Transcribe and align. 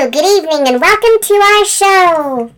Hello, 0.00 0.10
good 0.10 0.24
evening, 0.24 0.66
and 0.66 0.80
welcome 0.80 1.20
to 1.20 1.34
our 1.34 1.64
show. 1.66 2.50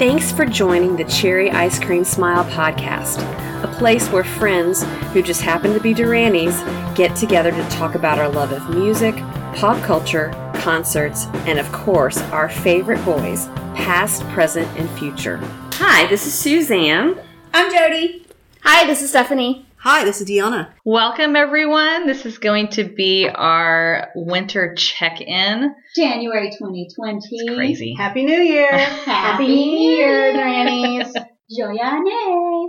Thanks 0.00 0.32
for 0.32 0.44
joining 0.46 0.96
the 0.96 1.04
Cherry 1.04 1.48
Ice 1.52 1.78
Cream 1.78 2.02
Smile 2.02 2.42
podcast, 2.46 3.22
a 3.62 3.68
place 3.78 4.08
where 4.08 4.24
friends 4.24 4.82
who 5.12 5.22
just 5.22 5.42
happen 5.42 5.74
to 5.74 5.78
be 5.78 5.94
Duranies 5.94 6.58
get 6.96 7.14
together 7.14 7.52
to 7.52 7.68
talk 7.68 7.94
about 7.94 8.18
our 8.18 8.28
love 8.28 8.50
of 8.50 8.68
music, 8.68 9.14
pop 9.54 9.80
culture, 9.84 10.32
concerts, 10.54 11.26
and 11.46 11.60
of 11.60 11.70
course, 11.70 12.18
our 12.32 12.48
favorite 12.48 13.04
boys, 13.04 13.46
past, 13.76 14.24
present, 14.30 14.66
and 14.76 14.90
future. 14.98 15.36
Hi, 15.74 16.08
this 16.08 16.26
is 16.26 16.34
Suzanne. 16.34 17.20
I'm 17.54 17.72
Jody. 17.72 18.26
Hi, 18.64 18.88
this 18.88 19.02
is 19.02 19.10
Stephanie. 19.10 19.67
Hi, 19.80 20.04
this 20.04 20.20
is 20.20 20.28
Deanna. 20.28 20.72
Welcome, 20.84 21.36
everyone. 21.36 22.06
This 22.06 22.26
is 22.26 22.38
going 22.38 22.68
to 22.70 22.84
be 22.84 23.28
our 23.32 24.08
winter 24.14 24.74
check 24.74 25.20
in. 25.20 25.72
January 25.94 26.50
2020. 26.50 27.56
Crazy. 27.56 27.94
Happy 27.98 28.24
New 28.24 28.40
Year. 28.40 28.70
Happy 28.72 29.46
New 29.46 29.78
Year, 29.78 30.32
Grannies. 30.32 31.12
Joyane. 31.58 32.68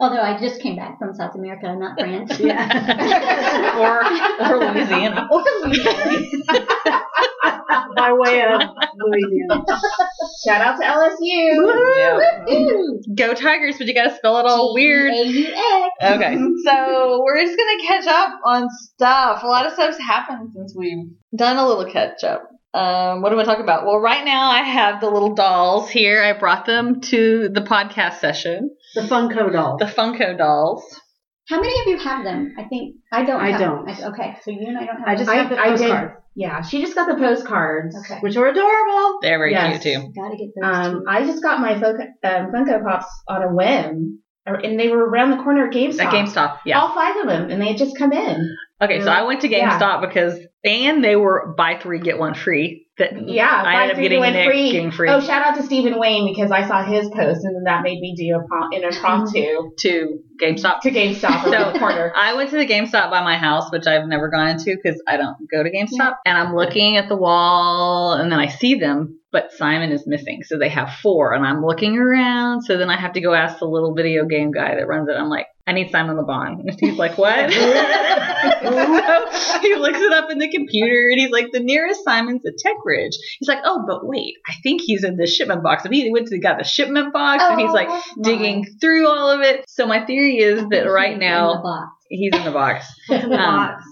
Although 0.00 0.20
I 0.22 0.38
just 0.40 0.60
came 0.62 0.76
back 0.76 0.98
from 0.98 1.14
South 1.14 1.34
America, 1.34 1.76
not 1.76 1.98
France. 2.00 2.32
Yeah. 2.40 3.78
or, 3.78 4.50
or 4.50 4.72
Louisiana. 4.72 5.28
or 5.30 5.44
Louisiana. 5.64 7.02
By 7.96 8.12
way 8.12 8.42
of 8.42 8.60
Louisiana. 8.96 9.64
Shout 10.44 10.60
out 10.60 10.76
to 10.78 10.84
LSU. 10.84 12.46
Woo-hoo. 12.46 13.00
Go 13.14 13.34
Tigers, 13.34 13.76
but 13.78 13.86
you 13.86 13.94
got 13.94 14.08
to 14.10 14.16
spell 14.16 14.38
it 14.38 14.46
all 14.46 14.74
weird. 14.74 15.12
G-A-U-X. 15.12 16.12
Okay, 16.14 16.34
so 16.64 17.22
we're 17.24 17.40
just 17.44 17.56
gonna 17.56 17.82
catch 17.86 18.06
up 18.06 18.40
on 18.44 18.68
stuff. 18.70 19.42
A 19.42 19.46
lot 19.46 19.66
of 19.66 19.72
stuff's 19.72 19.98
happened 19.98 20.50
since 20.54 20.74
we've 20.76 21.08
done 21.36 21.56
a 21.56 21.66
little 21.66 21.90
catch 21.90 22.24
up. 22.24 22.42
Um, 22.74 23.20
what 23.20 23.30
do 23.30 23.38
I 23.38 23.44
talk 23.44 23.58
about? 23.58 23.84
Well, 23.84 23.98
right 23.98 24.24
now 24.24 24.50
I 24.50 24.62
have 24.62 25.00
the 25.00 25.10
little 25.10 25.34
dolls 25.34 25.90
here. 25.90 26.22
I 26.22 26.32
brought 26.38 26.64
them 26.64 27.00
to 27.02 27.50
the 27.52 27.60
podcast 27.60 28.18
session. 28.20 28.70
The 28.94 29.02
Funko 29.02 29.52
doll. 29.52 29.76
The 29.76 29.84
Funko 29.84 30.36
dolls. 30.38 30.82
How 31.48 31.60
many 31.60 31.78
of 31.80 31.86
you 31.88 31.98
have 32.08 32.24
them? 32.24 32.54
I 32.58 32.64
think 32.64 32.96
I 33.12 33.24
don't. 33.24 33.40
I 33.40 33.50
have 33.50 33.60
don't. 33.60 33.86
Them. 33.86 33.94
I- 33.94 34.08
okay, 34.08 34.36
so 34.42 34.50
you 34.50 34.66
and 34.68 34.78
I 34.78 34.86
don't 34.86 34.96
have. 35.00 35.08
I 35.08 35.14
just 35.16 35.26
them. 35.28 35.36
have 35.38 35.50
the 35.50 35.58
I 35.58 35.68
did- 35.70 35.78
postcards. 35.80 36.14
Yeah, 36.34 36.62
she 36.62 36.80
just 36.80 36.94
got 36.94 37.08
the 37.08 37.14
postcards, 37.16 37.94
Okay. 37.96 38.20
which 38.20 38.36
are 38.36 38.46
adorable. 38.46 39.18
They're 39.20 39.38
very 39.38 39.52
Yes. 39.52 39.82
cute 39.82 39.94
too. 39.96 40.12
Gotta 40.18 40.36
get 40.36 40.48
those. 40.60 40.64
Um, 40.86 40.92
two. 41.00 41.04
I 41.08 41.24
just 41.26 41.42
got 41.42 41.60
my 41.60 41.74
Funko, 41.74 42.00
um, 42.24 42.52
Funko 42.52 42.82
Pops 42.84 43.06
on 43.28 43.42
a 43.42 43.48
whim, 43.54 44.20
and 44.46 44.80
they 44.80 44.88
were 44.88 45.04
around 45.04 45.30
the 45.32 45.42
corner 45.42 45.66
at 45.66 45.72
GameStop. 45.74 46.00
At 46.04 46.12
GameStop, 46.12 46.58
yeah. 46.64 46.80
All 46.80 46.94
five 46.94 47.16
of 47.16 47.26
them, 47.28 47.50
and 47.50 47.60
they 47.60 47.68
had 47.68 47.76
just 47.76 47.98
come 47.98 48.12
in. 48.12 48.48
Okay, 48.82 49.00
so 49.00 49.10
I 49.10 49.22
went 49.22 49.42
to 49.42 49.48
Yeah. 49.48 49.78
GameStop 49.78 50.00
because 50.00 50.38
and 50.64 51.02
they 51.02 51.16
were 51.16 51.54
buy 51.56 51.78
three 51.80 51.98
get 52.00 52.18
one 52.18 52.34
free. 52.34 52.86
That 52.98 53.26
Yeah, 53.28 53.48
I 53.50 53.62
buy 53.62 53.82
ended 53.82 53.96
up 53.96 54.02
getting 54.02 54.20
win 54.20 54.44
free. 54.44 54.70
getting 54.72 54.90
free 54.90 55.08
Oh, 55.08 55.20
shout 55.20 55.44
out 55.46 55.56
to 55.56 55.62
Stephen 55.62 55.98
Wayne 55.98 56.30
because 56.32 56.50
I 56.52 56.68
saw 56.68 56.84
his 56.84 57.08
post, 57.08 57.42
and 57.44 57.56
then 57.56 57.62
that 57.64 57.82
made 57.82 57.98
me 58.00 58.14
do 58.16 58.36
a 58.36 58.76
an 58.76 58.84
impromptu 58.84 59.70
to 59.78 60.18
GameStop. 60.40 60.80
to 60.82 60.90
GameStop 60.90 61.44
So- 61.72 61.78
corner. 61.78 62.12
I 62.14 62.34
went 62.34 62.50
to 62.50 62.56
the 62.58 62.66
GameStop 62.66 63.10
by 63.10 63.22
my 63.24 63.36
house, 63.38 63.70
which 63.72 63.86
I've 63.86 64.06
never 64.06 64.28
gone 64.28 64.48
into 64.48 64.76
because 64.80 65.02
I 65.08 65.16
don't 65.16 65.36
go 65.50 65.62
to 65.62 65.70
GameStop. 65.70 66.16
And 66.26 66.36
I'm 66.36 66.54
looking 66.54 66.96
at 66.96 67.08
the 67.08 67.16
wall, 67.16 68.12
and 68.12 68.30
then 68.30 68.38
I 68.38 68.48
see 68.48 68.74
them, 68.74 69.18
but 69.32 69.52
Simon 69.52 69.90
is 69.90 70.06
missing. 70.06 70.42
So 70.44 70.58
they 70.58 70.68
have 70.68 70.90
four, 71.02 71.32
and 71.32 71.46
I'm 71.46 71.64
looking 71.64 71.96
around. 71.98 72.62
So 72.62 72.76
then 72.76 72.90
I 72.90 72.96
have 73.00 73.14
to 73.14 73.20
go 73.20 73.32
ask 73.32 73.58
the 73.58 73.64
little 73.66 73.94
video 73.94 74.26
game 74.26 74.50
guy 74.52 74.74
that 74.76 74.86
runs 74.86 75.08
it. 75.08 75.16
I'm 75.16 75.28
like, 75.30 75.46
I 75.66 75.72
need 75.72 75.90
Simon 75.92 76.16
Le 76.16 76.24
Bon. 76.24 76.60
And 76.66 76.76
he's 76.80 76.98
like, 76.98 77.16
what? 77.18 77.52
so 77.52 77.58
he 79.62 79.74
looks 79.76 80.00
it 80.00 80.12
up 80.12 80.30
in 80.30 80.38
the 80.38 80.48
computer, 80.50 81.08
and 81.10 81.20
he's 81.20 81.30
like, 81.30 81.52
the 81.52 81.60
nearest 81.60 82.02
Simon's 82.04 82.44
at 82.46 82.54
Tech 82.58 82.76
Ridge. 82.84 83.16
He's 83.38 83.48
like, 83.48 83.60
oh, 83.64 83.84
but 83.86 84.04
wait, 84.06 84.34
I 84.48 84.54
think 84.62 84.80
he's 84.82 85.04
in 85.04 85.16
the 85.16 85.26
shipment 85.26 85.62
box. 85.62 85.84
And 85.84 85.94
he 85.94 86.10
went 86.10 86.26
to 86.28 86.38
got 86.40 86.58
the 86.58 86.64
shipment 86.64 87.12
box, 87.12 87.44
and 87.46 87.60
he's 87.60 87.70
like 87.70 87.88
Oh, 87.90 88.02
my. 88.16 88.22
digging 88.28 88.64
through 88.80 89.06
all 89.08 89.30
of 89.30 89.40
it. 89.42 89.64
So 89.68 89.86
my 89.86 90.04
theory 90.04 90.38
is 90.38 90.64
that 90.70 90.84
right 90.90 91.16
now 91.18 91.62
he's 92.08 92.34
in 92.34 92.44
the 92.44 92.50
box. 92.50 92.86
What's 93.06 93.22
in 93.24 93.30
the 93.30 93.36
Um, 93.38 93.68
box? 93.68 93.84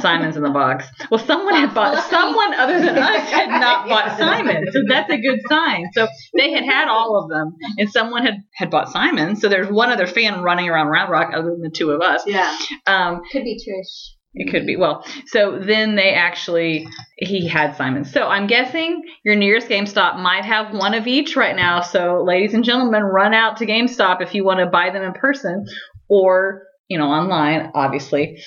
Simon's 0.00 0.36
in 0.36 0.42
the 0.42 0.50
box. 0.50 0.86
Well, 1.10 1.24
someone 1.24 1.54
had 1.54 1.74
bought. 1.74 2.02
Someone 2.10 2.54
other 2.54 2.80
than 2.80 2.98
us 2.98 3.30
had 3.30 3.48
not 3.48 3.88
bought 3.88 4.18
Simon, 4.18 4.64
so 4.72 4.80
that's 4.88 5.10
a 5.10 5.18
good 5.18 5.40
sign. 5.48 5.86
So 5.92 6.06
they 6.36 6.52
had 6.52 6.64
had 6.64 6.88
all 6.88 7.22
of 7.22 7.30
them, 7.30 7.54
and 7.78 7.90
someone 7.90 8.24
had 8.24 8.36
had 8.54 8.70
bought 8.70 8.90
Simon. 8.90 9.36
So 9.36 9.48
there's 9.48 9.70
one 9.70 9.90
other 9.90 10.06
fan 10.06 10.42
running 10.42 10.68
around 10.68 10.88
Round 10.88 11.10
Rock 11.10 11.32
other 11.34 11.50
than 11.50 11.60
the 11.60 11.70
two 11.70 11.90
of 11.90 12.00
us. 12.00 12.22
Yeah. 12.26 12.56
Um, 12.86 13.20
Could 13.32 13.44
be 13.44 13.56
Trish. 13.56 14.12
it 14.34 14.50
could 14.50 14.66
be. 14.66 14.76
Well, 14.76 15.04
so 15.26 15.58
then 15.58 15.94
they 15.96 16.12
actually 16.14 16.86
he 17.18 17.46
had 17.46 17.76
Simon. 17.76 18.04
So 18.04 18.26
I'm 18.26 18.46
guessing 18.46 19.02
your 19.24 19.36
nearest 19.36 19.68
GameStop 19.68 20.18
might 20.18 20.44
have 20.44 20.74
one 20.74 20.94
of 20.94 21.06
each 21.06 21.36
right 21.36 21.56
now. 21.56 21.80
So 21.82 22.22
ladies 22.24 22.54
and 22.54 22.64
gentlemen, 22.64 23.02
run 23.02 23.34
out 23.34 23.56
to 23.58 23.66
GameStop 23.66 24.22
if 24.22 24.34
you 24.34 24.44
want 24.44 24.60
to 24.60 24.66
buy 24.66 24.90
them 24.90 25.02
in 25.02 25.12
person 25.12 25.64
or 26.08 26.62
you 26.88 26.98
know 26.98 27.06
online, 27.08 27.70
obviously. 27.74 28.42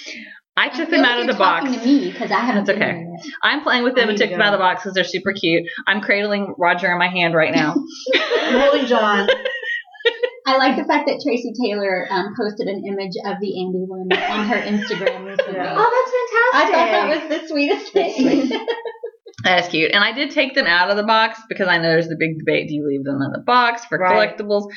I 0.57 0.69
took 0.69 0.89
them 0.89 1.05
out 1.05 1.19
of 1.19 1.27
the 1.27 1.33
box. 1.33 1.65
Talking 1.65 1.79
to 1.79 1.85
me 1.85 2.11
because 2.11 2.29
I 2.29 2.39
haven't. 2.39 2.65
That's 2.65 2.77
been 2.77 2.83
okay. 2.83 3.03
there 3.03 3.11
yet. 3.13 3.33
I'm 3.41 3.61
playing 3.61 3.83
with 3.83 3.95
them 3.95 4.09
and 4.09 4.17
took 4.17 4.29
to 4.29 4.35
them 4.35 4.41
out 4.41 4.53
of 4.53 4.59
the 4.59 4.63
box 4.63 4.83
because 4.83 4.93
they're 4.93 5.03
super 5.03 5.33
cute. 5.33 5.63
I'm 5.87 6.01
cradling 6.01 6.53
Roger 6.57 6.91
in 6.91 6.99
my 6.99 7.07
hand 7.07 7.33
right 7.33 7.53
now. 7.53 7.75
I'm 8.15 8.59
holding 8.59 8.85
John. 8.85 9.29
I 10.45 10.57
like 10.57 10.75
the 10.75 10.83
fact 10.85 11.07
that 11.07 11.21
Tracy 11.23 11.53
Taylor 11.63 12.07
um, 12.09 12.33
posted 12.35 12.67
an 12.67 12.83
image 12.85 13.13
of 13.25 13.39
the 13.39 13.61
Andy 13.61 13.85
one 13.87 14.11
on 14.11 14.47
her 14.47 14.57
Instagram 14.57 15.25
recently. 15.25 15.55
Yeah. 15.55 15.75
Oh, 15.77 16.51
I 16.53 16.65
thought 16.65 16.71
that 16.71 17.29
was 17.29 17.41
the 17.41 17.47
sweetest 17.47 17.93
thing. 17.93 18.49
that 19.43 19.63
is 19.63 19.69
cute. 19.69 19.91
And 19.93 20.03
I 20.03 20.11
did 20.11 20.31
take 20.31 20.55
them 20.55 20.65
out 20.65 20.89
of 20.89 20.97
the 20.97 21.03
box 21.03 21.39
because 21.47 21.67
I 21.67 21.77
know 21.77 21.83
there's 21.83 22.07
the 22.07 22.17
big 22.19 22.39
debate: 22.39 22.67
do 22.67 22.73
you 22.73 22.85
leave 22.87 23.03
them 23.03 23.21
in 23.21 23.31
the 23.31 23.43
box 23.45 23.85
for 23.85 23.99
Right. 23.99 24.35
collectibles? 24.37 24.67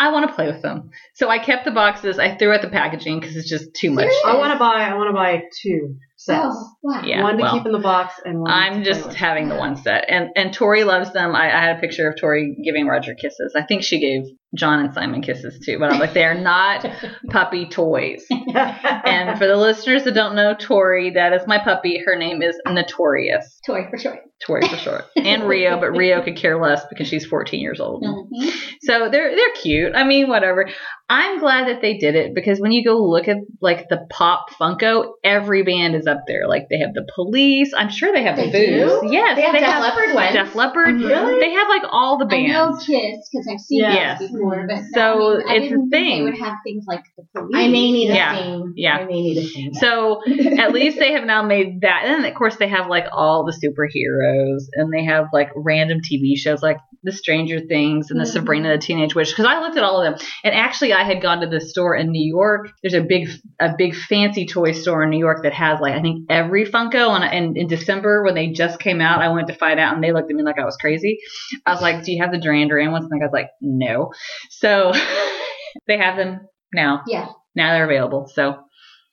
I 0.00 0.12
want 0.12 0.26
to 0.28 0.34
play 0.34 0.50
with 0.50 0.62
them, 0.62 0.90
so 1.14 1.28
I 1.28 1.38
kept 1.38 1.66
the 1.66 1.70
boxes. 1.70 2.18
I 2.18 2.34
threw 2.34 2.52
out 2.52 2.62
the 2.62 2.70
packaging 2.70 3.20
because 3.20 3.36
it's 3.36 3.48
just 3.48 3.74
too 3.74 3.90
much. 3.90 4.08
I 4.24 4.38
want 4.38 4.54
to 4.54 4.58
buy. 4.58 4.84
I 4.84 4.94
want 4.94 5.10
to 5.10 5.14
buy 5.14 5.42
two 5.62 5.96
sets. 6.16 6.40
oh, 6.42 6.70
wow. 6.82 7.02
Yeah, 7.04 7.22
one 7.22 7.36
to 7.36 7.42
well, 7.42 7.52
keep 7.52 7.66
in 7.66 7.72
the 7.72 7.78
box 7.78 8.14
and 8.24 8.40
one. 8.40 8.50
I'm 8.50 8.78
to 8.78 8.84
just 8.84 9.02
play 9.02 9.08
with. 9.08 9.16
having 9.16 9.48
the 9.50 9.56
one 9.56 9.76
set, 9.76 10.06
and 10.08 10.30
and 10.36 10.54
Tori 10.54 10.84
loves 10.84 11.12
them. 11.12 11.34
I, 11.36 11.54
I 11.54 11.60
had 11.60 11.76
a 11.76 11.80
picture 11.80 12.08
of 12.08 12.18
Tori 12.18 12.56
giving 12.64 12.86
Roger 12.86 13.14
kisses. 13.14 13.52
I 13.54 13.62
think 13.62 13.82
she 13.82 14.00
gave 14.00 14.22
John 14.54 14.80
and 14.84 14.92
Simon 14.94 15.22
kisses 15.22 15.58
too, 15.64 15.78
but 15.78 15.92
I'm 15.92 16.00
like, 16.00 16.12
they're 16.12 16.34
not 16.34 16.84
puppy 17.30 17.66
toys. 17.68 18.24
And 18.30 19.38
for 19.38 19.46
the 19.46 19.56
listeners 19.56 20.04
that 20.04 20.14
don't 20.14 20.34
know 20.34 20.54
Tori, 20.58 21.10
that 21.10 21.32
is 21.32 21.42
my 21.46 21.58
puppy. 21.58 22.02
Her 22.04 22.16
name 22.16 22.42
is 22.42 22.56
Notorious. 22.66 23.60
Tori 23.64 23.86
for 23.90 23.98
short. 23.98 24.20
Tori 24.44 24.66
for 24.66 24.76
short. 24.76 25.04
And 25.16 25.44
Rio, 25.46 25.78
but 25.78 25.90
Rio 25.90 26.22
could 26.22 26.36
care 26.36 26.60
less 26.60 26.82
because 26.88 27.06
she's 27.06 27.26
14 27.26 27.60
years 27.60 27.78
old. 27.78 28.02
Mhm. 28.02 28.50
So 28.80 29.10
they're 29.10 29.36
they're 29.36 29.52
cute. 29.60 29.94
I 29.94 30.04
mean, 30.04 30.28
whatever. 30.28 30.66
I'm 31.10 31.40
glad 31.40 31.66
that 31.68 31.82
they 31.82 31.98
did 31.98 32.14
it 32.14 32.34
because 32.34 32.58
when 32.60 32.72
you 32.72 32.82
go 32.84 32.96
look 33.04 33.28
at 33.28 33.36
like 33.60 33.88
the 33.90 34.06
pop 34.08 34.48
Funko, 34.58 35.12
every 35.22 35.62
band 35.62 35.94
is 35.94 36.06
up 36.06 36.20
there. 36.26 36.48
Like 36.48 36.68
they 36.70 36.78
have 36.78 36.94
the 36.94 37.06
Police. 37.14 37.72
I'm 37.76 37.90
sure 37.90 38.12
they 38.12 38.22
have 38.22 38.36
They 38.36 38.46
the 38.46 38.52
Booze. 38.52 39.00
do? 39.02 39.08
Yes, 39.12 39.36
They 39.36 39.42
have 39.42 39.52
Def 39.54 39.80
Leppard 39.82 40.14
ones. 40.14 40.32
Def 40.32 40.54
Leppard. 40.54 41.00
Really? 41.02 41.40
They 41.40 41.50
have 41.50 41.68
like 41.68 41.82
all 41.90 42.16
the 42.16 42.24
I 42.34 42.46
know 42.46 42.68
bands. 42.70 42.86
Kiss 42.86 43.28
because 43.30 43.46
I've 43.52 43.60
seen 43.60 43.80
Yes. 43.80 44.20
this 44.20 44.30
before, 44.40 44.66
but 44.68 44.84
So 44.94 45.40
I, 45.48 45.58
mean, 45.58 45.62
it's 45.62 45.72
a 45.72 45.90
thing. 45.90 46.24
they 46.24 46.30
would 46.30 46.38
have 46.40 46.54
things 46.64 46.84
like 46.86 47.02
the 47.16 47.24
police. 47.34 47.52
I 47.54 47.68
may 47.68 47.90
need 47.92 48.10
a 48.10 48.14
Yeah. 48.14 48.36
thing. 48.36 48.72
Yeah. 48.76 48.96
I 48.96 49.04
may 49.04 49.20
need 49.20 49.38
a 49.38 49.46
thing. 49.48 49.74
So 49.74 50.22
at 50.58 50.72
least 50.72 50.98
they 50.98 51.12
have 51.12 51.24
now 51.24 51.42
made 51.42 51.82
that. 51.82 52.02
And 52.06 52.24
of 52.26 52.34
course, 52.34 52.56
they 52.56 52.68
have 52.68 52.88
like 52.88 53.06
all 53.12 53.44
the 53.44 53.52
superheroes 53.52 54.64
and 54.74 54.92
they 54.92 55.04
have 55.04 55.26
like 55.32 55.50
random 55.56 55.98
TV 56.00 56.36
shows 56.36 56.62
like 56.62 56.78
The 57.02 57.12
Stranger 57.12 57.60
Things 57.60 58.10
and 58.10 58.20
the 58.20 58.24
Mhm. 58.24 58.32
Sabrina 58.32 58.68
the 58.72 58.78
Teenage 58.78 59.14
Witch. 59.14 59.30
Because 59.30 59.46
I 59.46 59.60
looked 59.60 59.76
at 59.76 59.82
all 59.84 60.02
of 60.02 60.18
them. 60.18 60.28
And 60.44 60.54
actually, 60.54 60.92
I 60.92 61.02
had 61.04 61.22
gone 61.22 61.40
to 61.40 61.46
the 61.46 61.60
store 61.60 61.94
in 61.96 62.10
New 62.10 62.22
York. 62.26 62.68
There's 62.82 62.94
a 62.94 63.00
big, 63.02 63.28
a 63.60 63.74
big 63.76 63.94
fancy 63.94 64.46
toy 64.46 64.72
store 64.72 65.02
in 65.04 65.10
New 65.10 65.18
York 65.18 65.42
that 65.44 65.52
has 65.54 65.80
like, 65.80 65.94
I 65.94 66.00
think 66.02 66.26
every 66.30 66.66
Funko. 66.66 67.14
And, 67.14 67.24
and 67.24 67.56
in 67.56 67.66
December, 67.68 68.22
when 68.22 68.34
they 68.34 68.48
just 68.48 68.78
came 68.80 69.00
out, 69.00 69.22
I 69.22 69.28
went 69.28 69.48
to 69.48 69.54
find 69.54 69.80
out 69.80 69.94
and 69.94 70.04
they 70.04 70.12
looked 70.12 70.30
at 70.30 70.36
me 70.36 70.42
like 70.42 70.58
I 70.58 70.64
was 70.64 70.76
crazy. 70.76 71.18
I 71.66 71.72
was 71.72 71.80
like, 71.82 72.04
Do 72.04 72.12
you 72.12 72.22
have 72.22 72.32
the 72.32 72.38
Duran 72.38 72.68
Duran 72.68 72.92
ones? 72.92 73.06
And 73.10 73.12
the 73.12 73.24
guy's 73.24 73.32
like, 73.32 73.50
No. 73.60 74.10
So 74.50 74.92
they 75.86 75.98
have 75.98 76.16
them 76.16 76.40
now. 76.74 77.02
Yeah. 77.06 77.28
Now 77.54 77.72
they're 77.72 77.84
available. 77.84 78.30
So 78.34 78.56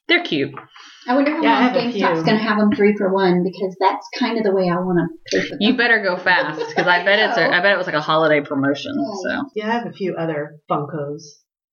they're 0.08 0.24
cute. 0.24 0.54
I 1.08 1.16
wonder 1.16 1.31
how 1.31 1.42
Yeah, 1.42 1.54
long 1.54 1.64
have 1.64 1.75
a 1.75 1.80
GameStop's 1.80 2.24
going 2.24 2.38
to 2.38 2.44
have 2.44 2.58
them 2.60 2.72
three 2.72 2.94
for 2.98 3.12
one 3.14 3.42
because 3.44 3.75
that's 3.80 4.06
kind 4.19 4.38
of 4.38 4.44
the 4.44 4.52
way 4.54 4.64
I 4.69 4.75
want 4.75 5.00
to 5.31 5.38
pay 5.40 5.44
for 5.46 5.50
them. 5.52 5.58
You 5.62 5.78
better 5.78 6.04
go 6.04 6.18
fast 6.18 6.60
because 6.68 6.86
I 6.88 7.04
bet 7.06 7.19
it's 7.30 7.38
a, 7.38 7.48
I 7.48 7.62
bet 7.62 7.72
it 7.74 7.78
was 7.78 7.88
like 7.88 7.96
a 7.96 8.02
holiday 8.02 8.42
promotion. 8.42 8.94
So 9.24 9.44
Yeah, 9.56 9.69
I 9.69 9.74
have 9.80 9.88
a 9.88 9.94
few 9.94 10.16
other 10.16 10.58
Funkos. 10.69 11.22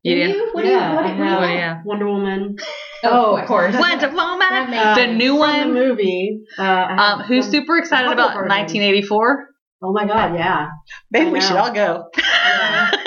you 0.03 0.15
Do 0.15 0.23
do. 0.33 0.39
you? 0.39 0.51
What 0.53 0.63
do 0.63 0.69
Yeah, 0.71 0.91
you? 0.91 0.97
What, 0.97 1.05
I 1.05 1.09
do- 1.17 1.19
what 1.19 1.19
do 1.19 1.23
you 1.25 1.25
have. 1.25 1.41
What 1.41 1.47
do 1.47 1.53
you 1.53 1.59
have? 1.59 1.77
Wonder 1.85 2.07
Woman. 2.07 2.57
Oh, 3.07 3.37
of 3.37 3.47
course. 3.47 3.77
Wonder 3.77 4.09
Woman, 4.09 4.49
That 4.71 4.95
the 4.97 5.13
new 5.13 5.33
from 5.33 5.39
one. 5.41 5.69
the 5.69 5.75
movie. 5.75 6.41
Uh, 6.59 6.63
Um, 6.63 7.21
who's 7.25 7.45
some- 7.45 7.53
super 7.53 7.77
excited 7.77 8.11
about 8.11 8.29
versions. 8.35 8.49
1984? 8.49 9.47
Oh 9.83 9.93
my 9.93 10.07
god, 10.07 10.35
yeah. 10.37 10.69
Maybe 11.11 11.31
we 11.31 11.43
should 11.43 11.57
all 11.59 11.71
go. 11.73 12.05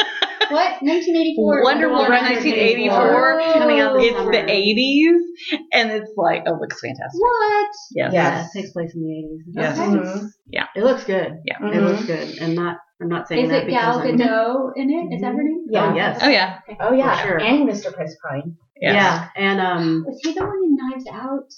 What? 0.51 0.81
1984. 0.81 1.63
Wonder 1.63 1.89
Woman 1.89 2.11
1984. 2.11 3.53
Coming 3.53 3.79
out 3.79 3.97
this 3.97 4.05
It's 4.07 4.17
summer. 4.17 4.31
the 4.31 4.37
80s, 4.39 5.59
and 5.73 5.91
it's 5.91 6.11
like, 6.17 6.43
oh, 6.47 6.55
it 6.55 6.59
looks 6.61 6.79
fantastic. 6.81 7.19
What? 7.21 7.69
Yes. 7.93 8.13
Yeah, 8.13 8.45
it 8.45 8.47
takes 8.53 8.71
place 8.71 8.93
in 8.95 9.01
the 9.01 9.09
80s. 9.09 9.43
Yes. 9.53 9.77
Mhm. 9.79 10.27
Yeah. 10.49 10.65
It 10.75 10.83
looks 10.83 11.03
good. 11.03 11.39
Yeah. 11.45 11.57
It 11.71 11.81
looks 11.81 12.05
good. 12.05 12.37
And 12.39 12.55
not, 12.55 12.77
I'm 13.01 13.09
not 13.09 13.27
saying 13.27 13.45
Is 13.45 13.49
that 13.51 13.63
it 13.63 13.67
because 13.67 13.81
Gal 13.97 13.99
I'm- 13.99 14.17
Gadot 14.17 14.71
in 14.75 14.89
it? 14.89 15.15
Is 15.15 15.21
that 15.21 15.33
her 15.33 15.43
name? 15.43 15.65
Yeah. 15.69 15.91
Oh, 15.91 15.95
yes. 15.95 16.19
Oh, 16.21 16.29
yeah. 16.29 16.59
Oh 16.79 16.93
yeah, 16.93 17.15
For 17.21 17.27
sure. 17.27 17.39
and 17.39 17.67
Mr. 17.69 17.93
Chris 17.93 18.15
Pine. 18.27 18.55
Yes. 18.79 18.93
Yeah. 18.95 19.27
And, 19.35 19.59
um, 19.61 20.03
Was 20.07 20.19
he 20.23 20.33
the 20.33 20.41
one 20.45 20.57
in 20.63 20.75
Knives 20.75 21.05
Out? 21.11 21.49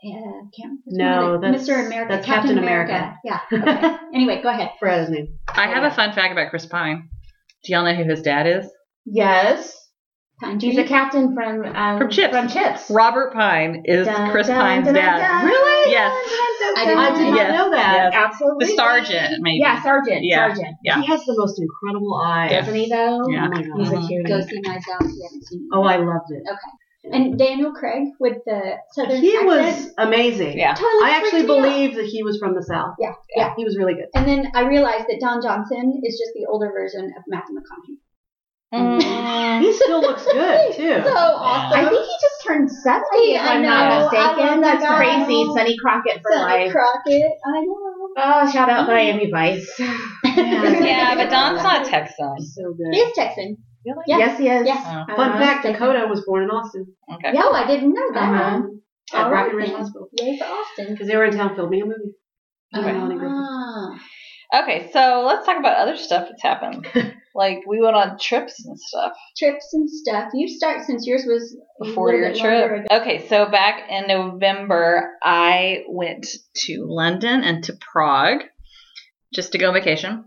Yeah, 0.00 0.20
can't. 0.56 0.78
No, 0.86 1.22
one 1.22 1.34
of 1.34 1.40
the- 1.40 1.46
that's- 1.48 1.68
Mr. 1.68 1.86
America. 1.86 2.14
that's 2.14 2.24
Captain, 2.26 2.54
Captain 2.54 2.58
America. 2.58 3.16
Yeah. 3.24 3.40
Okay. 3.52 3.96
anyway, 4.14 4.40
go 4.42 4.48
ahead. 4.48 4.70
forgot 4.78 5.00
his 5.00 5.10
name. 5.10 5.38
I 5.48 5.66
have 5.66 5.82
a 5.82 5.90
fun 5.94 6.12
fact 6.12 6.30
about 6.32 6.50
Chris 6.50 6.66
Pine. 6.66 7.08
Do 7.64 7.72
y'all 7.72 7.84
know 7.84 7.94
who 7.94 8.04
his 8.04 8.22
dad 8.22 8.46
is? 8.46 8.70
Yes. 9.04 9.74
Pine 10.40 10.60
He's 10.60 10.78
a 10.78 10.84
captain 10.84 11.34
from 11.34 11.64
um, 11.64 11.98
From 11.98 12.10
Chips. 12.10 12.32
From 12.32 12.48
Chips. 12.48 12.90
Robert 12.90 13.32
Pine 13.32 13.82
is 13.86 14.06
Dun, 14.06 14.30
Chris 14.30 14.46
dun, 14.46 14.60
Pine's 14.60 14.84
dun, 14.84 14.94
dad. 14.94 15.18
dun, 15.18 15.46
Really? 15.46 15.90
Yes. 15.90 16.12
dun, 16.14 16.74
dun, 16.74 16.76
I 16.76 16.84
did 16.84 16.94
dun, 16.94 16.96
not 16.96 17.14
dun. 17.14 17.24
I 17.24 17.26
did 17.26 17.34
not 17.34 17.56
know 17.56 17.70
that. 17.72 18.12
Yes. 18.12 18.12
Absolutely. 18.14 18.66
The 18.66 18.74
sergeant, 18.76 19.34
maybe. 19.40 19.58
Yeah, 19.60 19.82
sergeant. 19.82 20.20
Yeah. 20.22 20.54
Sergeant. 20.54 20.76
Yeah. 20.84 21.00
He 21.00 21.06
has 21.08 21.24
the 21.24 21.34
most 21.36 21.60
incredible 21.60 22.14
eyes. 22.14 22.52
Yeah. 22.52 22.60
Doesn't 22.60 22.74
he 22.74 22.88
though? 22.88 23.28
Yeah. 23.28 23.46
Oh 23.46 23.50
my 23.50 23.62
God. 23.62 23.78
He's 23.78 23.90
a 23.90 24.06
cutie. 24.06 24.28
Go 24.28 24.40
see 24.40 24.60
Knives 24.60 24.84
Out 24.94 25.02
if 25.02 25.10
you 25.10 25.22
haven't 25.24 25.44
seen 25.44 25.60
it. 25.62 25.68
Oh, 25.74 25.82
I 25.82 25.96
loved 25.96 26.30
it. 26.30 26.42
And 27.12 27.38
Daniel 27.38 27.72
Craig 27.72 28.08
with 28.20 28.38
the 28.46 28.76
southern 28.92 29.20
He 29.20 29.34
accent. 29.36 29.46
was 29.46 29.94
amazing. 29.98 30.58
Yeah. 30.58 30.74
Totally 30.74 31.04
I 31.04 31.10
actually 31.16 31.30
freaked 31.42 31.48
me 31.48 31.58
out. 31.58 31.62
believe 31.62 31.94
that 31.96 32.04
he 32.06 32.22
was 32.22 32.38
from 32.38 32.54
the 32.54 32.62
South. 32.62 32.94
Yeah, 32.98 33.12
yeah. 33.34 33.54
He 33.56 33.64
was 33.64 33.76
really 33.78 33.94
good. 33.94 34.06
And 34.14 34.26
then 34.26 34.50
I 34.54 34.62
realized 34.62 35.04
that 35.08 35.18
Don 35.20 35.40
Johnson 35.42 36.00
is 36.04 36.18
just 36.18 36.32
the 36.34 36.46
older 36.50 36.70
version 36.72 37.12
of 37.16 37.22
Matthew 37.28 37.56
McConaughey. 37.56 37.98
Mm. 38.74 39.38
He 39.58 39.72
still 39.72 40.00
looks 40.00 40.24
good, 40.24 40.72
too. 40.76 41.02
So 41.02 41.10
awesome. 41.16 41.78
I 41.80 41.88
think 41.88 42.00
he 42.06 42.12
just 42.20 42.44
turned 42.46 42.70
70, 42.70 43.02
if 43.34 43.40
I 43.42 43.54
I'm 43.56 43.62
know. 43.62 43.68
not 43.68 43.80
I 43.82 43.98
love 43.98 44.12
mistaken. 44.12 44.60
that 44.60 44.78
That's 44.78 44.84
guy. 44.84 44.96
crazy. 45.24 45.44
Sonny 45.52 45.76
Crockett 45.82 46.22
for 46.22 46.32
Sonny 46.34 46.64
life. 46.64 46.72
Crockett. 46.72 47.32
I 47.44 47.60
know. 47.62 48.08
Oh, 48.18 48.50
shout 48.52 48.70
out 48.70 48.86
Miami 48.86 49.30
Vice. 49.32 49.68
yeah, 50.24 51.14
but 51.16 51.28
Don's 51.30 51.62
not 51.64 51.86
Texan. 51.86 52.40
So 52.40 52.74
He 52.92 52.98
is 53.00 53.12
Texan. 53.16 53.56
Really? 53.86 54.04
Yeah. 54.06 54.18
Yes, 54.18 54.38
he 54.38 54.48
is. 54.48 54.66
Yeah. 54.66 55.06
Oh, 55.10 55.16
Fun 55.16 55.30
Uh-huh. 55.30 55.38
fact, 55.38 55.64
Dakota 55.64 56.06
was 56.08 56.24
born 56.26 56.42
in 56.44 56.50
Austin. 56.50 56.86
okay. 57.14 57.32
Yeah, 57.34 57.44
I 57.52 57.66
didn't 57.66 57.92
know 57.94 58.12
that. 58.12 58.22
Uh-huh. 58.32 58.62
At 59.14 59.24
All 59.24 59.30
Rocket 59.32 59.46
right, 59.54 59.54
Ridge. 59.54 59.70
Hospital. 59.70 60.08
Yay 60.20 60.38
for 60.38 60.44
Austin. 60.44 60.92
Because 60.92 61.08
they 61.08 61.16
were 61.16 61.24
in 61.24 61.34
town 61.36 61.54
filming 61.56 61.82
a 61.82 61.86
movie. 61.86 62.12
Okay. 62.76 62.92
Ah. 62.94 63.98
Okay, 64.62 64.90
so 64.92 65.24
let's 65.26 65.46
talk 65.46 65.58
about 65.58 65.76
other 65.78 65.96
stuff 65.96 66.28
that's 66.28 66.42
happened. 66.42 66.86
like 67.34 67.60
we 67.66 67.80
went 67.80 67.94
on 67.96 68.18
trips 68.18 68.64
and 68.66 68.78
stuff 68.78 69.12
Trips 69.36 69.68
and 69.72 69.88
stuff. 69.88 70.30
You 70.34 70.48
start 70.48 70.84
since 70.84 71.06
yours 71.06 71.24
was 71.26 71.56
before 71.80 72.12
your 72.12 72.34
trip. 72.34 72.86
Okay, 72.90 73.26
so 73.28 73.48
back 73.50 73.88
in 73.90 74.08
November, 74.08 75.10
I 75.22 75.84
went 75.88 76.26
to 76.66 76.84
London 76.86 77.42
and 77.44 77.62
to 77.64 77.74
Prague 77.92 78.42
just 79.34 79.52
to 79.52 79.58
go 79.58 79.68
on 79.68 79.74
vacation. 79.74 80.24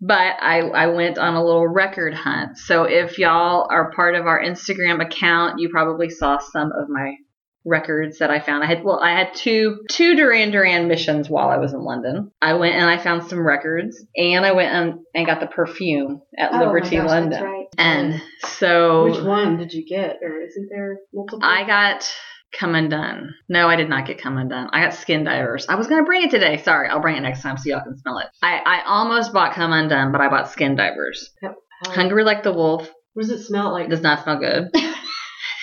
But 0.00 0.36
I, 0.40 0.60
I 0.60 0.86
went 0.88 1.18
on 1.18 1.34
a 1.34 1.44
little 1.44 1.66
record 1.66 2.14
hunt. 2.14 2.58
So 2.58 2.84
if 2.84 3.18
y'all 3.18 3.68
are 3.70 3.92
part 3.92 4.14
of 4.14 4.26
our 4.26 4.42
Instagram 4.42 5.04
account, 5.04 5.60
you 5.60 5.68
probably 5.68 6.10
saw 6.10 6.38
some 6.38 6.72
of 6.72 6.88
my 6.88 7.16
records 7.64 8.18
that 8.18 8.30
I 8.30 8.40
found. 8.40 8.64
I 8.64 8.66
had 8.66 8.84
well, 8.84 9.00
I 9.00 9.10
had 9.10 9.34
two 9.34 9.80
two 9.90 10.16
Duran 10.16 10.50
Duran 10.50 10.88
missions 10.88 11.28
while 11.28 11.48
I 11.48 11.58
was 11.58 11.72
in 11.72 11.82
London. 11.82 12.32
I 12.40 12.54
went 12.54 12.74
and 12.74 12.88
I 12.88 12.98
found 12.98 13.24
some 13.28 13.46
records, 13.46 14.02
and 14.16 14.44
I 14.46 14.52
went 14.52 14.72
and, 14.72 15.00
and 15.14 15.26
got 15.26 15.40
the 15.40 15.46
perfume 15.46 16.22
at 16.38 16.52
Oh 16.52 16.58
my 16.58 16.64
Liberty 16.66 16.96
gosh, 16.96 17.08
London. 17.08 17.30
That's 17.30 17.42
right. 17.42 17.66
And 17.76 18.22
so 18.40 19.04
Which 19.04 19.22
one 19.22 19.58
did 19.58 19.72
you 19.72 19.86
get? 19.86 20.18
Or 20.22 20.40
isn't 20.40 20.68
there 20.70 20.98
multiple? 21.12 21.40
I 21.42 21.66
got 21.66 22.10
Come 22.58 22.74
Undone. 22.74 23.34
No, 23.48 23.68
I 23.68 23.76
did 23.76 23.88
not 23.88 24.06
get 24.06 24.20
Come 24.20 24.36
Undone. 24.36 24.70
I 24.72 24.82
got 24.82 24.94
Skin 24.94 25.24
Divers. 25.24 25.66
I 25.68 25.76
was 25.76 25.86
gonna 25.86 26.02
bring 26.04 26.22
it 26.22 26.30
today. 26.30 26.56
Sorry, 26.62 26.88
I'll 26.88 27.00
bring 27.00 27.16
it 27.16 27.20
next 27.20 27.42
time 27.42 27.56
so 27.56 27.68
y'all 27.70 27.80
can 27.82 27.96
smell 27.98 28.18
it. 28.18 28.26
I, 28.42 28.60
I 28.64 28.82
almost 28.86 29.32
bought 29.32 29.54
Come 29.54 29.72
Undone, 29.72 30.10
but 30.12 30.20
I 30.20 30.28
bought 30.28 30.50
Skin 30.50 30.74
Divers. 30.76 31.30
How- 31.42 31.54
Hungry 31.86 32.24
like 32.24 32.42
the 32.42 32.52
wolf. 32.52 32.90
What 33.14 33.22
does 33.26 33.30
it 33.30 33.42
smell 33.44 33.72
like? 33.72 33.88
Does 33.88 34.02
not 34.02 34.22
smell 34.22 34.38
good. 34.38 34.68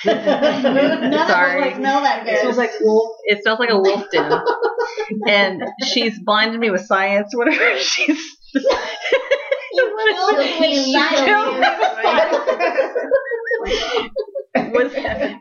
Sorry. 0.04 1.69
of 1.69 1.75
smell 1.75 2.01
that 2.01 2.24
good. 2.24 2.34
It 2.34 2.42
smells 2.42 2.57
like 2.57 2.72
wolf. 2.81 3.16
It 3.25 3.44
smells 3.44 3.60
like 3.60 3.69
a 3.69 3.80
wolf 3.80 4.06
den. 4.12 4.31
and 5.28 5.63
she's 5.84 6.18
blinded 6.24 6.60
me 6.60 6.69
with 6.72 6.81
science, 6.86 7.36
whatever. 7.36 7.78
She's 7.80 8.19
was 14.56 14.92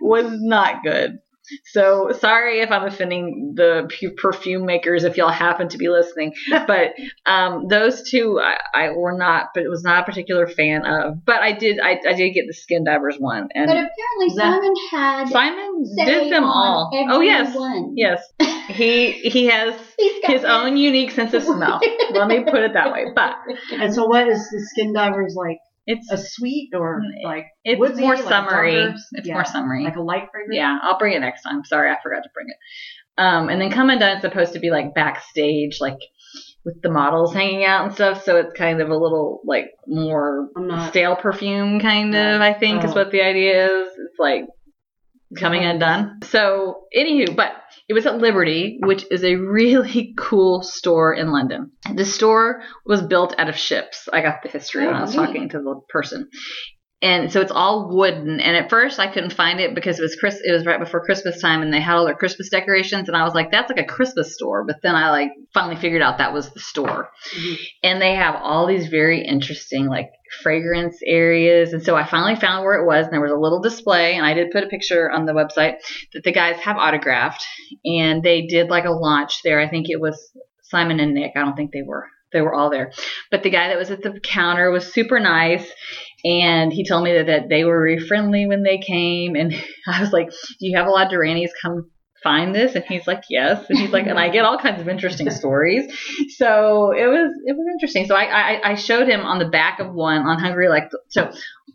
was 0.01 0.27
not 0.43 0.83
good. 0.83 1.19
So 1.65 2.13
sorry 2.19 2.61
if 2.61 2.71
I'm 2.71 2.85
offending 2.85 3.53
the 3.57 3.89
perfume 4.17 4.67
makers 4.67 5.05
if 5.05 5.17
y'all 5.17 5.31
happen 5.31 5.69
to 5.69 5.79
be 5.79 5.89
listening, 5.89 6.35
but 6.51 6.95
um, 7.27 7.69
those 7.69 8.09
two 8.09 8.41
I, 8.41 8.59
I 8.75 8.91
were 8.91 9.17
not, 9.17 9.49
but 9.55 9.63
it 9.63 9.69
was 9.69 9.83
not 9.83 10.03
a 10.03 10.05
particular 10.05 10.47
fan 10.47 10.87
of. 10.87 11.25
But 11.25 11.43
I 11.43 11.53
did, 11.53 11.81
I, 11.81 12.01
I 12.09 12.15
did 12.15 12.31
get 12.31 12.45
the 12.47 12.55
Skin 12.55 12.85
Divers 12.85 13.17
one, 13.19 13.49
and 13.55 13.67
But 13.67 13.77
apparently 13.77 14.37
Simon 14.37 14.75
had 14.91 15.29
Simon 15.29 15.85
did 15.97 16.33
them 16.33 16.45
all. 16.45 16.91
Oh 17.11 17.21
yes, 17.21 17.55
one. 17.57 17.93
yes. 17.97 18.23
He 18.69 19.13
he 19.13 19.47
has 19.47 19.75
his 20.25 20.45
own 20.45 20.77
unique 20.77 21.13
sense 21.13 21.35
of 21.35 21.43
smell. 21.43 21.81
Let 22.13 22.29
me 22.29 22.45
put 22.45 22.63
it 22.63 22.73
that 22.75 22.93
way. 22.93 23.07
But 23.15 23.37
And 23.73 23.95
so, 23.95 24.07
what 24.07 24.29
is 24.29 24.49
the 24.51 24.61
Skin 24.61 24.93
Divers 24.93 25.35
like? 25.37 25.59
It's 25.87 26.11
A 26.11 26.19
sweet 26.19 26.71
or 26.75 27.01
like 27.25 27.47
it's 27.65 27.79
woodsy, 27.79 28.03
more 28.03 28.17
summery. 28.17 28.75
It's 29.13 29.27
Yeah. 29.29 29.35
more 29.35 29.45
summery. 29.45 29.85
like 29.85 29.97
a 29.97 30.03
light 30.03 30.29
fragrance? 30.33 30.57
Yeah, 30.57 30.79
I'll 30.83 30.99
bring 30.99 31.13
it 31.15 31.21
next 31.21 31.43
time. 31.43 31.65
Sorry, 31.65 31.91
I 31.91 31.97
forgot 32.03 32.23
to 32.25 32.31
bring 32.35 32.49
it. 32.49 32.57
Um, 33.19 33.49
and 33.49 33.61
then 33.61 33.71
Come 33.71 33.89
Undone 33.89 34.17
is 34.17 34.23
supposed 34.23 34.53
to 34.55 34.59
be 34.59 34.71
like 34.71 34.95
backstage, 34.95 35.79
like 35.81 35.97
with 36.65 36.83
the 36.83 36.91
models 36.91 37.33
hanging 37.33 37.65
out 37.65 37.87
and 37.87 37.95
stuff. 37.95 38.25
So 38.25 38.37
it's 38.37 38.53
kind 38.53 38.81
of 38.83 38.91
a 38.91 38.97
little 38.97 39.41
like 39.47 39.67
more 39.87 40.49
not. 40.57 40.91
stale 40.91 41.17
perfume, 41.17 41.81
kind 41.81 42.15
of. 42.15 42.41
I 42.43 42.53
think 42.53 42.85
is 42.85 42.91
Oh. 42.91 42.95
what 42.97 43.13
the 43.13 43.23
idea 43.23 43.67
is. 43.67 43.89
It's 43.89 44.19
like 44.19 44.45
coming 45.39 45.65
undone. 45.65 46.19
So, 46.25 46.85
anywho, 46.97 47.35
but 47.35 47.53
it 47.89 47.95
was 47.95 48.07
at 48.07 48.19
Liberty, 48.19 48.79
which 48.83 49.05
is 49.11 49.25
a 49.25 49.35
really 49.37 50.15
cool 50.19 50.63
store 50.63 51.15
in 51.15 51.31
London. 51.33 51.73
The 51.95 52.05
store 52.05 52.63
was 52.85 53.03
built 53.03 53.35
out 53.39 53.49
of 53.49 53.57
ships. 53.57 54.09
I 54.13 54.21
got 54.23 54.43
the 54.43 54.49
history 54.49 54.87
when 54.87 54.95
I 54.97 55.03
was 55.03 55.17
Oh, 55.17 55.21
neat. 55.21 55.27
talking 55.27 55.49
to 55.51 55.59
the 55.59 55.81
person. 55.89 56.29
And 57.07 57.31
so 57.33 57.41
it's 57.41 57.53
all 57.53 57.89
wooden. 57.95 58.41
And 58.41 58.57
at 58.57 58.69
first 58.69 58.99
I 58.99 59.07
couldn't 59.07 59.33
find 59.33 59.61
it 59.61 59.75
because 59.77 59.99
it 60.01 60.03
was 60.03 60.17
Chris. 60.17 60.41
It 60.45 60.51
was 60.51 60.67
right 60.67 60.81
before 60.81 61.05
Christmas 61.05 61.41
time, 61.41 61.63
and 61.63 61.73
they 61.73 61.81
had 61.81 61.95
all 61.97 62.05
their 62.05 62.15
Christmas 62.17 62.49
decorations. 62.49 63.07
And 63.07 63.17
I 63.17 63.23
was 63.23 63.35
like, 63.35 63.53
"That's 63.53 63.71
like 63.71 63.79
a 63.79 63.85
Christmas 63.97 64.35
store." 64.35 64.65
But 64.65 64.83
then 64.83 64.97
I 64.97 65.11
like 65.11 65.31
finally 65.55 65.77
figured 65.77 66.03
out 66.03 66.19
that 66.19 66.33
was 66.33 66.51
the 66.51 66.61
store. 66.61 67.11
Mhm. 67.37 67.57
And 67.85 68.03
they 68.03 68.15
have 68.15 68.35
all 68.43 68.67
these 68.67 68.89
very 68.89 69.21
interesting 69.25 69.87
like 69.87 70.11
fragrance 70.43 70.99
areas. 71.07 71.73
And 71.73 71.83
so 71.83 71.95
I 71.95 72.05
finally 72.05 72.35
found 72.35 72.65
where 72.65 72.81
it 72.81 72.87
was, 72.87 73.05
and 73.05 73.13
there 73.13 73.21
was 73.21 73.31
a 73.31 73.37
little 73.37 73.61
display. 73.61 74.17
And 74.17 74.27
I 74.27 74.35
did 74.35 74.51
put 74.51 74.65
a 74.65 74.69
picture 74.69 75.09
on 75.09 75.27
the 75.27 75.33
website 75.33 75.77
that 76.13 76.25
the 76.25 76.33
guys 76.33 76.57
have 76.57 76.77
autographed, 76.77 77.45
and 77.85 78.23
they 78.23 78.47
did 78.47 78.69
like 78.69 78.85
a 78.85 78.91
launch 78.91 79.43
there. 79.45 79.61
I 79.61 79.69
think 79.69 79.87
it 79.89 80.01
was 80.01 80.19
Simon 80.63 80.99
and 80.99 81.15
Nick. 81.15 81.33
I 81.37 81.41
don't 81.41 81.57
think 81.57 81.71
they 81.73 81.83
were. 81.83 82.07
They 82.33 82.41
were 82.41 82.55
all 82.55 82.71
there. 82.71 82.93
But 83.31 83.43
the 83.43 83.51
guy 83.51 83.69
that 83.69 83.79
was 83.79 83.91
at 83.91 84.03
the 84.03 84.21
counter 84.21 84.71
was 84.71 84.93
super 84.93 85.21
nice. 85.21 85.67
And 86.25 86.73
he 86.73 86.87
told 86.87 87.05
me 87.05 87.13
that, 87.15 87.27
that 87.27 87.49
they 87.49 87.65
were 87.65 87.79
very 87.79 88.01
friendly 88.01 88.47
when 88.47 88.63
they 88.63 88.79
came. 88.79 89.37
And 89.37 89.55
I 89.87 90.01
was 90.01 90.13
like, 90.13 90.31
Do 90.31 90.67
you 90.67 90.77
have 90.77 90.87
a 90.87 90.91
lot 90.91 91.07
of 91.07 91.13
Duranies 91.13 91.51
come 91.61 91.91
find 92.27 92.55
this? 92.55 92.75
And 92.75 92.85
he's 92.85 93.07
like, 93.07 93.23
Yes. 93.31 93.65
And 93.69 93.79
he's 93.79 93.91
like, 93.93 94.07
And 94.07 94.19
I 94.19 94.29
get 94.29 94.45
all 94.45 94.59
kinds 94.59 94.81
of 94.81 94.89
interesting 94.89 95.31
stories. 95.41 95.85
So 96.37 96.93
it 96.93 97.07
was 97.07 97.31
it 97.47 97.57
was 97.57 97.67
interesting. 97.75 98.07
So 98.07 98.15
I, 98.15 98.25
I, 98.25 98.71
I 98.71 98.75
showed 98.75 99.09
him 99.09 99.21
on 99.21 99.39
the 99.39 99.49
back 99.59 99.79
of 99.81 99.95
one 99.95 100.23
on 100.23 100.39
Hungry 100.39 100.69
Like 100.69 100.91
so 101.09 101.31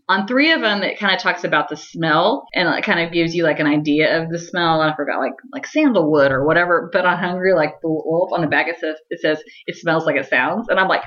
on 0.10 0.28
three 0.28 0.52
of 0.52 0.60
them 0.62 0.84
it 0.84 1.00
kind 1.00 1.16
of 1.16 1.22
talks 1.22 1.44
about 1.46 1.70
the 1.70 1.78
smell 1.78 2.46
and 2.54 2.68
it 2.78 2.84
kind 2.84 3.00
of 3.00 3.14
gives 3.14 3.34
you 3.34 3.44
like 3.44 3.60
an 3.60 3.68
idea 3.68 4.22
of 4.22 4.30
the 4.30 4.40
smell. 4.40 4.82
I 4.82 4.94
forgot 4.96 5.20
like 5.20 5.38
like 5.54 5.66
sandalwood 5.66 6.32
or 6.32 6.46
whatever. 6.46 6.90
But 6.92 7.06
on 7.06 7.18
Hungry 7.18 7.54
Like 7.54 7.80
the 7.82 7.88
Wolf 7.90 8.32
on 8.34 8.42
the 8.42 8.48
back 8.48 8.68
it 8.68 8.80
says 8.80 8.98
it 9.10 9.20
says 9.22 9.42
it 9.68 9.78
smells 9.78 10.06
like 10.06 10.18
it 10.18 10.28
sounds. 10.28 10.68
And 10.70 10.80
I'm 10.80 10.90
like, 10.90 11.04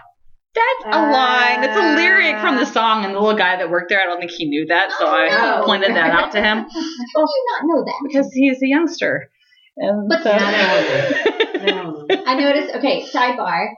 that's 0.55 0.97
a 0.97 1.03
line. 1.11 1.61
that's 1.63 1.77
a 1.77 1.97
lyric 1.97 2.39
from 2.41 2.55
the 2.57 2.63
ah. 2.63 2.79
song, 2.79 3.05
and 3.05 3.13
the 3.13 3.19
little 3.19 3.37
guy 3.37 3.57
that 3.57 3.69
worked 3.71 3.89
there, 3.89 4.01
I 4.01 4.05
don't 4.05 4.21
think 4.21 4.31
he 4.31 4.45
knew 4.47 4.67
that, 4.67 4.93
so 4.97 5.05
I 5.05 5.27
Oh, 5.27 5.61
no. 5.61 5.67
pointed 5.67 5.91
that 5.97 6.11
out 6.11 6.31
to 6.33 6.39
him 6.41 6.59
How 6.63 6.65
do 6.71 7.33
you 7.39 7.45
not 7.51 7.63
know 7.65 7.85
that? 7.85 8.01
because 8.07 8.33
he's 8.33 8.63
a 8.63 8.69
youngster. 8.69 9.31
And 9.77 10.09
But- 10.09 10.23
so, 10.23 10.31
I 10.31 11.63
don't 11.67 12.09
know. 12.09 12.17
I 12.27 12.35
noticed. 12.35 12.77
Okay, 12.77 13.05
sidebar 13.13 13.69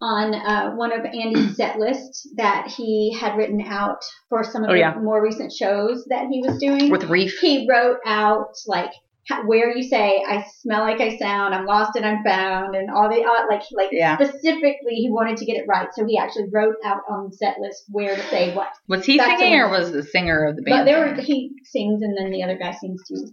on 0.00 0.34
uh, 0.34 0.72
one 0.74 0.92
of 0.92 1.04
Andy's 1.04 1.56
set 1.56 1.78
lists 1.78 2.26
that 2.36 2.66
he 2.76 3.16
had 3.18 3.36
written 3.36 3.60
out 3.64 4.02
for 4.28 4.42
some 4.42 4.64
of 4.64 4.70
Oh, 4.70 4.72
the 4.72 4.78
yeah. 4.80 4.94
more 5.00 5.22
recent 5.22 5.52
shows 5.52 6.04
that 6.08 6.26
he 6.30 6.42
was 6.44 6.58
doing. 6.58 6.90
with 6.90 7.04
Reef, 7.04 7.38
he 7.38 7.66
wrote 7.70 7.98
out 8.04 8.48
like 8.66 8.90
where 9.46 9.74
you 9.74 9.84
say 9.84 10.20
I 10.28 10.44
smell 10.62 10.80
like 10.80 11.00
I 11.00 11.16
sound, 11.16 11.54
I'm 11.54 11.64
lost 11.64 11.94
and 11.94 12.04
I'm 12.04 12.24
found, 12.24 12.74
and 12.74 12.90
all 12.90 13.08
the 13.08 13.22
uh, 13.22 13.46
like 13.48 13.62
like 13.72 13.90
Yeah. 13.92 14.16
specifically 14.16 14.94
he 14.96 15.08
wanted 15.10 15.36
to 15.36 15.44
get 15.44 15.56
it 15.56 15.64
right, 15.68 15.86
so 15.92 16.04
he 16.04 16.18
actually 16.18 16.46
wrote 16.52 16.74
out 16.84 17.02
on 17.08 17.28
the 17.30 17.36
set 17.36 17.58
list 17.60 17.84
where 17.88 18.16
to 18.16 18.22
say 18.28 18.52
what. 18.54 18.68
Was 18.88 19.04
he 19.04 19.18
That's 19.18 19.38
singing 19.40 19.60
or 19.60 19.70
was 19.70 19.92
the 19.92 20.02
singer 20.02 20.44
of 20.46 20.56
the 20.56 20.62
band? 20.62 20.80
But 20.80 20.84
there 20.86 21.06
were 21.06 21.14
he 21.22 21.52
sings 21.64 22.02
and 22.02 22.16
then 22.18 22.30
the 22.32 22.42
other 22.42 22.58
guy 22.58 22.72
sings 22.72 23.00
too. 23.06 23.32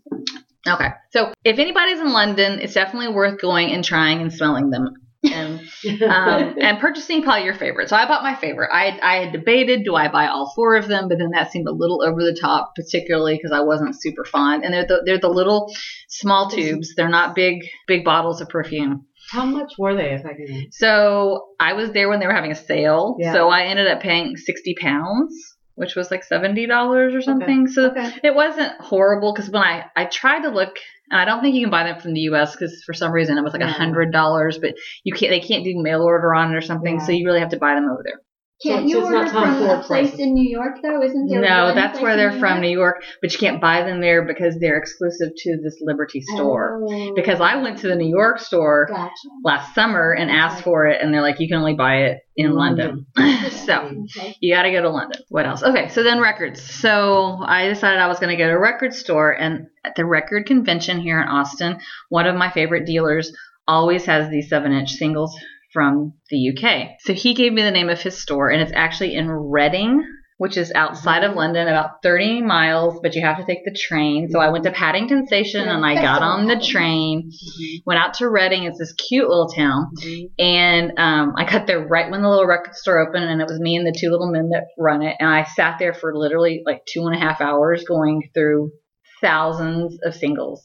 Okay. 0.67 0.89
So 1.11 1.33
if 1.43 1.59
anybody's 1.59 1.99
in 1.99 2.11
London, 2.11 2.59
it's 2.59 2.73
definitely 2.73 3.13
worth 3.13 3.41
going 3.41 3.71
and 3.71 3.83
trying 3.83 4.21
and 4.21 4.31
smelling 4.31 4.69
them. 4.69 4.93
And 5.23 5.59
um, 6.03 6.55
and 6.61 6.79
purchasing 6.79 7.23
probably 7.23 7.43
your 7.43 7.53
favorite. 7.53 7.89
So 7.89 7.95
I 7.97 8.07
bought 8.07 8.23
my 8.23 8.35
favorite. 8.35 8.69
I 8.71 8.97
I 9.01 9.15
had 9.25 9.33
debated 9.33 9.83
do 9.83 9.95
I 9.95 10.07
buy 10.07 10.27
all 10.27 10.53
four 10.55 10.75
of 10.75 10.87
them, 10.87 11.09
but 11.09 11.17
then 11.17 11.31
that 11.33 11.51
seemed 11.51 11.67
a 11.67 11.73
little 11.73 12.01
over 12.01 12.23
the 12.23 12.37
top, 12.39 12.73
particularly 12.75 13.35
because 13.35 13.51
I 13.51 13.61
wasn't 13.61 14.01
super 14.01 14.23
fond. 14.23 14.63
And 14.63 14.73
they're 14.73 14.87
the 14.87 15.01
they're 15.05 15.19
the 15.19 15.29
little 15.29 15.73
small 16.07 16.49
tubes. 16.49 16.93
They're 16.95 17.09
not 17.09 17.35
big 17.35 17.59
big 17.85 18.05
bottles 18.05 18.39
of 18.39 18.47
perfume. 18.47 19.07
How 19.29 19.45
much 19.45 19.73
were 19.77 19.93
they, 19.93 20.13
if 20.13 20.25
I 20.25 20.33
can? 20.33 20.71
So 20.71 21.49
I 21.59 21.73
was 21.73 21.91
there 21.91 22.09
when 22.09 22.19
they 22.19 22.25
were 22.25 22.33
having 22.33 22.51
a 22.51 22.55
sale. 22.55 23.17
Yeah. 23.19 23.33
So 23.33 23.49
I 23.49 23.63
ended 23.65 23.87
up 23.87 24.01
paying 24.01 24.37
sixty 24.37 24.73
pounds, 24.79 25.35
which 25.79 25.95
was 25.95 26.11
like 26.11 26.23
seventy 26.23 26.67
dollars 26.67 27.15
or 27.15 27.21
something. 27.21 27.67
So 27.67 27.89
Okay. 27.91 28.11
it 28.21 28.35
wasn't 28.35 28.73
horrible 28.81 29.33
because 29.33 29.49
when 29.49 29.63
I 29.63 29.85
I 29.95 30.05
tried 30.05 30.41
to 30.41 30.49
look, 30.49 30.77
and 31.09 31.19
I 31.19 31.25
don't 31.25 31.41
think 31.41 31.55
you 31.55 31.61
can 31.61 31.71
buy 31.71 31.83
them 31.85 31.99
from 32.01 32.13
the 32.13 32.19
U.S. 32.31 32.51
because 32.55 32.83
for 32.83 32.93
some 32.93 33.13
reason 33.13 33.37
it 33.37 33.43
was 33.43 33.53
like 33.53 33.61
a 33.61 33.67
hundred 33.71 34.11
dollars, 34.11 34.57
but 34.59 34.75
you 35.05 35.13
can't 35.13 35.31
they 35.31 35.39
can't 35.39 35.63
do 35.63 35.73
mail 35.81 36.01
order 36.01 36.35
on 36.35 36.51
it 36.51 36.55
or 36.57 36.61
something, 36.61 36.99
so 36.99 37.11
you 37.13 37.25
really 37.25 37.39
have 37.39 37.49
to 37.51 37.57
buy 37.57 37.75
them 37.75 37.85
over 37.89 38.01
there. 38.03 38.19
Can't 38.61 38.87
you 38.87 39.01
order 39.03 39.25
from 39.29 39.63
a 39.63 39.81
place 39.83 40.15
in 40.15 40.33
New 40.33 40.49
York 40.49 40.79
though? 40.83 41.01
Isn't 41.01 41.27
there? 41.27 41.39
No, 41.39 41.73
that's 41.73 42.01
where 42.01 42.17
they're 42.17 42.33
New 42.33 42.39
from, 42.39 42.55
York? 42.55 42.61
New 42.61 42.69
York, 42.77 43.03
but 43.21 43.31
you 43.31 43.39
can't 43.39 43.61
buy 43.61 43.83
them 43.83 44.01
there 44.01 44.23
because 44.25 44.59
they're 44.59 44.77
exclusive 44.77 45.29
to 45.35 45.57
this 45.63 45.77
Liberty 45.81 46.21
store. 46.21 46.81
Oh, 46.85 47.13
Because 47.15 47.39
I 47.39 47.55
went 47.61 47.77
to 47.79 47.87
the 47.87 47.95
New 47.95 48.09
York 48.09 48.39
store 48.39 48.87
Gotcha. 48.89 49.11
last 49.45 49.73
summer 49.73 50.11
and 50.11 50.29
asked 50.29 50.63
for 50.63 50.87
it, 50.87 51.01
and 51.01 51.13
they're 51.13 51.21
like, 51.21 51.39
you 51.39 51.47
can 51.47 51.57
only 51.57 51.75
buy 51.75 52.03
it 52.03 52.19
in 52.35 52.47
mm-hmm. 52.47 52.57
London. 52.57 53.05
so 53.65 53.93
Okay. 54.17 54.35
you 54.41 54.53
got 54.53 54.63
to 54.63 54.71
go 54.71 54.81
to 54.81 54.89
London. 54.89 55.21
What 55.29 55.45
else? 55.45 55.63
Okay, 55.63 55.87
so 55.87 56.03
then 56.03 56.19
records. 56.19 56.61
So 56.61 57.39
I 57.41 57.69
decided 57.69 57.99
I 57.99 58.07
was 58.07 58.19
going 58.19 58.35
to 58.35 58.41
go 58.41 58.49
to 58.49 58.55
a 58.55 58.59
record 58.59 58.93
store, 58.93 59.31
and 59.31 59.67
at 59.85 59.95
the 59.95 60.05
record 60.05 60.45
convention 60.45 60.99
here 60.99 61.21
in 61.21 61.27
Austin, 61.29 61.79
one 62.09 62.27
of 62.27 62.35
my 62.35 62.51
favorite 62.51 62.85
dealers 62.85 63.31
always 63.67 64.05
has 64.05 64.29
these 64.29 64.49
seven 64.49 64.73
inch 64.73 64.93
singles 64.93 65.37
from 65.73 66.13
the 66.29 66.51
UK. 66.51 66.97
So 67.01 67.13
he 67.13 67.33
gave 67.33 67.53
me 67.53 67.61
the 67.61 67.71
name 67.71 67.89
of 67.89 68.01
his 68.01 68.17
store, 68.17 68.49
and 68.49 68.61
it's 68.61 68.71
actually 68.75 69.15
in 69.15 69.29
Reading. 69.29 70.03
Which 70.37 70.55
is 70.55 70.71
outside 70.73 71.25
of 71.25 71.31
mm-hmm. 71.31 71.39
London, 71.39 71.67
about 71.67 72.01
30 72.01 72.43
miles, 72.43 73.01
but 73.03 73.13
you 73.13 73.21
have 73.21 73.39
to 73.39 73.45
take 73.45 73.65
the 73.65 73.77
train. 73.77 74.29
So 74.31 74.39
I 74.39 74.51
went 74.51 74.63
to 74.63 74.71
Paddington 74.71 75.27
Station 75.27 75.67
and 75.67 75.85
I 75.85 75.95
got 75.95 76.21
on 76.21 76.47
the 76.47 76.57
train, 76.57 77.29
mm-hmm. 77.29 77.77
went 77.85 77.99
out 77.99 78.13
to 78.13 78.29
Reading. 78.29 78.63
It's 78.63 78.79
this 78.79 78.93
cute 78.93 79.27
little 79.27 79.49
town. 79.49 79.91
Mm-hmm. 80.01 80.25
And 80.39 80.91
um, 80.97 81.33
I 81.35 81.43
got 81.43 81.67
there 81.67 81.85
right 81.85 82.09
when 82.09 82.21
the 82.21 82.29
little 82.29 82.47
record 82.47 82.73
store 82.73 83.05
opened, 83.05 83.25
and 83.25 83.41
it 83.41 83.49
was 83.49 83.59
me 83.59 83.75
and 83.75 83.85
the 83.85 83.91
two 83.91 84.11
little 84.11 84.31
men 84.31 84.51
that 84.51 84.67
run 84.77 85.01
it. 85.01 85.17
And 85.19 85.27
I 85.27 85.43
sat 85.43 85.77
there 85.77 85.93
for 85.93 86.15
literally 86.15 86.63
like 86.65 86.83
two 86.85 87.05
and 87.05 87.17
a 87.17 87.19
half 87.19 87.41
hours 87.41 87.83
going 87.83 88.29
through 88.33 88.71
thousands 89.19 89.97
of 90.05 90.15
singles. 90.15 90.61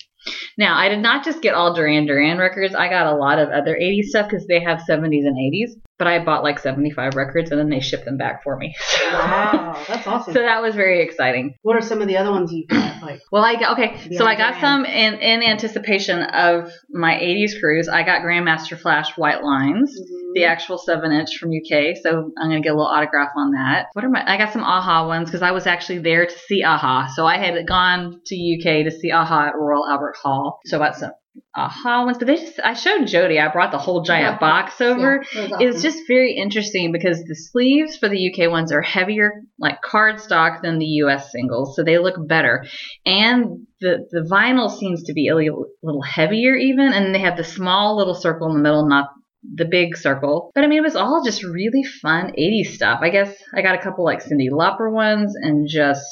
Now, 0.56 0.78
I 0.78 0.88
did 0.88 1.00
not 1.00 1.24
just 1.24 1.42
get 1.42 1.54
all 1.54 1.74
Duran 1.74 2.06
Duran 2.06 2.38
records, 2.38 2.74
I 2.74 2.88
got 2.88 3.12
a 3.12 3.16
lot 3.16 3.38
of 3.38 3.50
other 3.50 3.76
80s 3.80 4.04
stuff 4.04 4.28
because 4.30 4.46
they 4.46 4.60
have 4.60 4.78
70s 4.88 5.26
and 5.26 5.36
80s. 5.36 5.72
But 5.98 6.08
I 6.08 6.24
bought 6.24 6.42
like 6.42 6.58
75 6.58 7.14
records 7.14 7.50
and 7.50 7.60
then 7.60 7.70
they 7.70 7.80
shipped 7.80 8.04
them 8.04 8.16
back 8.16 8.42
for 8.42 8.56
me. 8.56 8.74
Wow, 9.14 9.80
that's 9.86 10.06
awesome. 10.06 10.34
so 10.34 10.40
that 10.40 10.60
was 10.60 10.74
very 10.74 11.02
exciting. 11.02 11.54
what 11.62 11.76
are 11.76 11.80
some 11.80 12.02
of 12.02 12.08
the 12.08 12.16
other 12.16 12.30
ones 12.30 12.52
you 12.52 12.66
got? 12.66 13.02
Like, 13.02 13.20
Well, 13.32 13.44
I 13.44 13.54
got 13.54 13.72
okay. 13.78 14.16
So 14.16 14.26
I 14.26 14.34
got 14.34 14.60
some 14.60 14.84
in 14.84 15.14
in 15.14 15.42
anticipation 15.42 16.22
of 16.22 16.70
my 16.90 17.14
'80s 17.14 17.60
cruise. 17.60 17.88
I 17.88 18.02
got 18.02 18.22
Grandmaster 18.22 18.78
Flash 18.78 19.16
White 19.16 19.42
Lines, 19.42 19.94
the 19.94 20.40
mm-hmm. 20.40 20.50
actual 20.50 20.78
seven 20.78 21.12
inch 21.12 21.36
from 21.38 21.50
UK. 21.50 21.96
So 22.02 22.30
I'm 22.38 22.48
gonna 22.50 22.60
get 22.60 22.70
a 22.70 22.76
little 22.76 22.86
autograph 22.86 23.32
on 23.36 23.52
that. 23.52 23.86
What 23.92 24.04
are 24.04 24.10
my? 24.10 24.24
I 24.26 24.36
got 24.36 24.52
some 24.52 24.64
Aha 24.64 25.06
ones 25.06 25.28
because 25.28 25.42
I 25.42 25.52
was 25.52 25.66
actually 25.66 25.98
there 25.98 26.26
to 26.26 26.38
see 26.48 26.62
Aha. 26.64 27.12
So 27.14 27.26
I 27.26 27.38
had 27.38 27.66
gone 27.66 28.20
to 28.26 28.34
UK 28.34 28.84
to 28.84 28.90
see 28.90 29.10
Aha 29.12 29.48
at 29.48 29.56
Royal 29.56 29.86
Albert 29.86 30.16
Hall. 30.20 30.60
So 30.66 30.80
I 30.80 30.86
got 30.86 30.96
some 30.96 31.12
Aha 31.56 32.04
ones, 32.04 32.18
but 32.18 32.26
they 32.26 32.36
just 32.36 32.60
I 32.62 32.74
showed 32.74 33.06
Jody. 33.06 33.38
I 33.38 33.48
brought 33.48 33.72
the 33.72 33.78
whole 33.78 34.02
giant 34.02 34.40
box 34.40 34.80
over. 34.80 35.22
Yeah, 35.34 35.48
it 35.60 35.66
was 35.66 35.74
It's 35.76 35.82
just 35.82 36.04
very 36.08 36.34
interesting 36.34 36.92
because 36.92 37.22
the 37.24 37.34
sleeves 37.34 37.96
for 37.96 38.08
the 38.08 38.32
UK 38.32 38.50
ones 38.50 38.72
are 38.72 38.82
heavier, 38.82 39.42
like 39.58 39.78
cardstock, 39.82 40.62
than 40.62 40.78
the 40.78 40.86
US 41.02 41.30
singles, 41.32 41.76
so 41.76 41.84
they 41.84 41.98
look 41.98 42.16
better. 42.28 42.64
And 43.06 43.66
the 43.80 44.06
the 44.10 44.28
vinyl 44.30 44.70
seems 44.70 45.04
to 45.04 45.12
be 45.12 45.28
a 45.28 45.34
little, 45.36 45.66
little 45.82 46.02
heavier, 46.02 46.54
even, 46.54 46.92
and 46.92 47.14
they 47.14 47.20
have 47.20 47.36
the 47.36 47.44
small 47.44 47.96
little 47.96 48.14
circle 48.14 48.48
in 48.48 48.56
the 48.56 48.62
middle, 48.62 48.88
not 48.88 49.10
the 49.42 49.64
big 49.64 49.96
circle. 49.96 50.50
But 50.54 50.64
I 50.64 50.66
mean, 50.66 50.78
it 50.78 50.82
was 50.82 50.96
all 50.96 51.22
just 51.24 51.44
really 51.44 51.82
fun 51.82 52.32
80s 52.38 52.74
stuff. 52.74 53.00
I 53.02 53.10
guess 53.10 53.34
I 53.54 53.62
got 53.62 53.78
a 53.78 53.82
couple 53.82 54.04
like 54.04 54.24
Cyndi 54.24 54.50
Lauper 54.50 54.90
ones 54.90 55.34
and 55.36 55.68
just 55.68 56.04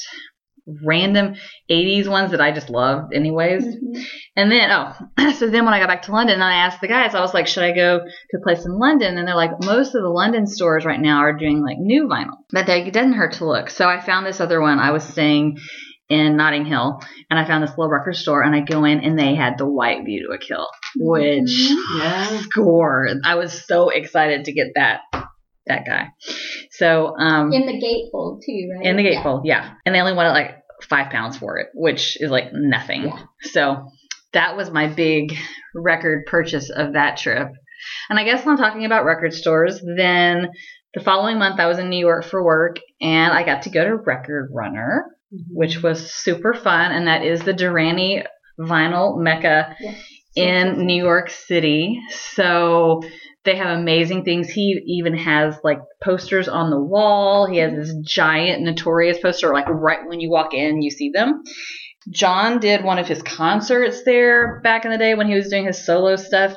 random 0.84 1.34
80s 1.70 2.08
ones 2.08 2.30
that 2.30 2.40
I 2.40 2.52
just 2.52 2.70
loved, 2.70 3.14
anyways. 3.14 3.64
Mhm. 3.64 4.04
And 4.36 4.50
then, 4.50 4.70
oh, 4.70 5.32
so 5.38 5.48
then 5.48 5.64
when 5.64 5.74
I 5.74 5.78
got 5.80 5.88
back 5.88 6.02
to 6.02 6.12
London, 6.12 6.40
I 6.40 6.54
asked 6.64 6.80
the 6.80 6.88
guys, 6.88 7.14
I 7.14 7.20
was 7.20 7.34
like, 7.34 7.46
should 7.46 7.64
I 7.64 7.72
go 7.72 7.98
to 8.00 8.36
a 8.38 8.42
place 8.42 8.64
in 8.64 8.78
London? 8.78 9.18
And 9.18 9.26
they're 9.26 9.34
like, 9.34 9.50
most 9.64 9.94
of 9.94 10.02
the 10.02 10.08
London 10.08 10.46
stores 10.46 10.84
right 10.84 11.00
now 11.00 11.18
are 11.18 11.32
doing 11.36 11.62
like 11.62 11.78
new 11.78 12.06
vinyl, 12.08 12.36
but 12.52 12.66
they, 12.66 12.82
it 12.86 12.92
doesn't 12.94 13.12
hurt 13.14 13.32
to 13.34 13.46
look. 13.46 13.70
So 13.70 13.88
I 13.88 14.00
found 14.00 14.24
this 14.26 14.40
other 14.40 14.60
one. 14.60 14.78
I 14.78 14.90
was 14.92 15.04
staying 15.04 15.58
in 16.08 16.36
Notting 16.36 16.66
Hill 16.66 17.00
and 17.30 17.38
I 17.38 17.46
found 17.46 17.62
this 17.62 17.70
little 17.70 17.88
record 17.90 18.16
store 18.16 18.42
and 18.42 18.54
I 18.54 18.60
go 18.60 18.84
in 18.84 19.00
and 19.00 19.18
they 19.18 19.34
had 19.34 19.56
the 19.56 19.66
white 19.66 20.04
view 20.04 20.26
to 20.28 20.34
a 20.34 20.38
kill, 20.38 20.66
which 20.96 21.70
Mhm. 21.70 21.98
yeah. 21.98 22.26
score. 22.42 23.08
I 23.24 23.36
was 23.36 23.66
so 23.66 23.88
excited 23.88 24.44
to 24.44 24.52
get 24.52 24.68
that, 24.74 25.00
that 25.66 25.84
guy. 25.86 26.08
So, 26.70 27.16
um, 27.18 27.52
in 27.52 27.66
the 27.66 27.72
gatefold 27.72 28.40
too, 28.44 28.68
right? 28.76 28.86
in 28.86 28.96
the 28.96 29.04
gatefold, 29.04 29.42
yeah. 29.44 29.74
And 29.86 29.94
they 29.94 30.00
only 30.00 30.14
wanted 30.14 30.30
like 30.30 30.56
five 30.88 31.10
pounds 31.10 31.36
for 31.36 31.58
it, 31.58 31.68
which 31.74 32.20
is 32.20 32.30
like 32.30 32.52
nothing. 32.52 33.04
Yeah. 33.04 33.18
So 33.42 33.88
that 34.32 34.56
was 34.56 34.70
my 34.70 34.88
big 34.88 35.34
record 35.74 36.26
purchase 36.26 36.70
of 36.70 36.94
that 36.94 37.16
trip. 37.18 37.48
And 38.10 38.18
I 38.18 38.24
guess 38.24 38.46
I'm 38.46 38.56
talking 38.56 38.84
about 38.84 39.04
record 39.04 39.34
stores, 39.34 39.80
then 39.96 40.48
the 40.94 41.00
following 41.00 41.38
month 41.38 41.58
I 41.60 41.66
was 41.66 41.78
in 41.78 41.88
New 41.90 41.98
York 41.98 42.24
for 42.24 42.44
work 42.44 42.76
and 43.00 43.32
I 43.32 43.44
got 43.44 43.62
to 43.62 43.70
go 43.70 43.84
to 43.84 43.96
Record 43.96 44.50
Runner, 44.52 45.04
which 45.50 45.82
was 45.82 46.12
super 46.12 46.54
fun. 46.54 46.92
And 46.92 47.06
that 47.06 47.24
is 47.24 47.42
the 47.42 47.52
Duranie 47.54 48.24
vinyl 48.60 49.18
mecca 49.18 49.74
Yeah. 49.80 49.94
in 50.36 50.86
New 50.86 51.02
York 51.02 51.30
City. 51.30 52.00
So 52.34 53.02
they 53.44 53.56
have 53.56 53.78
amazing 53.78 54.24
things. 54.24 54.48
He 54.48 54.80
even 54.86 55.16
has 55.16 55.58
like 55.64 55.80
posters 56.02 56.48
on 56.48 56.70
the 56.70 56.80
wall. 56.80 57.46
He 57.46 57.58
has 57.58 57.72
this 57.72 57.94
giant 58.02 58.62
notorious 58.62 59.18
poster, 59.18 59.52
like 59.52 59.68
right 59.68 60.06
when 60.06 60.20
you 60.20 60.30
walk 60.30 60.54
in, 60.54 60.82
you 60.82 60.90
see 60.90 61.10
them. 61.10 61.42
John 62.10 62.58
did 62.58 62.82
one 62.82 62.98
of 62.98 63.06
his 63.06 63.22
concerts 63.22 64.02
there 64.04 64.60
back 64.64 64.84
in 64.84 64.90
the 64.90 64.98
day 64.98 65.14
when 65.14 65.28
he 65.28 65.34
was 65.34 65.48
doing 65.48 65.66
his 65.66 65.84
solo 65.84 66.16
stuff. 66.16 66.54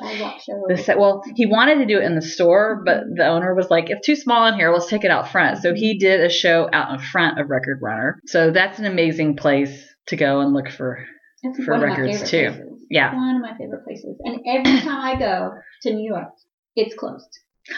Set, 0.74 0.98
well, 0.98 1.22
he 1.36 1.46
wanted 1.46 1.76
to 1.76 1.86
do 1.86 1.98
it 1.98 2.04
in 2.04 2.16
the 2.16 2.22
store, 2.22 2.82
but 2.84 3.04
the 3.14 3.26
owner 3.26 3.54
was 3.54 3.70
like, 3.70 3.88
"If 3.88 4.00
too 4.02 4.16
small 4.16 4.46
in 4.48 4.54
here, 4.54 4.72
let's 4.72 4.88
take 4.88 5.04
it 5.04 5.10
out 5.10 5.28
front." 5.28 5.58
So 5.58 5.72
he 5.72 5.98
did 5.98 6.20
a 6.20 6.28
show 6.28 6.68
out 6.72 6.92
in 6.92 6.98
front 6.98 7.38
of 7.38 7.48
Record 7.48 7.78
Runner. 7.80 8.18
So 8.26 8.50
that's 8.50 8.80
an 8.80 8.86
amazing 8.86 9.36
place 9.36 9.86
to 10.08 10.16
go 10.16 10.40
and 10.40 10.52
look 10.52 10.68
for. 10.68 10.98
That's 11.44 11.64
for 11.64 11.74
one 11.74 11.82
of 11.84 11.90
my 11.90 11.96
records, 11.96 12.28
favorite 12.28 12.54
too. 12.54 12.62
places. 12.62 12.86
Yeah. 12.90 13.14
One 13.14 13.36
of 13.36 13.42
my 13.42 13.56
favorite 13.56 13.84
places. 13.84 14.16
And 14.24 14.40
every 14.48 14.80
time 14.80 15.00
I 15.00 15.16
go 15.16 15.52
to 15.82 15.94
New 15.94 16.08
York, 16.08 16.28
it's 16.76 16.94
closed. 16.94 17.28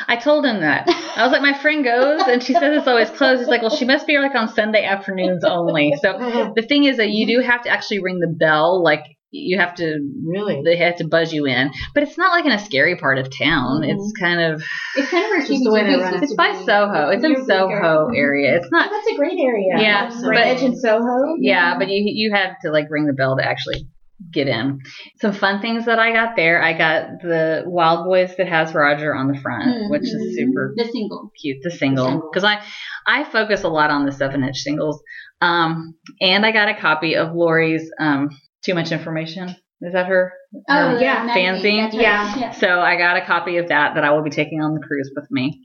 I 0.06 0.16
told 0.16 0.44
him 0.44 0.60
that. 0.60 0.86
I 1.16 1.22
was 1.22 1.32
like, 1.32 1.40
my 1.40 1.54
friend 1.58 1.82
goes 1.82 2.20
and 2.26 2.42
she 2.42 2.52
says 2.52 2.76
it's 2.76 2.86
always 2.86 3.08
closed. 3.08 3.40
He's 3.40 3.48
like, 3.48 3.62
well, 3.62 3.74
she 3.74 3.86
must 3.86 4.06
be 4.06 4.18
like 4.18 4.34
on 4.34 4.48
Sunday 4.48 4.84
afternoons 4.84 5.44
only. 5.44 5.94
So 6.02 6.52
the 6.56 6.60
thing 6.62 6.84
is 6.84 6.98
that 6.98 7.08
you 7.08 7.26
do 7.26 7.40
have 7.40 7.62
to 7.62 7.70
actually 7.70 8.00
ring 8.00 8.18
the 8.20 8.26
bell. 8.28 8.82
Like 8.84 9.04
you 9.30 9.58
have 9.58 9.74
to, 9.76 9.98
Really? 10.26 10.60
they 10.62 10.76
have 10.76 10.96
to 10.96 11.08
buzz 11.08 11.32
you 11.32 11.46
in. 11.46 11.70
But 11.94 12.02
it's 12.02 12.18
not 12.18 12.32
like 12.32 12.44
in 12.44 12.52
a 12.52 12.58
scary 12.58 12.96
part 12.96 13.16
of 13.16 13.30
town. 13.34 13.80
Mm-hmm. 13.80 13.90
It's 13.90 14.12
kind 14.20 14.40
of, 14.40 14.62
It's 14.96 15.10
kind 15.10 15.24
of 15.24 15.30
where 15.30 15.46
Just 15.46 15.64
the 15.64 15.72
way 15.72 15.84
they 15.84 15.96
run 15.96 16.14
it. 16.16 16.22
it's 16.22 16.34
by 16.34 16.52
be. 16.52 16.64
Soho. 16.66 17.08
It's 17.08 17.24
in 17.24 17.32
near 17.32 17.44
Bleecker. 17.44 17.54
Soho 17.58 18.06
mm-hmm. 18.08 18.14
area. 18.16 18.56
It's 18.56 18.66
Oh, 18.66 18.76
not, 18.76 18.90
that's 18.90 19.06
a 19.10 19.16
great 19.16 19.38
area. 19.40 19.72
Yeah, 19.78 20.10
Like, 20.20 20.34
but- 20.34 20.46
Edge 20.46 20.62
and 20.64 20.78
Soho. 20.78 21.36
yeah, 21.40 21.78
but 21.78 21.88
you 21.88 22.02
you 22.04 22.32
have 22.34 22.56
to 22.62 22.70
like 22.70 22.88
ring 22.90 23.06
the 23.06 23.14
bell 23.14 23.38
to 23.38 23.42
actually 23.46 23.86
get 24.32 24.48
in. 24.48 24.80
Some 25.20 25.32
fun 25.32 25.60
things 25.60 25.86
that 25.86 25.98
I 25.98 26.12
got 26.12 26.34
there. 26.36 26.62
I 26.62 26.72
got 26.76 27.20
the 27.22 27.62
Wild 27.66 28.04
Boys 28.06 28.34
that 28.36 28.48
has 28.48 28.74
Roger 28.74 29.14
on 29.14 29.28
the 29.32 29.38
front, 29.38 29.90
which 29.90 30.02
is 30.02 30.36
super 30.36 30.72
The 30.76 30.84
single. 30.86 31.30
cute 31.40 31.58
the 31.62 31.70
single 31.70 32.28
because 32.30 32.44
I 32.44 32.62
I 33.06 33.24
focus 33.24 33.62
a 33.64 33.68
lot 33.68 33.90
on 33.90 34.04
the 34.06 34.12
seven 34.12 34.42
inch 34.44 34.58
singles. 34.58 35.00
Um, 35.40 35.94
and 36.20 36.44
I 36.44 36.50
got 36.52 36.68
a 36.68 36.74
copy 36.74 37.14
of 37.14 37.32
Lori's 37.34 37.88
um, 38.00 38.28
Too 38.64 38.74
Much 38.74 38.90
Information. 38.90 39.50
Is 39.80 39.92
that 39.92 40.06
her? 40.06 40.32
Oh, 40.68 40.74
her 40.90 40.98
yeah, 41.00 41.28
fanzine? 41.32 41.84
right. 41.84 41.94
Yeah. 41.94 42.50
So 42.50 42.80
I 42.80 42.96
got 42.96 43.16
a 43.16 43.24
copy 43.24 43.58
of 43.58 43.68
that 43.68 43.94
that 43.94 44.02
I 44.02 44.10
will 44.10 44.24
be 44.24 44.30
taking 44.30 44.60
on 44.60 44.74
the 44.74 44.80
cruise 44.80 45.12
with 45.14 45.30
me. 45.30 45.60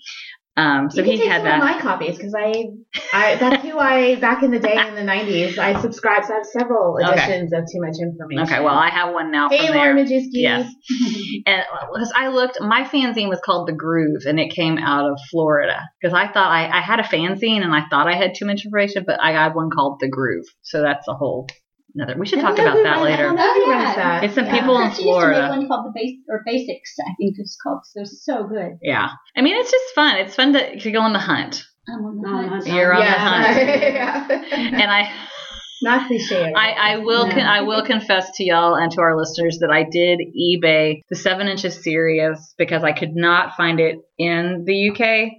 Um, 0.56 0.92
so 0.92 0.98
you 0.98 1.04
can 1.04 1.12
he 1.14 1.18
take 1.20 1.32
had 1.32 1.44
that. 1.46 1.56
of 1.56 1.60
my 1.64 1.82
copies 1.82 2.16
because 2.16 2.36
I, 2.36 2.66
I 3.12 3.36
that's 3.36 3.64
who 3.64 3.80
I 3.80 4.16
back 4.16 4.44
in 4.44 4.52
the 4.52 4.60
day 4.60 4.78
in 4.88 4.94
the 4.94 5.02
'90s. 5.02 5.58
I 5.58 5.82
subscribed. 5.82 6.26
So 6.28 6.34
I 6.34 6.38
have 6.38 6.46
several 6.46 7.00
Okay. 7.02 7.12
editions 7.12 7.52
of 7.54 7.62
Too 7.62 7.82
Much 7.82 7.96
Information. 8.00 8.44
Okay, 8.44 8.64
well, 8.64 8.76
I 8.76 8.90
have 8.90 9.14
one 9.16 9.32
now 9.32 9.50
hey, 9.50 9.68
from 9.68 9.76
Lori. 9.78 10.04
Majewski. 10.04 10.30
Yes. 10.34 10.72
And 11.46 11.64
because 11.94 12.14
I 12.16 12.28
looked, 12.30 12.60
my 12.62 12.84
fanzine 12.84 13.28
was 13.30 13.40
called 13.44 13.68
The 13.68 13.74
Groove, 13.74 14.24
and 14.26 14.40
it 14.40 14.52
came 14.54 14.78
out 14.78 15.10
of 15.10 15.20
Florida. 15.32 15.82
Because 16.00 16.14
I 16.14 16.28
thought 16.32 16.52
I, 16.52 16.70
I 16.70 16.82
had 16.82 17.00
a 17.00 17.04
fanzine, 17.04 17.64
and 17.64 17.74
I 17.74 17.82
thought 17.90 18.08
I 18.08 18.16
had 18.16 18.34
too 18.36 18.46
much 18.46 18.64
information, 18.64 19.04
but 19.06 19.20
I 19.22 19.34
got 19.34 19.56
one 19.56 19.70
called 19.70 20.00
The 20.00 20.08
Groove. 20.10 20.46
So 20.62 20.82
that's 20.82 21.08
a 21.08 21.14
whole 21.14 21.48
another. 21.96 22.16
We 22.20 22.26
should 22.26 22.40
talk 22.40 22.58
about 22.58 22.76
that 22.84 23.02
later. 23.02 23.24
don't 23.24 23.36
know 23.36 23.54
who 23.54 23.72
runs 23.72 23.96
that. 23.96 24.24
It's 24.24 24.36
some 24.36 24.46
Yeah. 24.46 24.60
people 24.60 24.78
in 24.80 24.88
Chris 24.88 25.00
used 25.00 25.00
to 25.00 25.04
Florida. 25.04 25.42
make 25.42 25.60
one 25.60 25.68
called 25.68 25.86
the 25.88 25.92
base 26.00 26.20
or 26.30 26.42
basics, 26.46 26.96
I 27.00 27.14
think 27.18 27.36
it's 27.38 27.58
called. 27.62 27.82
So 27.86 27.92
they're 28.00 28.06
so 28.06 28.48
good. 28.48 28.78
Yeah. 28.82 29.10
I 29.38 29.42
mean, 29.42 29.56
it's 29.58 29.72
just 29.72 29.94
fun. 29.96 30.18
It's 30.18 30.36
fun 30.36 30.54
to, 30.54 30.80
to 30.80 30.92
go 30.92 31.00
on 31.02 31.14
the 31.14 31.20
hunt. 31.20 31.64
I'm 31.88 32.06
on 32.06 32.22
the 32.22 32.30
hunt. 32.30 32.50
hunt. 32.50 32.68
You're 32.68 32.94
on 32.94 33.02
the 33.02 33.12
hunt. 33.12 33.58
Yeah. 33.58 34.28
And 34.82 34.92
I. 34.92 35.12
Not 35.82 36.08
cliche. 36.08 36.54
I, 36.56 36.72
I 36.94 36.98
will 37.00 37.30
con- 37.30 37.40
I 37.42 37.60
will 37.62 37.84
confess 37.86 38.32
to 38.38 38.44
y'all 38.46 38.76
and 38.76 38.90
to 38.94 39.02
our 39.02 39.18
listeners 39.18 39.58
that 39.60 39.70
I 39.70 39.84
did 39.84 40.18
eBay 40.34 41.02
the 41.10 41.16
seven 41.18 41.50
inches 41.50 41.84
series 41.84 42.54
because 42.58 42.86
I 42.86 42.94
could 42.94 43.14
not 43.16 43.58
find 43.58 43.82
it 43.82 43.98
in 44.18 44.64
the 44.66 44.92
UK. 44.92 45.32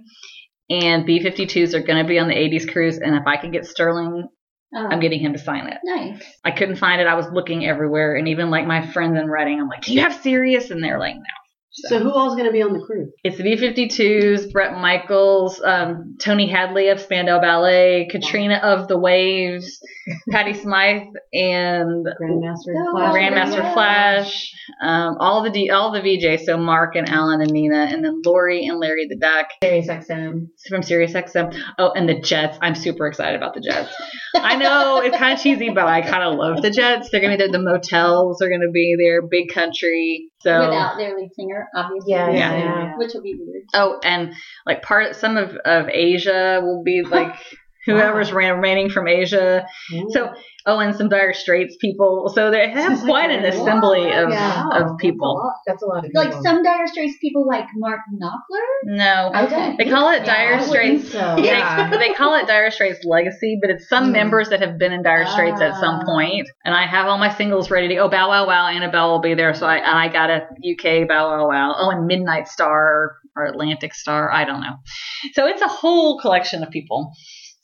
And 0.69 1.07
B52s 1.07 1.73
are 1.73 1.81
going 1.81 2.03
to 2.03 2.07
be 2.07 2.19
on 2.19 2.27
the 2.27 2.35
80s 2.35 2.71
cruise, 2.71 2.97
and 2.99 3.15
if 3.15 3.23
I 3.27 3.37
can 3.37 3.51
get 3.51 3.65
Sterling, 3.65 4.27
Oh, 4.73 4.87
I'm 4.89 4.99
getting 4.99 5.19
him 5.19 5.33
to 5.33 5.39
sign 5.39 5.67
it. 5.67 5.77
nice. 5.83 6.23
I 6.43 6.51
couldn't 6.51 6.77
find 6.77 6.99
it. 7.01 7.07
I 7.07 7.15
was 7.15 7.29
looking 7.31 7.65
everywhere, 7.65 8.15
and 8.15 8.27
even 8.27 8.49
like 8.49 8.65
my 8.65 8.85
friends 8.91 9.17
in 9.17 9.27
Reading, 9.27 9.59
I'm 9.59 9.67
like, 9.69 9.83
"Do 9.83 9.93
you 9.93 10.01
have 10.01 10.15
Sirius?" 10.15 10.71
And 10.71 10.83
they're 10.83 10.99
like, 10.99 11.15
"No." 11.15 11.23
So 11.77 11.99
who 11.99 12.11
all's 12.11 12.35
going 12.35 12.45
to 12.45 12.53
be 12.53 12.61
on 12.61 12.71
the 12.73 12.79
crew? 12.79 13.11
It's 13.23 13.37
the 13.37 13.43
B52s, 13.43 14.51
Bret 14.53 14.79
Michaels, 14.79 15.61
um, 15.61 16.15
Tony 16.21 16.47
Hadley 16.47 16.87
of 16.87 17.01
Spandau 17.01 17.41
Ballet, 17.41 18.07
Katrina 18.09 18.55
of 18.63 18.87
the 18.87 18.97
Waves, 18.97 19.79
Patty 20.29 20.53
Smyth, 20.53 21.09
and 21.33 22.05
Grandmaster 22.21 22.73
Oh, 22.77 22.91
Flash. 22.91 23.13
Grandmaster 23.13 23.57
yeah. 23.57 23.73
Flash, 23.73 24.53
um, 24.81 25.17
all 25.19 25.43
the 25.43 25.49
D, 25.49 25.69
all 25.69 25.91
the 25.91 25.99
VJs, 25.99 26.45
so 26.45 26.57
Mark 26.57 26.95
and 26.95 27.09
Alan 27.09 27.41
and 27.41 27.51
Nina, 27.51 27.87
and 27.91 28.05
then 28.05 28.21
Lori 28.25 28.65
and 28.67 28.79
Larry 28.79 29.07
the 29.09 29.17
Duck 29.17 29.47
Sirius 29.61 29.87
XM. 29.87 30.47
from 30.69 30.81
SiriusXM. 30.81 31.61
Oh, 31.77 31.91
and 31.91 32.07
the 32.07 32.19
Jets. 32.21 32.57
I'm 32.61 32.75
super 32.75 33.05
excited 33.07 33.35
about 33.35 33.53
the 33.53 33.59
Jets. 33.61 33.93
I 34.35 34.55
know 34.55 35.01
it's 35.03 35.17
kind 35.17 35.33
of 35.33 35.41
cheesy, 35.41 35.71
but 35.71 35.87
I 35.87 36.01
kind 36.01 36.23
of 36.23 36.35
love 36.37 36.61
the 36.61 36.71
Jets. 36.71 37.09
They're 37.11 37.21
gonna 37.21 37.33
be 37.35 37.43
there. 37.43 37.51
The 37.51 37.59
motels 37.59 38.41
are 38.41 38.49
gonna 38.49 38.71
be 38.71 38.95
there. 38.97 39.21
Big 39.21 39.49
country. 39.53 40.29
So 40.45 40.59
Without 40.59 40.97
their 40.97 41.17
lead 41.17 41.31
singer, 41.35 41.67
obviously. 41.75 42.11
Yeah, 42.11 42.29
Yeah. 42.29 42.57
yeah. 42.57 42.97
Which 42.97 43.11
will 43.15 43.23
be 43.23 43.35
weird. 43.37 43.63
oh, 43.73 43.99
and 44.03 44.33
like 44.67 44.83
part 44.83 45.15
some 45.15 45.37
of 45.37 45.55
of 45.65 45.89
Asia 45.89 46.61
will 46.63 46.83
be 46.83 47.01
like. 47.01 47.35
Whoever's 47.85 48.31
ran, 48.33 48.55
remaining 48.55 48.89
from 48.89 49.07
Asia. 49.07 49.65
So, 50.09 50.33
oh, 50.65 50.79
and 50.79 50.95
some 50.95 51.09
Dire 51.09 51.33
Straits 51.33 51.75
people. 51.79 52.31
So 52.33 52.49
they 52.51 52.69
have 52.69 52.83
Sounds 52.83 53.01
like 53.03 53.09
quite 53.09 53.31
an 53.31 53.45
a- 53.45 53.49
assembly 53.49 54.11
of, 54.11 54.29
Yeah. 54.31 54.63
of 54.73 54.97
people. 54.97 55.51
That's 55.67 55.83
a 55.83 55.85
lot 55.85 56.05
of 56.05 56.11
Like 56.13 56.29
people. 56.29 56.43
some 56.43 56.63
Dire 56.63 56.87
Straits 56.87 57.15
people, 57.21 57.47
like 57.47 57.65
Mark 57.75 57.99
Knopfler. 58.19 58.65
No, 58.97 59.31
Okay. 59.45 59.75
They 59.77 59.89
call 59.89 60.09
it 60.09 60.25
Dire 60.25 60.55
I 60.55 60.61
Straits. 60.61 61.11
so. 61.11 61.35
They- 61.35 61.45
Yeah. 61.45 61.89
They, 61.99 62.13
call 62.13 62.35
it 62.35 62.47
Dire 62.47 62.71
Straits 62.71 63.05
Legacy, 63.05 63.57
but 63.61 63.69
it's 63.69 63.87
some 63.89 64.05
Hmm. 64.05 64.11
members 64.13 64.49
that 64.49 64.61
have 64.61 64.77
been 64.79 64.91
in 64.91 65.03
Dire 65.03 65.25
Straits 65.27 65.61
at 65.61 65.75
some 65.75 65.99
Ah. 66.01 66.05
point. 66.05 66.47
And 66.63 66.73
I 66.73 66.85
have 66.87 67.07
all 67.07 67.17
my 67.17 67.29
singles 67.29 67.69
ready 67.69 67.87
to 67.89 67.95
go. 67.95 68.09
Bow 68.09 68.29
Wow 68.29 68.47
Wow, 68.47 68.67
Annabelle 68.67 69.11
will 69.11 69.21
be 69.21 69.33
there. 69.35 69.53
So 69.53 69.65
I, 69.67 70.05
I 70.05 70.07
got 70.09 70.29
a 70.29 70.47
UK 70.63 71.07
Bow 71.07 71.29
Wow 71.37 71.47
Wow. 71.49 71.75
Oh, 71.77 71.89
and 71.91 72.07
Midnight 72.07 72.47
Star 72.47 73.17
or 73.35 73.45
Atlantic 73.45 73.93
Star. 73.93 74.31
I 74.31 74.45
don't 74.45 74.61
know. 74.61 74.75
So 75.33 75.45
it's 75.47 75.61
a 75.61 75.67
whole 75.67 76.19
collection 76.19 76.63
of 76.63 76.69
people. 76.71 77.11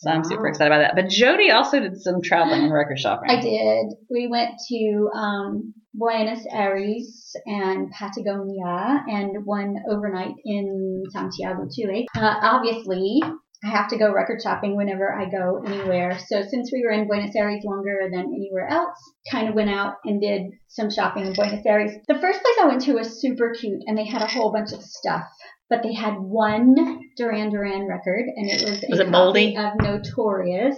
So 0.01 0.10
I'm 0.10 0.24
super 0.24 0.48
excited 0.48 0.74
about 0.74 0.79
that. 0.79 0.96
But 0.96 1.10
Jody 1.10 1.51
also 1.51 1.79
did 1.79 2.01
some 2.01 2.24
traveling 2.24 2.63
and 2.63 2.74
record 2.74 2.98
shopping. 2.98 3.29
I 3.29 3.39
did. 3.39 3.93
We 4.10 4.27
went 4.27 4.53
to 4.67 5.10
um, 5.13 5.75
Buenos 5.93 6.43
Aires 6.51 7.36
and 7.46 7.91
Patagonia 7.91 9.03
and 9.08 9.46
one 9.46 9.75
overnight 9.88 10.34
in 10.43 11.03
Santiago, 11.12 11.67
Chile. 11.72 12.08
Uh, 12.15 12.34
obviously, 12.41 13.22
I 13.63 13.70
have 13.70 13.89
to 13.89 13.98
go 14.00 14.12
record 14.12 14.41
shopping 14.41 14.75
whenever 14.75 15.13
I 15.13 15.29
go 15.29 15.62
anywhere. 15.63 16.17
So 16.17 16.41
since 16.50 16.72
we 16.74 16.84
were 16.84 16.91
in 16.91 17.05
Buenos 17.05 17.36
Aires 17.36 17.62
longer 17.63 18.10
than 18.12 18.22
anywhere 18.22 18.70
else, 18.70 18.98
kind 19.31 19.50
of 19.50 19.53
went 19.53 19.70
out 19.70 19.98
and 20.03 20.20
did 20.20 20.53
some 20.67 20.89
shopping 20.89 21.27
in 21.27 21.34
Buenos 21.34 21.63
Aires. 21.63 21.91
The 22.08 22.17
first 22.17 22.41
place 22.41 22.55
I 22.60 22.67
went 22.67 22.81
to 22.81 22.93
was 22.93 23.22
super 23.22 23.53
cute 23.53 23.84
and 23.86 23.96
they 23.96 24.05
had 24.05 24.24
a 24.24 24.27
whole 24.27 24.51
bunch 24.51 24.72
of 24.72 24.81
stuff. 24.81 25.27
But 25.71 25.81
they 25.83 25.93
had 25.93 26.15
one 26.19 26.75
Duran 27.17 27.50
Duran 27.50 27.87
record, 27.87 28.25
and 28.35 28.48
it 28.48 28.61
was, 28.61 28.83
Was 28.89 29.00
a 29.00 29.03
it 29.03 29.09
moldy? 29.09 29.55
copy 29.55 29.67
of 29.67 29.81
Notorious 29.81 30.75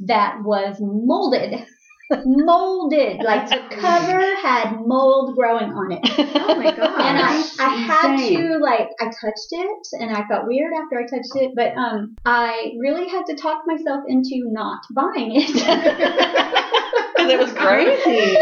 that 0.00 0.38
was 0.44 0.76
molded 0.80 1.64
molded. 2.24 3.22
Like 3.22 3.48
the 3.48 3.60
cover 3.76 4.20
had 4.36 4.76
mold 4.84 5.34
growing 5.36 5.70
on 5.70 5.92
it. 5.92 6.00
Oh 6.34 6.54
my 6.56 6.70
god. 6.76 7.00
And 7.00 7.18
I, 7.18 7.42
I 7.60 7.68
had 7.68 8.14
insane. 8.14 8.36
to 8.36 8.58
like 8.58 8.88
I 9.00 9.04
touched 9.04 9.52
it 9.52 9.86
and 10.00 10.10
I 10.14 10.26
felt 10.28 10.46
weird 10.46 10.72
after 10.74 10.98
I 10.98 11.02
touched 11.02 11.36
it, 11.36 11.52
but 11.54 11.74
um 11.76 12.16
I 12.24 12.72
really 12.80 13.08
had 13.08 13.24
to 13.26 13.34
talk 13.36 13.62
myself 13.66 14.00
into 14.08 14.42
not 14.50 14.80
buying 14.94 15.32
it. 15.36 16.52
Because 17.14 17.30
it 17.30 17.38
was. 17.38 17.52
Crazy. 17.56 18.36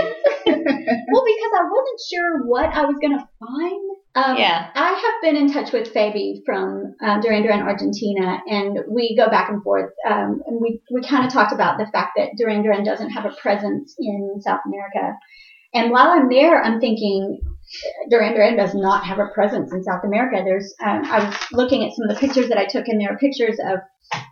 well, 1.13 1.25
because 1.25 1.53
I 1.57 1.65
wasn't 1.71 2.01
sure 2.13 2.47
what 2.47 2.71
I 2.75 2.85
was 2.85 2.97
gonna 3.01 3.29
find. 3.39 3.91
Um, 4.15 4.37
Yeah. 4.37 4.71
I 4.75 4.91
have 4.93 5.23
been 5.23 5.37
in 5.37 5.53
touch 5.53 5.73
with 5.73 5.95
Fabi 5.95 6.41
from 6.45 6.95
uh, 7.03 7.21
Duran 7.21 7.43
Duran 7.43 7.63
Argentina, 7.63 8.41
and 8.47 8.79
we 8.89 9.17
go 9.17 9.31
back 9.31 9.51
and 9.51 9.63
forth. 9.63 9.93
Um, 10.09 10.43
and 10.47 10.61
we 10.61 10.81
we 10.93 11.03
kind 11.03 11.25
of 11.25 11.33
talked 11.33 11.53
about 11.53 11.79
the 11.79 11.87
fact 11.87 12.13
that 12.17 12.31
Duran 12.37 12.63
Duran 12.63 12.85
doesn't 12.85 13.11
have 13.11 13.25
a 13.25 13.35
presence 13.41 13.95
in 13.99 14.41
South 14.41 14.61
America. 14.67 15.17
And 15.73 15.93
while 15.93 16.09
I'm 16.11 16.29
there, 16.29 16.61
I'm 16.61 16.81
thinking 16.81 17.41
Duran 18.11 18.35
Duran 18.35 18.57
does 18.57 18.75
not 18.75 19.05
have 19.05 19.21
a 19.21 19.29
presence 19.33 19.73
in 19.73 19.85
South 19.85 20.03
America. 20.05 20.43
There's 20.45 20.75
um, 20.85 21.05
I 21.05 21.25
was 21.25 21.37
looking 21.53 21.85
at 21.85 21.93
some 21.93 22.09
of 22.09 22.15
the 22.15 22.21
pictures 22.21 22.49
that 22.49 22.59
I 22.59 22.67
took, 22.67 22.89
and 22.89 23.01
there 23.01 23.13
are 23.13 23.19
pictures 23.19 23.59
of 23.61 23.79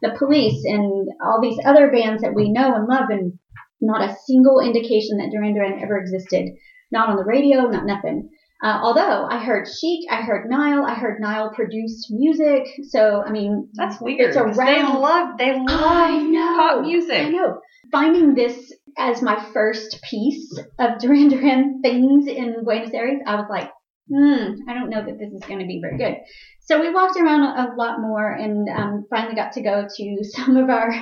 the 0.03 0.17
police 0.19 0.65
and 0.65 1.09
all 1.25 1.41
these 1.41 1.59
other 1.65 1.91
bands 1.93 2.23
that 2.23 2.35
we 2.35 2.51
know 2.51 2.75
and 2.75 2.89
love, 2.89 3.11
and 3.11 3.39
not 3.81 4.09
a 4.09 4.15
single 4.27 4.61
indication 4.61 5.19
that 5.19 5.31
Duran 5.33 5.55
Duran 5.55 5.83
ever 5.83 5.99
existed. 5.99 6.51
Not 6.91 7.11
on 7.11 7.17
the 7.17 7.25
radio, 7.25 7.69
not 7.69 7.87
nothing. 7.87 8.31
Uh, 8.63 8.81
although 8.83 9.25
I 9.31 9.39
heard 9.39 9.69
Chic, 9.69 10.01
I 10.11 10.23
heard 10.23 10.49
Nile, 10.51 10.85
I 10.85 10.95
heard 10.95 11.21
Nile 11.21 11.53
produced 11.55 12.09
music. 12.11 12.65
So 12.89 13.23
I 13.23 13.31
mean, 13.31 13.69
That's 13.75 14.01
weird. 14.01 14.21
It's 14.21 14.37
'cause 14.37 14.57
They 14.57 14.83
love 14.83 15.39
they 15.39 15.53
love 15.53 15.67
pop 16.57 16.85
I 17.27 17.29
know. 17.31 17.61
Finding 17.93 18.35
this 18.35 18.73
as 18.99 19.23
my 19.23 19.41
first 19.53 20.03
piece 20.03 20.59
of 20.79 20.99
Duran 20.99 21.29
Duran 21.29 21.81
things 21.83 22.27
in 22.27 22.65
Buenos 22.65 22.93
Aires, 22.93 23.21
I 23.27 23.37
was 23.37 23.47
like, 23.49 23.71
hmm, 24.13 24.55
I 24.69 24.75
don't 24.75 24.91
know 24.91 25.05
that 25.05 25.19
this 25.19 25.33
is 25.33 25.43
going 25.47 25.61
to 25.61 25.67
be 25.67 25.81
very 25.81 25.97
good. 25.97 26.17
So 26.63 26.81
we 26.81 26.93
walked 26.93 27.19
around 27.19 27.43
a, 27.43 27.73
a 27.73 27.77
lot 27.77 28.01
more 28.01 28.29
and 28.31 28.69
um, 28.69 29.05
finally 29.09 29.37
got 29.37 29.53
to 29.53 29.63
go 29.63 29.87
to 29.89 30.19
some 30.35 30.57
of 30.57 30.69
our 30.69 30.93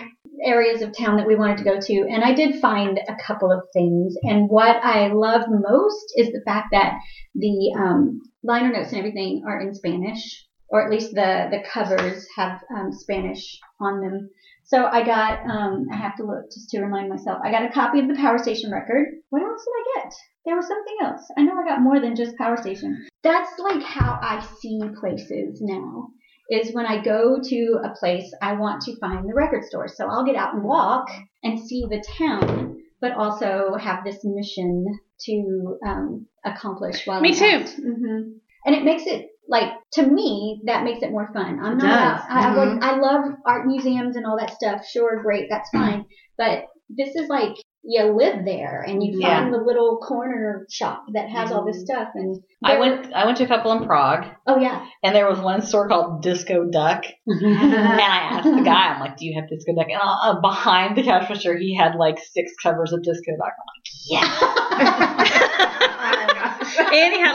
areas 0.45 0.83
of 0.83 0.97
town 0.97 1.17
that 1.17 1.27
we 1.27 1.37
wanted 1.37 1.59
to 1.59 1.65
go 1.65 1.81
to. 1.81 1.95
And 2.11 2.23
I 2.25 2.35
did 2.35 2.61
find 2.61 2.99
a 2.99 3.17
couple 3.27 3.51
of 3.51 3.63
things. 3.73 4.15
And 4.23 4.49
what 4.49 4.77
I 4.85 5.09
love 5.09 5.43
most 5.49 6.13
is 6.17 6.29
the 6.29 6.43
fact 6.45 6.69
that 6.73 6.95
the 7.35 7.75
um, 7.79 8.21
liner 8.43 8.73
notes 8.73 8.91
and 8.91 8.99
everything 8.99 9.45
are 9.47 9.61
in 9.61 9.75
Spanish, 9.75 10.47
or 10.69 10.85
at 10.85 10.91
least 10.91 11.15
the, 11.15 11.49
the 11.51 11.63
covers 11.69 12.27
have 12.37 12.61
um, 12.75 12.93
Spanish 12.93 13.59
on 13.81 14.01
them. 14.01 14.31
So 14.65 14.85
I 14.85 15.05
got, 15.05 15.49
um, 15.49 15.87
I 15.93 15.97
have 15.97 16.17
to 16.17 16.25
look 16.25 16.51
just 16.53 16.71
to 16.71 16.81
remind 16.81 17.09
myself. 17.09 17.39
I 17.45 17.53
got 17.53 17.65
a 17.65 17.73
copy 17.73 18.01
of 18.01 18.09
the 18.09 18.17
Power 18.17 18.39
Station 18.39 18.73
record. 18.73 19.07
What 19.31 19.43
else 19.43 19.65
did 19.65 20.01
I 20.01 20.03
get? 20.03 20.13
There 20.45 20.57
was 20.57 20.67
something 20.67 20.97
else. 21.03 21.23
I 21.39 21.43
know 21.43 21.55
I 21.55 21.69
got 21.69 21.83
more 21.83 22.01
than 22.01 22.17
just 22.17 22.37
Power 22.37 22.57
Station. 22.57 23.07
That's 23.23 23.59
like 23.59 23.83
how 23.83 24.19
I 24.21 24.45
see 24.61 24.81
places 25.01 25.59
now. 25.61 26.09
Is 26.49 26.73
when 26.73 26.87
I 26.87 27.03
go 27.03 27.39
to 27.43 27.79
a 27.85 27.95
place, 27.99 28.33
I 28.41 28.53
want 28.55 28.83
to 28.83 28.97
find 29.01 29.29
the 29.29 29.35
record 29.35 29.65
store. 29.65 29.89
So 29.89 30.07
I'll 30.09 30.25
get 30.25 30.37
out 30.37 30.55
and 30.55 30.63
walk 30.63 31.09
and 31.43 31.59
see 31.59 31.87
the 31.91 32.05
town, 32.19 32.77
but 33.01 33.13
also 33.13 33.75
have 33.81 34.05
this 34.05 34.21
mission 34.23 34.87
to 35.23 35.79
um, 35.85 36.27
accomplish 36.45 37.05
while 37.07 37.21
Me 37.21 37.33
I'm 37.33 37.39
there. 37.39 37.59
Me 37.61 37.65
too. 37.65 37.71
out. 37.71 37.77
hmm 37.77 38.21
And 38.65 38.75
it 38.77 38.85
makes 38.85 39.07
it 39.07 39.27
like 39.49 39.73
to 39.95 40.03
me 40.07 40.63
that 40.67 40.85
makes 40.85 41.03
it 41.03 41.11
more 41.11 41.31
fun. 41.33 41.59
I'm 41.63 41.79
It 41.81 41.83
not. 41.83 42.17
does. 42.19 42.27
I, 42.29 42.39
I, 42.41 42.45
Mm-hmm. 42.55 42.75
would- 42.75 42.83
I 42.85 42.97
love 42.99 43.25
art 43.45 43.67
museums 43.67 44.15
and 44.17 44.25
all 44.27 44.39
that 44.39 44.55
stuff. 44.55 44.85
Sure, 44.87 45.23
great, 45.23 45.47
that's 45.51 45.69
fine. 45.75 46.05
But 46.39 46.67
this 46.89 47.17
is 47.17 47.29
like 47.29 47.57
you 47.89 48.05
live 48.17 48.45
there 48.45 48.83
and 48.87 49.03
you 49.03 49.19
Yeah. 49.21 49.43
find 49.43 49.55
the 49.55 49.59
little 49.59 49.99
corner 49.99 50.67
shop 50.71 51.05
that 51.13 51.29
has 51.29 51.53
all 51.53 51.65
this 51.65 51.81
stuff. 51.83 52.09
And 52.15 52.43
I 52.65 52.79
went 52.81 53.13
I 53.15 53.25
went 53.27 53.39
to 53.39 53.45
a 53.45 53.47
couple 53.47 53.71
in 53.73 53.87
Prague 53.87 54.27
Oh 54.47 54.59
yeah. 54.59 54.85
and 55.05 55.15
there 55.15 55.29
was 55.29 55.39
one 55.39 55.63
store 55.63 55.89
called 55.89 56.23
Disco 56.23 56.65
Duck. 56.71 57.05
And 57.27 58.01
I 58.01 58.19
asked 58.33 58.45
the 58.57 58.63
guy, 58.63 58.89
I'm 58.93 59.01
like, 59.01 59.17
Do 59.17 59.27
you 59.27 59.41
have 59.41 59.49
Disco 59.49 59.73
Duck? 59.75 59.87
And 59.89 60.01
uh, 60.03 60.17
uh, 60.23 60.41
behind 60.41 60.97
the 60.97 61.03
cash 61.05 61.29
register 61.29 61.57
he 61.57 61.77
had 61.77 61.95
like 61.95 62.19
six 62.19 62.53
covers 62.63 62.93
of 62.93 63.03
Disco 63.03 63.33
Duck. 63.39 63.53
I'm 63.57 63.67
like, 63.71 63.87
Yeah. 64.11 65.63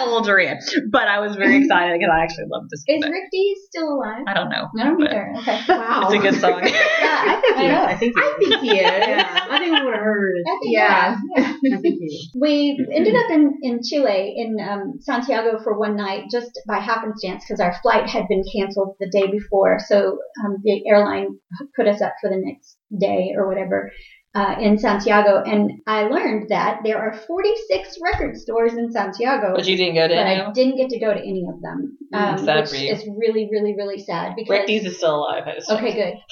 and 0.02 0.10
he 0.10 0.12
a 0.12 0.14
little 0.14 0.24
Duran. 0.26 0.58
But 0.92 1.08
I 1.08 1.20
was 1.20 1.36
very 1.36 1.58
excited 1.58 1.94
because 2.00 2.12
I 2.14 2.24
actually 2.24 2.46
love 2.52 2.64
this. 2.70 2.82
Is 2.88 3.00
music. 3.00 3.12
Rick 3.12 3.24
Dees 3.32 3.58
still 3.70 3.88
alive? 3.96 4.24
I 4.28 4.34
don't 4.34 4.50
know. 4.50 4.68
I 4.80 4.84
don't 4.84 5.02
either. 5.04 5.34
Okay. 5.40 5.60
Wow. 5.70 6.10
It's 6.10 6.14
a 6.14 6.30
good 6.32 6.40
song. 6.42 6.62
Yeah, 7.02 7.26
I 7.28 7.42
think 7.42 7.58
he 7.58 7.66
is. 7.66 7.74
I 7.76 7.96
think 7.98 8.16
he 8.16 8.22
I 8.22 8.26
is. 8.26 8.50
think 8.50 8.62
he 8.62 8.70
is. 8.80 8.82
Yeah, 8.82 9.48
I 9.50 9.58
think 9.60 9.80
we 9.80 9.86
would 9.86 9.94
have 9.94 10.04
heard 10.04 10.34
it. 10.38 10.44
I 10.48 10.60
think, 10.62 10.74
Yeah. 10.74 11.18
yeah. 11.38 11.78
I 11.78 11.82
think 11.82 11.96
he 12.00 12.06
is. 12.06 12.32
We 12.40 12.88
ended 12.94 13.16
up 13.16 13.30
in, 13.32 13.58
in 13.62 13.80
Chile, 13.84 14.34
in 14.38 14.58
um, 14.60 14.94
Santiago 15.00 15.60
for 15.64 15.78
one 15.78 15.96
night, 15.96 16.26
just 16.32 16.60
by 16.68 16.80
happenstance, 16.80 17.44
because 17.46 17.60
our 17.60 17.74
flight 17.82 18.08
had 18.10 18.28
been 18.28 18.44
canceled 18.56 18.96
the 19.00 19.10
day 19.10 19.30
before. 19.32 19.80
So 19.88 20.18
um, 20.44 20.58
the 20.64 20.88
airline 20.88 21.40
put 21.76 21.88
us 21.88 22.02
up 22.02 22.14
for 22.22 22.30
the 22.30 22.38
next 22.38 22.78
day 23.00 23.34
or 23.38 23.48
whatever 23.48 23.92
uh, 24.34 24.56
in 24.60 24.78
Santiago. 24.78 25.44
And 25.46 25.82
I 25.88 26.04
learned 26.04 26.50
that 26.50 26.80
there 26.84 26.98
are 26.98 27.14
46 27.28 27.98
record 28.02 28.38
stores 28.38 28.74
in 28.74 28.92
Santiago, 28.92 29.54
But 29.56 29.68
you 29.68 29.78
didn't 29.78 29.96
go 29.96 30.08
to 30.08 30.14
but 30.16 30.26
any 30.28 30.42
I 30.42 30.52
didn't 30.54 30.78
get 30.78 30.90
to 30.90 31.00
go 31.00 31.14
to 31.14 31.20
any 31.20 31.46
of 31.50 31.62
them, 31.62 31.98
Mm, 32.14 32.40
um, 32.40 32.46
which 32.46 32.70
for 32.70 32.76
you. 32.76 32.92
is 32.92 33.08
really, 33.18 33.48
really, 33.52 33.74
really 33.76 33.98
sad. 34.00 34.34
Because 34.36 34.50
Rick 34.50 34.68
Dees 34.68 34.86
is 34.86 34.98
still 34.98 35.16
alive. 35.18 35.44
Okay, 35.70 35.94
good. 35.94 36.14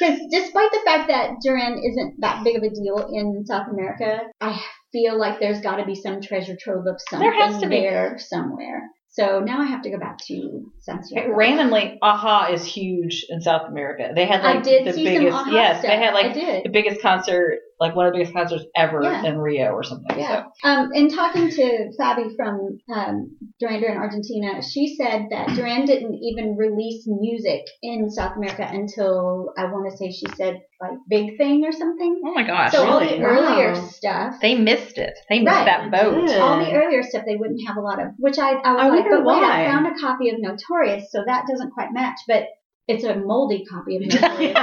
Because 0.00 0.18
despite 0.32 0.70
the 0.72 0.80
fact 0.84 1.08
that 1.08 1.30
Duran 1.44 1.78
isn't 1.78 2.20
that 2.22 2.42
big 2.42 2.56
of 2.56 2.64
a 2.64 2.70
deal 2.70 3.08
in 3.12 3.44
South 3.46 3.68
America, 3.70 4.22
I 4.40 4.60
feel 4.90 5.16
like 5.16 5.38
there's 5.38 5.60
got 5.60 5.76
to 5.76 5.84
be 5.84 5.94
some 5.94 6.20
treasure 6.20 6.56
trove 6.60 6.86
of 6.88 6.96
something 7.08 7.28
There 7.30 7.40
has 7.40 7.60
to 7.62 7.68
be. 7.68 7.80
there 7.82 8.16
somewhere. 8.18 8.82
So 9.12 9.40
now 9.40 9.60
I 9.60 9.66
have 9.66 9.82
to 9.82 9.90
go 9.90 9.98
back 9.98 10.16
to 10.28 10.72
Santiago. 10.80 11.34
Randomly, 11.34 11.98
Aha 12.00 12.48
is 12.50 12.64
huge 12.64 13.26
in 13.28 13.42
South 13.42 13.68
America. 13.68 14.10
They 14.14 14.24
had 14.24 14.42
like 14.42 14.56
I 14.56 14.60
did 14.60 14.86
the 14.86 14.92
see 14.94 15.04
biggest. 15.04 15.36
some 15.36 15.48
Aha 15.48 15.54
yes, 15.54 15.82
they 15.82 15.98
had 15.98 16.14
like 16.14 16.34
the 16.34 16.70
biggest 16.72 17.02
concert, 17.02 17.58
like 17.82 17.94
one 17.96 18.06
of 18.06 18.12
the 18.12 18.18
biggest 18.18 18.34
concerts 18.34 18.64
ever 18.76 19.02
Yeah. 19.02 19.24
in 19.26 19.38
Rio 19.38 19.72
or 19.72 19.82
something. 19.82 20.18
Yeah. 20.18 20.44
So. 20.62 20.68
Um, 20.68 20.90
in 20.94 21.08
talking 21.10 21.50
to 21.50 21.90
Fabi 21.98 22.34
from 22.36 22.78
um, 22.94 23.36
Duran 23.60 23.80
Duran 23.80 23.98
Argentina, 23.98 24.62
she 24.62 24.94
said 24.96 25.26
that 25.30 25.48
Duran 25.56 25.84
didn't 25.84 26.14
even 26.22 26.56
release 26.56 27.04
music 27.06 27.62
in 27.82 28.08
South 28.10 28.36
America 28.36 28.66
until 28.70 29.52
I 29.58 29.64
want 29.64 29.90
to 29.90 29.96
say 29.96 30.10
she 30.10 30.26
said 30.36 30.60
like 30.80 30.98
Big 31.08 31.36
Thing 31.38 31.64
or 31.64 31.72
something. 31.72 32.20
Oh 32.24 32.32
my 32.34 32.44
gosh, 32.46 32.72
so 32.72 32.86
all 32.86 33.00
really? 33.00 33.18
the 33.18 33.24
earlier 33.24 33.72
Wow. 33.74 33.86
stuff. 33.88 34.34
They 34.40 34.54
missed 34.54 34.98
it. 34.98 35.14
They 35.28 35.40
missed 35.40 35.54
Right. 35.56 35.66
that 35.66 35.90
boat. 35.90 36.28
Yeah. 36.28 36.38
all 36.38 36.58
the 36.64 36.72
earlier 36.72 37.02
stuff 37.02 37.24
they 37.26 37.36
wouldn't 37.36 37.60
have 37.66 37.76
a 37.76 37.80
lot 37.80 38.00
of, 38.02 38.08
which 38.18 38.38
I, 38.38 38.52
I 38.52 38.72
was 38.72 38.82
I 38.82 38.88
like, 38.88 39.04
wonder 39.04 39.16
but 39.18 39.24
wait, 39.26 39.42
I 39.44 39.66
found 39.66 39.86
a 39.86 39.94
copy 40.00 40.30
of 40.30 40.36
Notorious, 40.40 41.10
so 41.10 41.22
that 41.26 41.46
doesn't 41.50 41.70
quite 41.72 41.92
match, 41.92 42.18
but 42.28 42.44
it's 42.88 43.04
a 43.04 43.14
moldy 43.16 43.64
copy 43.70 43.96
of 43.96 44.02
Notorious. 44.06 44.58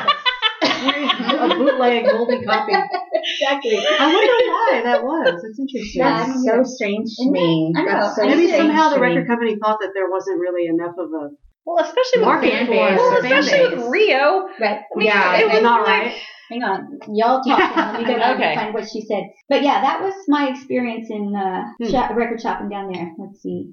A 0.79 1.47
bootleg 1.57 2.05
golden 2.05 2.43
copy. 2.45 2.73
exactly. 2.73 3.77
I 3.77 4.05
wonder 4.13 4.35
why 4.51 4.81
that 4.83 5.03
was. 5.03 5.43
It's 5.43 5.59
interesting. 5.59 6.01
Yeah, 6.01 6.25
That's 6.27 6.43
so 6.45 6.63
strange 6.63 7.09
to 7.17 7.29
me. 7.31 7.73
I 7.75 7.83
know. 7.83 8.11
So 8.15 8.25
Maybe 8.25 8.51
somehow 8.51 8.89
the 8.89 8.99
record 8.99 9.27
company 9.27 9.55
thought 9.61 9.77
that 9.81 9.91
there 9.93 10.09
wasn't 10.09 10.39
really 10.39 10.67
enough 10.67 10.95
of 10.97 11.09
a 11.11 11.29
Well, 11.65 11.79
especially 11.83 12.19
with 12.19 12.25
market 12.27 12.51
fan 12.51 12.65
for 12.65 12.71
base, 12.71 12.97
well, 12.97 13.17
a 13.17 13.21
fan 13.21 13.37
especially 13.39 13.75
with 13.77 13.87
Rio. 13.87 14.47
Right. 14.59 14.79
I 14.79 14.97
mean, 14.97 15.07
Yeah, 15.07 15.37
it 15.37 15.51
was 15.53 15.61
not 15.61 15.85
like- 15.87 16.03
right. 16.03 16.15
Hang 16.49 16.63
on. 16.63 16.97
Y'all 17.13 17.41
talking. 17.43 17.75
Let 17.75 17.99
me 18.01 18.05
go 18.07 18.33
Okay. 18.33 18.55
find 18.55 18.73
what 18.73 18.89
she 18.89 19.01
said. 19.01 19.21
But 19.49 19.61
yeah, 19.61 19.81
that 19.81 20.01
was 20.01 20.15
my 20.27 20.49
experience 20.49 21.07
in 21.11 21.35
uh, 21.35 21.61
Hmm. 21.79 21.91
shop, 21.91 22.15
record 22.15 22.41
shopping 22.41 22.69
down 22.69 22.91
there. 22.91 23.11
Let's 23.19 23.39
see. 23.43 23.69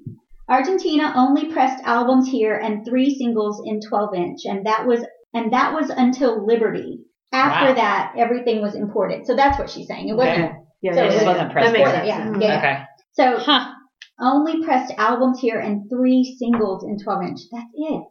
Argentina 0.47 1.11
only 1.15 1.45
pressed 1.51 1.83
albums 1.83 2.29
here 2.29 2.55
and 2.55 2.85
three 2.85 3.15
singles 3.15 3.61
in 3.65 3.79
12 3.81 4.13
inch, 4.15 4.39
and 4.45 4.65
that 4.67 4.85
was 4.85 5.03
and 5.33 5.53
that 5.53 5.73
was 5.73 5.89
until 5.89 6.45
Liberty. 6.45 6.99
After 7.33 7.67
Wow. 7.69 7.73
that, 7.75 8.13
everything 8.17 8.61
was 8.61 8.73
imported. 8.75 9.25
So 9.25 9.35
that's 9.35 9.59
what 9.59 9.69
she's 9.69 9.87
saying. 9.87 10.07
It 10.07 10.15
wasn't. 10.15 10.45
Okay. 10.45 10.53
Yeah, 10.81 10.93
So 10.93 11.03
yeah, 11.03 11.11
it 11.11 11.21
yeah. 11.21 11.27
wasn't 11.27 11.51
pressed 11.51 11.73
That 11.73 11.77
makes 11.77 11.91
sense. 11.91 12.07
Yeah, 12.07 12.25
Mhm. 12.25 12.41
yeah, 12.41 12.47
yeah. 12.47 12.57
Okay. 12.59 12.83
So 13.13 13.37
Huh. 13.37 13.73
only 14.21 14.63
pressed 14.63 14.93
albums 14.97 15.39
here 15.39 15.59
and 15.59 15.89
three 15.89 16.35
singles 16.39 16.83
in 16.85 16.97
12 16.97 17.23
inch. 17.23 17.39
That's 17.51 17.65
it. 17.73 18.03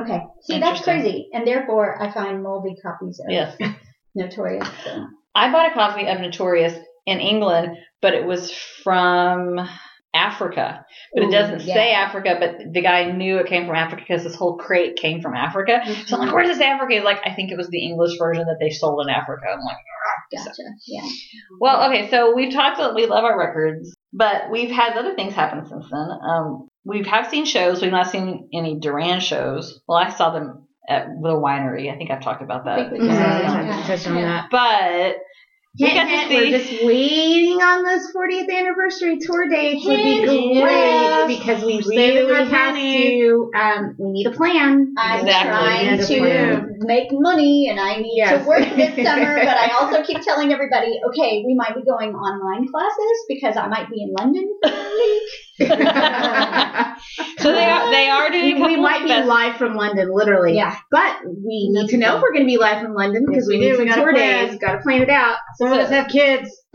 Okay. 0.00 0.20
See, 0.42 0.58
that's 0.58 0.80
crazy. 0.82 1.28
And 1.34 1.46
therefore, 1.46 2.00
I 2.02 2.10
find 2.10 2.42
moldy 2.42 2.74
copies 2.82 3.20
of 3.20 3.30
Yes. 3.30 3.56
Notorious. 4.14 4.68
So. 4.84 5.06
I 5.34 5.50
bought 5.52 5.70
a 5.70 5.74
copy 5.74 6.06
of 6.06 6.20
Notorious 6.20 6.74
in 7.06 7.20
England, 7.20 7.76
but 8.00 8.14
it 8.14 8.24
was 8.24 8.50
from 8.82 9.58
Africa. 10.14 10.84
But 11.14 11.24
it 11.24 11.30
doesn't 11.30 11.62
yeah. 11.62 11.74
say 11.74 11.92
Africa, 11.92 12.36
but 12.38 12.72
the 12.72 12.82
guy 12.82 13.10
knew 13.12 13.38
it 13.38 13.46
came 13.46 13.66
from 13.66 13.76
Africa 13.76 14.02
because 14.06 14.24
this 14.24 14.34
whole 14.34 14.56
crate 14.56 14.96
came 14.96 15.22
from 15.22 15.34
Africa. 15.34 15.80
So 16.06 16.16
I'm 16.16 16.26
like, 16.26 16.34
where's 16.34 16.48
this 16.48 16.60
Africa? 16.60 16.94
He's 16.94 17.02
like, 17.04 17.20
I 17.24 17.34
think 17.34 17.50
it 17.50 17.56
was 17.56 17.68
the 17.68 17.82
English 17.84 18.18
version 18.18 18.44
that 18.44 18.58
they 18.60 18.70
sold 18.70 19.04
in 19.06 19.10
Africa. 19.10 19.42
I'm 19.52 19.64
like, 19.64 19.76
Gotcha. 20.34 20.62
Yeah. 20.86 21.06
well, 21.60 21.90
okay, 21.90 22.08
so 22.10 22.34
we've 22.34 22.52
talked 22.52 22.78
about 22.78 22.94
we 22.94 23.04
love 23.06 23.24
our 23.24 23.38
records, 23.38 23.94
but 24.14 24.50
we've 24.50 24.70
had 24.70 24.96
other 24.96 25.14
things 25.14 25.34
happen 25.34 25.66
since 25.68 25.84
then. 25.90 26.08
Um, 26.26 26.68
we 26.84 27.02
have 27.04 27.28
seen 27.28 27.44
shows. 27.44 27.82
We've 27.82 27.90
not 27.90 28.10
seen 28.10 28.48
any 28.54 28.78
Duran 28.80 29.20
shows. 29.20 29.80
Well, 29.86 29.98
I 29.98 30.08
saw 30.10 30.30
them 30.32 30.66
at 30.88 31.06
the 31.06 31.28
winery. 31.30 31.92
I 31.92 31.96
think 31.98 32.10
I've 32.10 32.22
talked 32.22 32.42
about 32.42 32.66
I 32.66 32.76
that. 32.76 32.90
think 32.90 33.02
we 33.02 33.08
Mhm. 33.08 33.18
touched 33.18 33.48
on 33.50 33.56
I 33.56 33.66
that. 33.66 33.86
touched 33.86 34.08
on 34.08 34.16
Yeah. 34.16 34.46
that. 34.50 35.16
But 35.78 35.88
we 35.88 35.94
got 35.94 36.06
hint, 36.06 36.22
to 36.22 36.28
see. 36.28 36.50
We're 36.50 36.58
just 36.58 36.84
waiting 36.84 37.62
on 37.62 37.82
those 37.82 38.12
40th 38.12 38.58
anniversary 38.58 39.18
tour 39.20 39.48
dates. 39.48 39.86
Would 39.86 39.96
be 39.96 40.26
great 40.26 40.54
yes. 40.54 41.38
because 41.38 41.64
we've 41.64 41.86
Really 41.86 42.50
past 42.50 42.78
to. 42.78 43.50
Um, 43.56 43.94
we 43.98 44.10
need 44.10 44.26
a 44.26 44.32
plan. 44.32 44.94
I'm 44.98 45.20
Exactly. 45.20 45.50
trying 45.50 45.98
to 45.98 46.06
plan. 46.06 46.71
Make 46.84 47.08
money 47.10 47.68
and 47.70 47.78
I 47.80 47.96
need 47.96 48.14
Yes. 48.16 48.42
to 48.42 48.48
work 48.48 48.64
this 48.76 48.94
summer, 49.06 49.36
but 49.38 49.56
I 49.56 49.70
also 49.80 50.02
keep 50.06 50.20
telling 50.22 50.52
everybody, 50.52 51.00
okay, 51.08 51.42
we 51.46 51.54
might 51.54 51.74
be 51.74 51.82
going 51.84 52.12
online 52.14 52.66
classes 52.70 53.24
because 53.28 53.56
I 53.56 53.66
might 53.68 53.88
be 53.90 54.02
in 54.02 54.12
London 54.18 54.48
for 54.62 54.70
a 54.70 54.90
week. 55.00 55.22
So 57.38 57.52
they 57.52 57.64
are 57.64 57.90
they 57.90 58.08
are 58.08 58.30
doing 58.30 58.56
we, 58.60 58.76
we 58.76 58.76
might 58.76 59.02
be 59.02 59.08
live 59.26 59.56
from 59.56 59.74
London, 59.74 60.08
literally. 60.12 60.54
Yeah. 60.54 60.76
But 60.90 61.16
we 61.24 61.68
need 61.72 61.88
to 61.90 61.96
know 61.98 62.16
if 62.16 62.22
we're 62.22 62.32
going 62.32 62.44
to 62.44 62.46
be 62.46 62.58
live 62.58 62.80
from 62.82 62.94
London 62.94 63.24
because 63.26 63.48
Yes, 63.50 63.58
we 63.58 63.58
we 63.58 63.64
need 63.66 63.76
some 63.76 63.84
We 63.84 63.90
gotta 63.90 64.00
tour 64.02 64.12
plan. 64.14 64.48
days. 64.48 64.58
Got 64.60 64.72
to 64.72 64.78
plan 64.78 65.02
it 65.02 65.10
out. 65.10 65.36
Some 65.58 65.72
of 65.72 65.78
us 65.78 65.90
have 65.90 66.08
kids. 66.08 66.48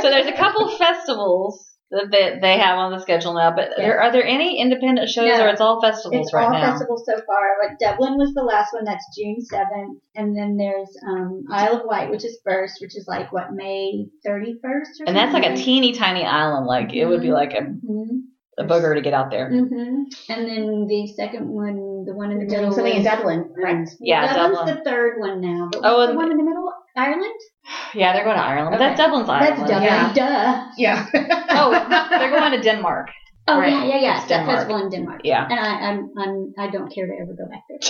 So 0.00 0.10
there's 0.10 0.26
a 0.28 0.32
couple 0.32 0.68
festivals 0.78 1.67
that 1.90 2.10
they, 2.10 2.38
they 2.40 2.58
have 2.58 2.76
on 2.78 2.92
the 2.92 2.98
schedule 3.00 3.34
now, 3.34 3.50
but 3.54 3.70
there 3.76 4.00
are 4.02 4.12
there 4.12 4.24
any 4.24 4.60
independent 4.60 5.08
shows 5.08 5.38
No. 5.38 5.44
or 5.44 5.48
it's 5.48 5.60
all 5.60 5.80
festivals 5.80 6.26
It's 6.26 6.34
right 6.34 6.44
all 6.44 6.52
now? 6.52 6.58
All 6.64 6.70
festivals 6.72 7.04
so 7.06 7.14
far. 7.26 7.56
Like 7.62 7.78
Dublin 7.78 8.18
was 8.18 8.34
the 8.34 8.42
last 8.42 8.72
one, 8.74 8.84
that's 8.84 9.04
June 9.16 9.38
7th. 9.52 9.96
And 10.14 10.36
then 10.36 10.56
there's 10.56 10.90
um, 11.08 11.44
Isle 11.50 11.76
of 11.78 11.82
Wight, 11.86 12.10
which 12.10 12.24
is 12.24 12.38
first, 12.44 12.74
which 12.80 12.96
is 12.96 13.06
like, 13.08 13.32
what, 13.32 13.52
May 13.52 14.06
31st 14.26 14.60
or 14.64 15.04
And 15.06 15.16
that's 15.16 15.32
like 15.32 15.46
a 15.46 15.56
teeny 15.56 15.92
tiny 15.94 16.24
island. 16.24 16.66
Like 16.66 16.92
it 16.92 17.06
would 17.06 17.22
be 17.22 17.32
like 17.32 17.54
a, 17.54 17.62
Mhm. 17.62 18.20
a 18.58 18.64
booger 18.64 18.94
to 18.94 19.00
get 19.00 19.14
out 19.14 19.30
there. 19.30 19.48
hmm 19.48 20.02
And 20.28 20.46
then 20.48 20.86
the 20.88 21.06
second 21.16 21.48
one, 21.48 22.04
the 22.04 22.12
one 22.14 22.32
in 22.32 22.38
the 22.40 22.44
middle. 22.44 22.72
something 22.72 22.96
in 22.96 23.02
Dublin, 23.04 23.50
right? 23.56 23.88
Yeah, 24.00 24.34
Dublin's 24.34 24.58
Dublin. 24.58 24.76
the 24.76 24.84
third 24.90 25.20
one 25.20 25.40
now. 25.40 25.68
But 25.72 25.80
Oh, 25.84 26.06
the 26.06 26.14
one 26.14 26.30
in 26.32 26.36
the 26.36 26.44
middle? 26.44 26.70
Ireland? 26.96 27.40
Yeah, 27.94 28.12
they're 28.12 28.24
going 28.24 28.36
to 28.36 28.42
Ireland. 28.42 28.72
But 28.72 28.78
that's 28.78 28.98
Dublin's 29.00 29.28
Ireland. 29.28 29.58
That's 29.58 29.70
Dublin. 29.70 29.82
Yeah. 29.82 30.12
Duh. 30.14 30.72
Yeah. 30.76 31.06
Oh, 31.60 31.70
they're 32.10 32.30
going 32.30 32.52
to 32.52 32.60
Denmark. 32.62 33.08
Oh 33.48 33.58
Right. 33.58 33.72
yeah, 33.72 33.84
yeah, 33.84 34.00
yeah. 34.00 34.12
It's 34.14 34.20
It's 34.24 34.28
that 34.28 34.38
Denmark. 34.40 34.58
festival 34.58 34.82
in 34.84 34.90
Denmark. 34.90 35.20
Yeah. 35.24 35.46
And 35.50 35.58
I, 35.58 35.70
I'm, 35.88 36.10
I'm, 36.18 36.52
I 36.58 36.70
don't 36.70 36.92
care 36.94 37.06
to 37.06 37.12
ever 37.22 37.32
go 37.32 37.46
back 37.50 37.62
there. 37.68 37.80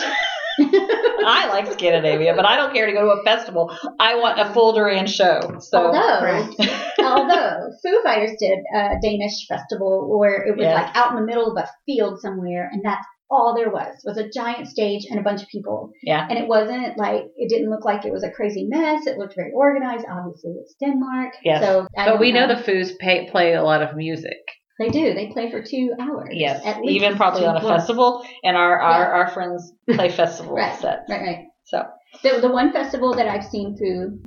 I 1.27 1.49
like 1.51 1.71
Scandinavia, 1.73 2.35
but 2.35 2.45
I 2.47 2.57
don't 2.57 2.73
care 2.73 2.87
to 2.87 2.93
go 2.93 3.03
to 3.03 3.21
a 3.21 3.25
festival. 3.25 3.77
I 4.01 4.15
want 4.17 4.39
a 4.41 4.53
full 4.55 4.73
Duran 4.73 5.07
show. 5.07 5.41
So 5.61 5.87
although, 5.87 6.19
Correct. 6.21 6.55
although 7.01 7.71
Foo 7.83 8.01
Fighters 8.05 8.33
did 8.41 8.59
a 8.75 8.97
Danish 9.03 9.47
festival 9.49 10.17
where 10.19 10.43
it 10.47 10.57
was 10.57 10.65
Yeah. 10.65 10.75
like 10.75 10.97
out 10.97 11.11
in 11.11 11.17
the 11.17 11.27
middle 11.27 11.51
of 11.51 11.57
a 11.63 11.69
field 11.87 12.21
somewhere, 12.21 12.69
and 12.73 12.83
that's 12.85 13.07
all 13.31 13.55
there 13.55 13.71
was 13.71 13.95
was 14.05 14.17
a 14.17 14.29
giant 14.29 14.69
stage 14.69 15.03
and 15.11 15.19
a 15.19 15.23
bunch 15.23 15.43
of 15.43 15.49
people. 15.49 15.91
Yeah. 16.03 16.27
And 16.29 16.39
it 16.39 16.49
wasn't 16.49 16.97
like 16.97 17.25
it 17.37 17.49
didn't 17.49 17.71
look 17.71 17.85
like 17.85 18.05
it 18.05 18.13
was 18.13 18.25
a 18.25 18.31
crazy 18.31 18.65
mess. 18.69 19.07
It 19.07 19.19
looked 19.19 19.35
very 19.37 19.53
organized. 19.55 20.07
Obviously, 20.11 20.53
it's 20.61 20.75
Denmark. 20.83 21.35
Yes. 21.45 21.63
So, 21.63 21.87
but 21.95 22.19
we 22.21 22.33
know 22.33 22.47
the 22.49 22.55
Foos 22.55 22.97
pay, 22.99 23.29
play 23.31 23.55
a 23.55 23.63
lot 23.63 23.83
of 23.83 23.97
music. 23.97 24.39
they 24.79 24.89
do. 24.89 25.13
They 25.15 25.27
play 25.33 25.51
for 25.51 25.61
two 25.63 25.93
hours. 26.01 26.29
Yes, 26.33 26.65
at 26.65 26.81
least. 26.81 26.93
even 27.05 27.17
probably 27.17 27.45
on 27.45 27.57
a 27.57 27.61
festival, 27.61 28.25
and 28.45 28.57
our 28.57 28.79
our, 28.81 29.01
Yeah. 29.03 29.17
our 29.19 29.31
friends 29.31 29.73
play 29.91 30.09
festival 30.23 30.55
Right. 30.55 30.79
sets. 30.81 31.11
Right, 31.11 31.21
right. 31.21 31.45
So 31.65 31.83
The, 32.23 32.41
the 32.41 32.49
one 32.61 32.73
festival 32.73 33.13
that 33.17 33.29
I've 33.29 33.45
seen 33.45 33.77
through, 33.77 34.21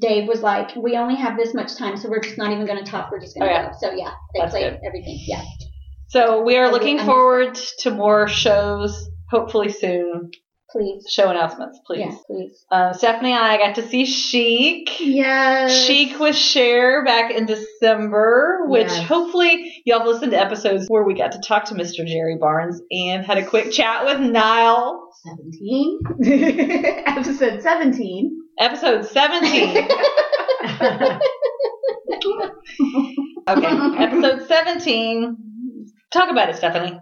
Dave 0.00 0.26
was 0.26 0.42
like, 0.42 0.74
we 0.74 0.96
only 0.96 1.14
have 1.14 1.36
this 1.36 1.52
much 1.54 1.76
time, 1.76 1.96
so 1.96 2.08
we're 2.10 2.20
just 2.28 2.38
not 2.38 2.50
even 2.52 2.66
going 2.66 2.82
to 2.84 2.90
talk. 2.90 3.12
We're 3.12 3.20
just 3.20 3.36
going 3.38 3.48
Oh, 3.48 3.54
to 3.54 3.60
yeah. 3.60 3.66
go. 3.68 3.76
So 3.82 3.90
yeah, 4.02 4.12
they 4.34 4.40
That's 4.40 4.52
played 4.52 4.70
good. 4.72 4.80
everything. 4.88 5.16
Yeah. 5.28 5.42
So 6.08 6.42
we 6.42 6.56
are 6.56 6.70
looking 6.72 6.98
forward 6.98 7.54
to 7.80 7.90
more 7.90 8.28
shows. 8.28 9.08
Hopefully 9.30 9.70
soon. 9.70 10.30
Please. 10.70 11.06
Show 11.08 11.30
announcements, 11.30 11.78
please. 11.86 12.00
Yes, 12.00 12.18
please. 12.26 12.64
Uh, 12.70 12.92
Stephanie 12.92 13.32
and 13.32 13.42
I 13.42 13.56
got 13.56 13.76
to 13.76 13.88
see 13.88 14.04
Chic. 14.04 15.00
Yes. 15.00 15.86
Chic 15.86 16.18
with 16.20 16.36
Cher 16.36 17.02
back 17.06 17.30
in 17.30 17.46
December, 17.46 18.66
which 18.66 18.88
Yes. 18.88 19.06
hopefully 19.08 19.82
y'all 19.86 20.00
have 20.00 20.08
listened 20.08 20.32
to 20.32 20.38
episodes 20.38 20.86
where 20.88 21.04
we 21.04 21.14
got 21.14 21.32
to 21.32 21.40
talk 21.40 21.64
to 21.66 21.74
Mr. 21.74 22.06
Jerry 22.06 22.36
Barnes 22.38 22.82
and 22.90 23.24
had 23.24 23.38
a 23.38 23.46
quick 23.46 23.70
chat 23.72 24.04
with 24.04 24.20
Nile. 24.20 25.10
17. 25.26 26.00
Episode 27.06 27.62
17. 27.62 28.38
Episode 28.58 29.06
17. 29.06 29.76
okay, 33.48 33.66
episode 33.98 34.46
17. 34.48 35.36
Talk 36.10 36.30
about 36.30 36.48
it, 36.48 36.56
Stephanie. 36.56 36.98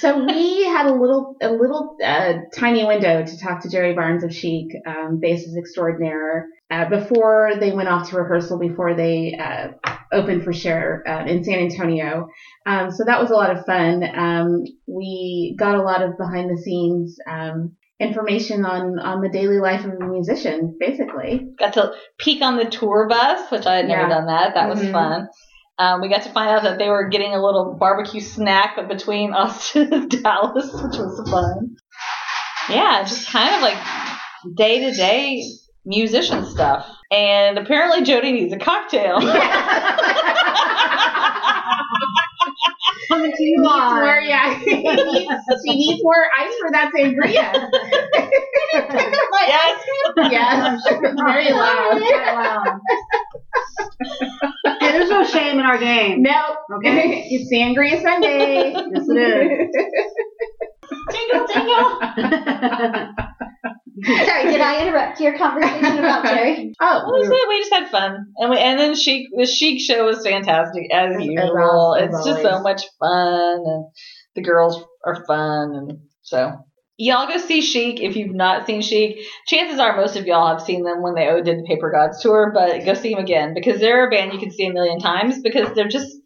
so 0.00 0.24
we 0.24 0.64
had 0.64 0.86
a 0.86 0.94
little 0.94 1.36
a 1.42 1.50
little 1.50 1.96
uh, 2.02 2.34
tiny 2.54 2.84
window 2.84 3.24
to 3.24 3.38
talk 3.38 3.60
to 3.62 3.70
Jerry 3.70 3.94
Barnes 3.94 4.24
of 4.24 4.34
Chic, 4.34 4.68
um, 4.86 5.20
bassist 5.22 5.58
extraordinaire, 5.58 6.46
uh, 6.70 6.88
before 6.88 7.52
they 7.60 7.72
went 7.72 7.88
off 7.88 8.08
to 8.10 8.16
rehearsal 8.16 8.58
before 8.58 8.94
they 8.94 9.36
uh, 9.38 9.68
opened 10.12 10.44
for 10.44 10.52
Cher 10.54 11.02
uh, 11.06 11.24
in 11.26 11.44
San 11.44 11.58
Antonio. 11.58 12.28
Um, 12.64 12.90
so 12.90 13.04
that 13.04 13.20
was 13.20 13.30
a 13.30 13.34
lot 13.34 13.50
of 13.54 13.66
fun. 13.66 14.02
Um, 14.16 14.62
we 14.86 15.54
got 15.58 15.74
a 15.76 15.82
lot 15.82 16.00
of 16.02 16.16
behind 16.16 16.48
the 16.50 16.60
scenes 16.62 17.18
um, 17.28 17.72
information 18.00 18.64
on 18.64 18.98
on 18.98 19.20
the 19.20 19.28
daily 19.28 19.58
life 19.58 19.84
of 19.84 19.92
a 19.92 20.06
musician, 20.06 20.74
basically. 20.80 21.48
Got 21.58 21.74
to 21.74 21.92
peek 22.18 22.40
on 22.40 22.56
the 22.56 22.64
tour 22.64 23.06
bus, 23.08 23.50
which 23.50 23.66
I 23.66 23.76
had 23.76 23.88
never 23.88 24.02
Yeah. 24.02 24.08
done 24.08 24.26
that. 24.28 24.54
That 24.54 24.70
was 24.70 24.80
Mhm. 24.80 24.92
fun. 24.92 25.28
Um, 25.78 26.00
we 26.00 26.08
got 26.08 26.22
to 26.22 26.30
find 26.30 26.50
out 26.50 26.62
that 26.62 26.78
they 26.78 26.88
were 26.88 27.08
getting 27.08 27.32
a 27.32 27.44
little 27.44 27.76
barbecue 27.78 28.20
snack 28.20 28.76
between 28.88 29.32
Austin 29.32 29.92
and 29.92 30.10
Dallas, 30.10 30.66
which 30.72 30.96
was 30.96 31.28
fun. 31.30 31.76
Yeah, 32.68 33.02
just 33.02 33.28
kind 33.28 33.54
of 33.54 33.60
like 33.62 33.78
day 34.56 34.88
to 34.88 34.96
day 34.96 35.42
musician 35.84 36.46
stuff. 36.46 36.88
And 37.10 37.58
apparently 37.58 38.02
Jody 38.04 38.32
needs 38.32 38.52
a 38.52 38.58
cocktail. 38.58 39.20
Coming 43.08 43.32
She 43.36 43.44
needs 43.44 43.62
more, 43.62 44.18
yeah. 44.20 44.58
she 44.60 44.74
needs 45.76 46.02
more 46.02 46.26
ice 46.38 46.54
for 46.58 46.70
that 46.72 46.90
sangria. 46.96 47.52
yes. 49.46 49.84
yes, 50.30 50.82
very 51.16 51.52
loud. 51.52 51.98
Quite 52.00 52.34
loud. 52.34 52.80
Hey, 55.14 55.22
there's 55.22 55.32
no 55.34 55.38
shame 55.40 55.58
in 55.58 55.64
our 55.66 55.78
game. 55.78 56.22
No, 56.22 56.56
Okay. 56.78 57.26
it's 57.30 57.52
Sangria 57.52 58.02
Sunday. 58.02 58.72
Yes, 58.72 59.06
it 59.08 59.70
Jingle, 61.12 61.46
jingle. 61.46 62.00
Sorry, 64.26 64.44
did 64.50 64.60
I 64.60 64.82
interrupt 64.86 65.20
your 65.20 65.36
conversation 65.38 65.98
about 65.98 66.24
Jerry? 66.34 66.74
oh, 66.80 67.02
What 67.06 67.20
was 67.20 67.28
it? 67.28 67.48
We 67.48 67.58
just 67.60 67.72
had 67.72 67.90
fun, 67.90 68.26
and 68.36 68.50
we 68.50 68.58
and 68.58 68.78
then 68.78 68.94
Chic 68.94 69.28
the 69.34 69.46
Chic 69.46 69.80
show 69.80 70.04
was 70.04 70.24
fantastic 70.26 70.92
as 70.92 71.10
As- 71.14 71.20
as 71.20 71.24
usual. 71.26 71.58
al- 71.58 71.94
as 71.94 72.08
it's 72.14 72.24
just 72.26 72.42
so 72.42 72.60
much 72.60 72.82
fun, 72.98 73.62
and 73.64 73.84
the 74.34 74.42
girls 74.42 74.84
are 75.06 75.24
fun, 75.26 75.74
and 75.74 75.98
so 76.22 76.52
y'all 76.96 77.26
go 77.26 77.38
see 77.38 77.60
Chic 77.60 78.00
if 78.00 78.16
you've 78.16 78.34
not 78.34 78.66
seen 78.66 78.82
Chic. 78.82 79.18
Chances 79.46 79.78
are 79.78 79.96
most 79.96 80.16
of 80.16 80.26
y'all 80.26 80.48
have 80.48 80.62
seen 80.62 80.84
them 80.84 81.02
when 81.02 81.14
they 81.14 81.26
did 81.42 81.58
the 81.58 81.64
Paper 81.66 81.90
Gods 81.90 82.22
tour, 82.22 82.50
but 82.54 82.84
go 82.84 82.94
see 82.94 83.14
them 83.14 83.22
again 83.24 83.54
because 83.54 83.80
they're 83.80 84.06
a 84.06 84.10
band 84.10 84.32
you 84.32 84.38
can 84.38 84.50
see 84.50 84.66
a 84.66 84.72
million 84.72 84.98
times 85.00 85.40
because 85.42 85.74
they're 85.74 85.88
just 85.88 86.16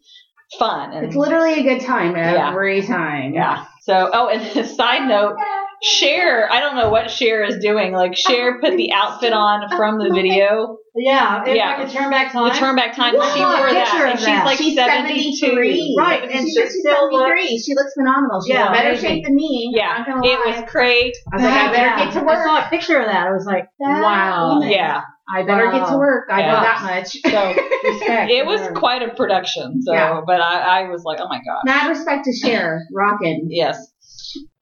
fun 0.57 0.91
and 0.93 1.05
it's 1.05 1.15
literally 1.15 1.59
a 1.59 1.63
good 1.63 1.85
time 1.85 2.15
Yeah. 2.15 2.49
every 2.49 2.81
time. 2.81 3.33
yeah. 3.33 3.65
So 3.81 4.09
oh, 4.13 4.29
and 4.29 4.41
a 4.57 4.67
side 4.75 5.07
note. 5.07 5.35
Cher, 5.81 6.51
I 6.51 6.59
don't 6.59 6.75
know 6.75 6.89
what 6.89 7.09
Cher 7.09 7.43
is 7.43 7.59
doing. 7.59 7.93
Like 7.93 8.15
Cher 8.15 8.57
oh, 8.57 8.59
put 8.61 8.75
the 8.77 8.91
outfit 8.91 9.31
on 9.33 9.69
from 9.77 9.97
the 9.97 10.09
video. 10.13 10.77
Yeah, 10.95 11.43
if 11.45 11.55
Yeah. 11.55 11.75
I 11.77 11.83
could 11.83 11.91
turn 11.93 12.09
back 12.09 12.33
time. 12.33 12.49
The 12.49 12.53
turn 12.59 12.75
back 12.75 12.95
time. 12.95 13.15
What? 13.15 13.33
She 13.33 13.39
wore 13.39 13.71
that, 13.71 14.09
and 14.11 14.19
she's 14.19 14.25
that. 14.25 14.45
like 14.45 14.57
She's 14.57 14.75
72. 14.75 15.37
73. 15.37 15.95
Right, 15.97 16.23
and 16.23 16.31
she's, 16.41 16.53
she 16.53 16.61
she's 16.61 16.79
still 16.81 17.09
73. 17.11 17.59
She 17.59 17.73
looks 17.75 17.93
phenomenal. 17.93 18.41
She's 18.41 18.53
Yeah, 18.55 18.67
in 18.67 18.73
better 18.73 18.97
shape 18.97 19.23
than 19.23 19.35
me. 19.35 19.71
Yeah, 19.73 20.03
it 20.07 20.39
was 20.45 20.69
great. 20.69 21.13
I 21.31 21.35
was 21.37 21.43
like, 21.45 21.53
I 21.53 21.71
better 21.71 21.85
Yeah. 21.85 22.03
get 22.05 22.13
to 22.13 22.25
work. 22.25 22.37
I 22.39 22.43
saw 22.43 22.65
a 22.65 22.69
picture 22.69 22.97
of 22.99 23.05
that. 23.05 23.27
I 23.27 23.31
was 23.31 23.45
like, 23.45 23.65
That 23.79 24.01
wow. 24.01 24.55
woman. 24.55 24.69
Yeah, 24.71 25.01
I 25.33 25.43
better 25.43 25.71
get 25.71 25.87
to 25.87 25.97
work. 25.97 26.27
I 26.29 26.41
know 26.41 26.59
that 26.59 26.81
much. 26.83 27.07
so 27.23 27.47
Respect. 27.89 28.31
it 28.31 28.45
was 28.45 28.59
her. 28.61 28.73
quite 28.73 29.01
a 29.03 29.13
production. 29.13 29.81
So, 29.83 29.93
Yeah. 29.93 30.19
but 30.25 30.41
I, 30.41 30.81
I 30.81 30.89
was 30.89 31.03
like, 31.05 31.19
oh 31.21 31.29
my 31.29 31.37
god, 31.45 31.61
Mad 31.63 31.87
respect 31.87 32.25
to 32.25 32.33
Cher, 32.35 32.81
rocking. 32.93 33.47
yes. 33.49 33.88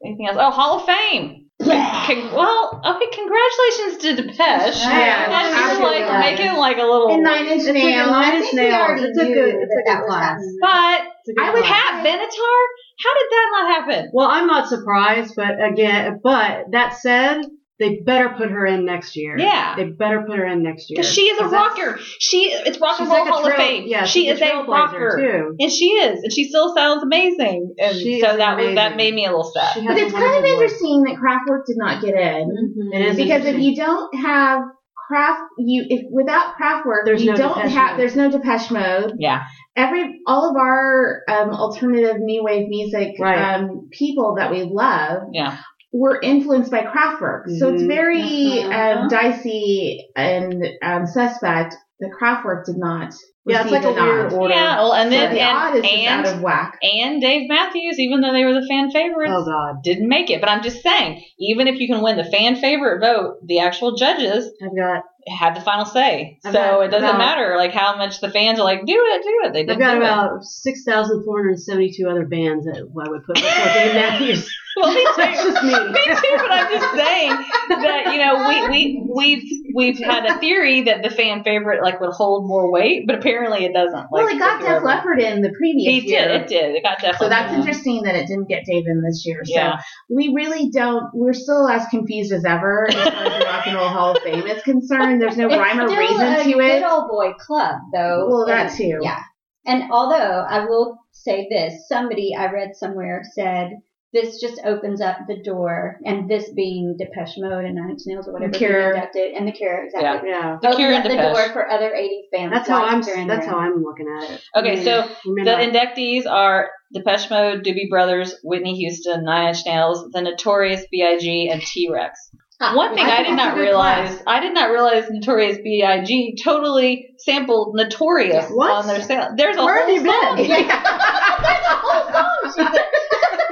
Anything 0.05 0.27
else? 0.27 0.37
Oh, 0.39 0.51
Hall 0.51 0.79
of 0.79 0.85
Fame. 0.85 1.43
Con- 1.59 2.31
well, 2.37 2.81
okay. 2.85 3.09
Congratulations 3.11 3.97
to 4.03 4.15
Depeche. 4.15 4.37
Yeah, 4.85 5.27
That's 5.27 5.49
just 5.55 5.71
absolutely. 5.81 6.05
like 6.05 6.37
making 6.37 6.55
like 6.55 6.77
a 6.77 6.83
little. 6.83 7.09
And 7.13 7.23
Nine 7.23 7.47
Inch 7.47 7.61
It's 7.61 7.67
a 7.69 7.73
Nails. 7.73 8.11
Nine 8.11 8.35
Inch 8.35 8.45
think 8.51 8.55
Nails. 8.55 9.01
It's 9.01 9.17
a 9.17 9.25
good, 9.25 9.55
it's 9.55 9.73
a 9.73 9.83
good 9.89 9.97
was 9.97 10.05
class. 10.07 10.39
but 10.61 11.01
It's 11.25 11.29
a 11.29 11.33
good 11.33 11.43
I 11.43 11.53
would 11.53 11.63
class. 11.63 11.91
Pat 11.91 12.05
Benatar, 12.05 12.57
how 13.03 13.13
did 13.17 13.27
that 13.31 13.47
not 13.51 13.73
happen? 13.75 14.11
Well, 14.13 14.27
I'm 14.29 14.47
not 14.47 14.69
surprised, 14.69 15.33
but 15.35 15.55
again, 15.63 16.19
but 16.23 16.65
that 16.71 16.95
said, 17.01 17.41
they 17.79 17.99
better 18.05 18.29
put 18.37 18.49
her 18.49 18.65
in 18.65 18.85
next 18.85 19.15
year. 19.15 19.37
Yeah. 19.37 19.75
They 19.75 19.85
better 19.85 20.23
put 20.27 20.37
her 20.37 20.45
in 20.47 20.63
next 20.63 20.89
year. 20.89 20.97
Because 20.97 21.13
she 21.13 21.21
is 21.23 21.39
a 21.39 21.47
rocker. 21.47 21.99
She 22.19 22.45
it's 22.51 22.79
Rock 22.79 22.99
and 22.99 23.07
Roll 23.09 23.19
like 23.19 23.29
a 23.29 23.31
Hall 23.31 23.45
of 23.47 23.53
Fame. 23.53 23.83
Yeah, 23.87 24.05
she 24.05 24.27
is 24.29 24.41
a 24.41 24.43
trailblazer, 24.43 24.67
rocker. 24.67 25.17
too. 25.19 25.55
And 25.59 25.71
she 25.71 25.85
is, 25.89 26.23
and 26.23 26.33
she 26.33 26.45
still 26.49 26.73
sounds 26.75 27.03
amazing. 27.03 27.75
And 27.79 27.95
She 27.95 28.19
so 28.21 28.31
is 28.31 28.37
that 28.37 28.57
was 28.57 28.75
that 28.75 28.95
made 28.95 29.13
me 29.13 29.25
a 29.25 29.29
little 29.29 29.43
sad. 29.51 29.85
But 29.85 29.97
it's 29.97 30.11
kind 30.11 30.25
of 30.25 30.31
wonderful 30.31 30.41
voice. 30.41 30.51
interesting 30.53 31.03
that 31.03 31.15
Kraftwerk 31.17 31.61
did 31.67 31.77
not 31.77 32.01
get 32.03 32.15
in. 32.15 32.91
It 32.93 33.01
is 33.07 33.15
Because 33.17 33.45
if 33.45 33.59
you 33.59 33.75
don't 33.75 34.15
have 34.15 34.61
craft, 35.07 35.41
you 35.59 35.85
if 35.87 36.05
without 36.11 36.55
Kraftwerk, 36.59 37.05
There's 37.05 37.23
you 37.23 37.31
no 37.31 37.37
don't 37.37 37.55
Depeche 37.57 37.71
have. 37.73 37.91
Mode. 37.91 37.99
There's 37.99 38.15
no 38.15 38.31
Depeche 38.31 38.71
Mode. 38.71 39.13
Yeah. 39.19 39.43
Every 39.75 40.19
all 40.25 40.49
of 40.49 40.55
our 40.57 41.21
um, 41.29 41.51
alternative 41.51 42.15
new 42.19 42.43
wave 42.43 42.67
music 42.67 43.09
Right. 43.19 43.55
um, 43.55 43.89
people 43.91 44.35
that 44.37 44.49
we 44.51 44.63
love 44.63 45.21
Yeah. 45.31 45.57
Were 45.93 46.19
influenced 46.21 46.69
by 46.71 46.83
Kraftwerk. 46.83 47.43
So 47.57 47.73
it's 47.73 47.83
Mhm. 47.83 47.87
very 47.87 48.21
Mhm. 48.21 49.01
um, 49.01 49.07
dicey 49.07 50.07
and 50.15 50.63
um, 50.83 51.05
suspect 51.07 51.75
that 51.99 52.09
Kraftwerk 52.19 52.65
did 52.65 52.77
not. 52.77 53.13
Yeah, 53.45 53.61
it's 53.61 53.71
like 53.71 53.85
a 53.85 53.93
weird 53.93 54.33
order. 54.33 54.53
Yeah. 54.53 54.75
Well, 54.81 54.93
and 54.93 55.09
So 55.09 55.17
then 55.17 55.33
the 55.33 55.41
odd 55.41 55.75
is 55.77 55.85
and 55.89 56.25
out 56.27 56.33
of 56.35 56.41
whack. 56.41 56.77
and 56.83 57.21
Dave 57.21 57.47
Matthews, 57.47 57.97
even 57.97 58.19
though 58.19 58.33
they 58.33 58.43
were 58.43 58.53
the 58.53 58.67
fan 58.67 58.91
favorites, 58.91 59.31
Oh 59.33 59.45
God, 59.45 59.75
didn't 59.83 60.09
make 60.09 60.29
it. 60.29 60.41
But 60.41 60.49
I'm 60.49 60.61
just 60.61 60.83
saying, 60.83 61.23
even 61.39 61.67
if 61.67 61.79
you 61.79 61.87
can 61.87 62.03
win 62.03 62.17
the 62.17 62.25
fan 62.25 62.57
favorite 62.57 62.99
vote, 62.99 63.35
the 63.45 63.59
actual 63.59 63.95
judges 63.95 64.51
I've 64.61 64.75
got 64.75 65.03
had 65.39 65.55
the 65.55 65.61
final 65.61 65.85
say. 65.85 66.39
I've 66.45 66.51
so 66.53 66.81
it 66.81 66.89
doesn't 66.89 67.07
about- 67.07 67.17
matter 67.19 67.55
like 67.57 67.71
how 67.71 67.95
much 67.95 68.19
the 68.19 68.29
fans 68.29 68.59
are 68.59 68.63
like, 68.65 68.85
do 68.85 68.93
it, 69.01 69.23
do 69.23 69.39
it. 69.47 69.53
They 69.53 69.61
I've 69.61 69.67
didn't 69.67 69.79
got 69.79 69.91
do 69.95 70.01
it. 70.01 70.03
about 70.03 70.43
six 70.43 70.83
thousand 70.83 71.23
four 71.23 71.41
hundred 71.41 71.57
seventy-two 71.59 72.07
other 72.09 72.25
bands 72.25 72.65
that 72.65 72.75
I 72.79 73.09
would 73.09 73.23
put 73.25 73.35
before 73.37 73.73
Dave 73.73 73.93
Matthews. 73.95 74.53
Well, 74.79 74.93
me 74.93 75.01
too. 75.05 75.13
That's 75.17 75.43
just 75.43 75.63
me. 75.63 75.71
me 75.73 76.05
too, 76.05 76.35
but 76.37 76.51
I'm 76.51 76.71
just 76.71 76.95
saying 76.95 77.31
that 77.69 78.13
you 78.13 78.17
know 78.19 78.47
we 78.47 78.69
we 78.69 79.03
we've 79.15 79.43
we've 79.75 79.99
had 79.99 80.25
a 80.25 80.37
theory 80.39 80.81
that 80.83 81.03
the 81.03 81.09
fan 81.09 81.43
favorite 81.43 81.83
like 81.83 81.99
would 81.99 82.11
hold 82.13 82.47
more 82.47 82.71
weight, 82.71 83.05
but 83.07 83.15
apparently 83.15 83.65
it 83.65 83.73
doesn't. 83.73 84.07
Well, 84.11 84.27
it 84.27 84.37
got 84.39 84.61
Def 84.61 84.83
Leppard 84.83 85.19
in 85.21 85.41
the 85.41 85.51
previous 85.57 86.03
He 86.03 86.09
year. 86.11 86.27
did. 86.27 86.41
It 86.41 86.47
did. 86.47 86.75
It 86.75 86.83
got 86.83 86.99
Def 86.99 87.17
So 87.17 87.27
that's 87.29 87.51
in. 87.53 87.59
interesting 87.59 88.03
that 88.03 88.15
it 88.15 88.27
didn't 88.27 88.47
get 88.49 88.63
Dave 88.65 88.83
in 88.87 89.01
this 89.01 89.23
year. 89.25 89.41
So 89.43 89.53
Yeah. 89.53 89.77
we 90.09 90.31
really 90.35 90.69
don't. 90.69 91.05
We're 91.13 91.33
still 91.33 91.67
as 91.67 91.85
confused 91.89 92.31
as 92.31 92.45
ever 92.45 92.87
as 92.89 92.93
far 92.95 93.03
as 93.25 93.39
the 93.39 93.45
Rock 93.45 93.67
and 93.67 93.75
Roll 93.75 93.89
Hall 93.89 94.15
of 94.15 94.23
Fame 94.23 94.45
is 94.47 94.61
concerned. 94.63 95.21
There's 95.21 95.37
no 95.37 95.47
It's 95.47 95.57
rhyme 95.57 95.79
or 95.79 95.87
reason 95.89 96.17
to 96.43 96.59
it. 96.59 96.79
Good 96.79 96.83
old 96.83 97.09
boy 97.09 97.33
club, 97.39 97.75
though. 97.93 98.27
Well, 98.29 98.45
that 98.47 98.67
And- 98.69 98.77
too. 98.77 98.99
Yeah. 99.01 99.19
And 99.65 99.91
although 99.91 100.45
I 100.49 100.65
will 100.65 100.97
say 101.11 101.47
this, 101.49 101.87
somebody 101.89 102.33
I 102.37 102.49
read 102.51 102.69
somewhere 102.75 103.23
said 103.35 103.71
this 104.19 104.41
just 104.41 104.59
opens 104.65 104.99
up 105.01 105.17
the 105.27 105.37
door, 105.43 105.99
and 106.05 106.27
this 106.29 106.49
being 106.55 106.95
Depeche 106.97 107.35
Mode 107.37 107.65
and 107.65 107.75
Nine 107.75 107.91
Inch 107.91 108.01
Nails 108.07 108.27
or 108.27 108.33
whatever, 108.33 108.51
The 108.51 108.57
Cure. 108.57 108.71
being 108.79 108.95
inducted, 108.95 109.33
and 109.33 109.47
the 109.47 109.51
Cure, 109.51 109.83
exactly. 109.85 110.29
Yeah, 110.29 110.57
The 110.61 110.67
Opens 110.69 110.75
Cure 110.77 110.93
up 110.93 111.03
and 111.05 111.11
the 111.11 111.17
Depeche. 111.17 111.35
door 111.45 111.53
for 111.53 111.69
other 111.69 111.91
80s 111.91 112.29
bands. 112.31 112.53
that's 112.53 112.67
how 112.69 112.81
like 112.81 112.93
I'm. 112.93 113.01
Duran 113.01 113.27
That's 113.27 113.45
Duran. 113.45 113.59
how 113.61 113.65
I'm 113.65 113.83
looking 113.83 114.07
at 114.17 114.31
it. 114.31 114.41
Okay, 114.55 114.81
I 114.81 114.83
so 114.83 115.01
mean, 115.01 115.15
we 115.27 115.33
may 115.35 115.43
The 115.43 115.57
not- 115.57 115.73
inductees 115.95 116.25
are 116.25 116.69
Depeche 116.93 117.29
Mode, 117.29 117.63
Doobie 117.63 117.89
Brothers, 117.89 118.35
Whitney 118.43 118.75
Houston, 118.77 119.23
Nine 119.25 119.49
Inch 119.49 119.65
Nails, 119.65 120.09
The 120.11 120.21
Notorious 120.21 120.85
B.I.G., 120.91 121.49
and 121.51 121.61
T 121.61 121.89
Rex. 121.91 122.31
Ah, 122.59 122.75
One 122.75 122.95
thing 122.95 123.05
I 123.05 123.11
I, 123.11 123.15
think 123.17 123.27
did 123.27 123.37
that's 123.37 123.43
a 123.43 123.45
not 123.49 123.55
good 123.55 123.61
realize, 123.61 124.09
class. 124.09 124.23
I 124.25 124.39
did 124.39 124.53
not 124.55 124.71
realize 124.71 125.05
Notorious 125.11 125.59
B.I.G. 125.63 126.39
totally 126.43 127.09
sampled 127.19 127.75
Notorious 127.75 128.49
What? 128.49 128.71
on 128.71 128.87
their 128.87 129.03
sound. 129.03 129.37
There's 129.37 129.57
a 129.57 129.63
Where 129.63 129.85
whole 129.85 129.95
have 129.95 130.03
you 130.03 130.11
song. 130.11 130.35
been? 130.37 130.47
There's 130.47 130.71
a 130.71 131.75
whole 131.75 132.11
song. 132.11 132.37
She 132.45 132.63
said, 132.63 132.83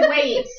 Wait. 0.10 0.45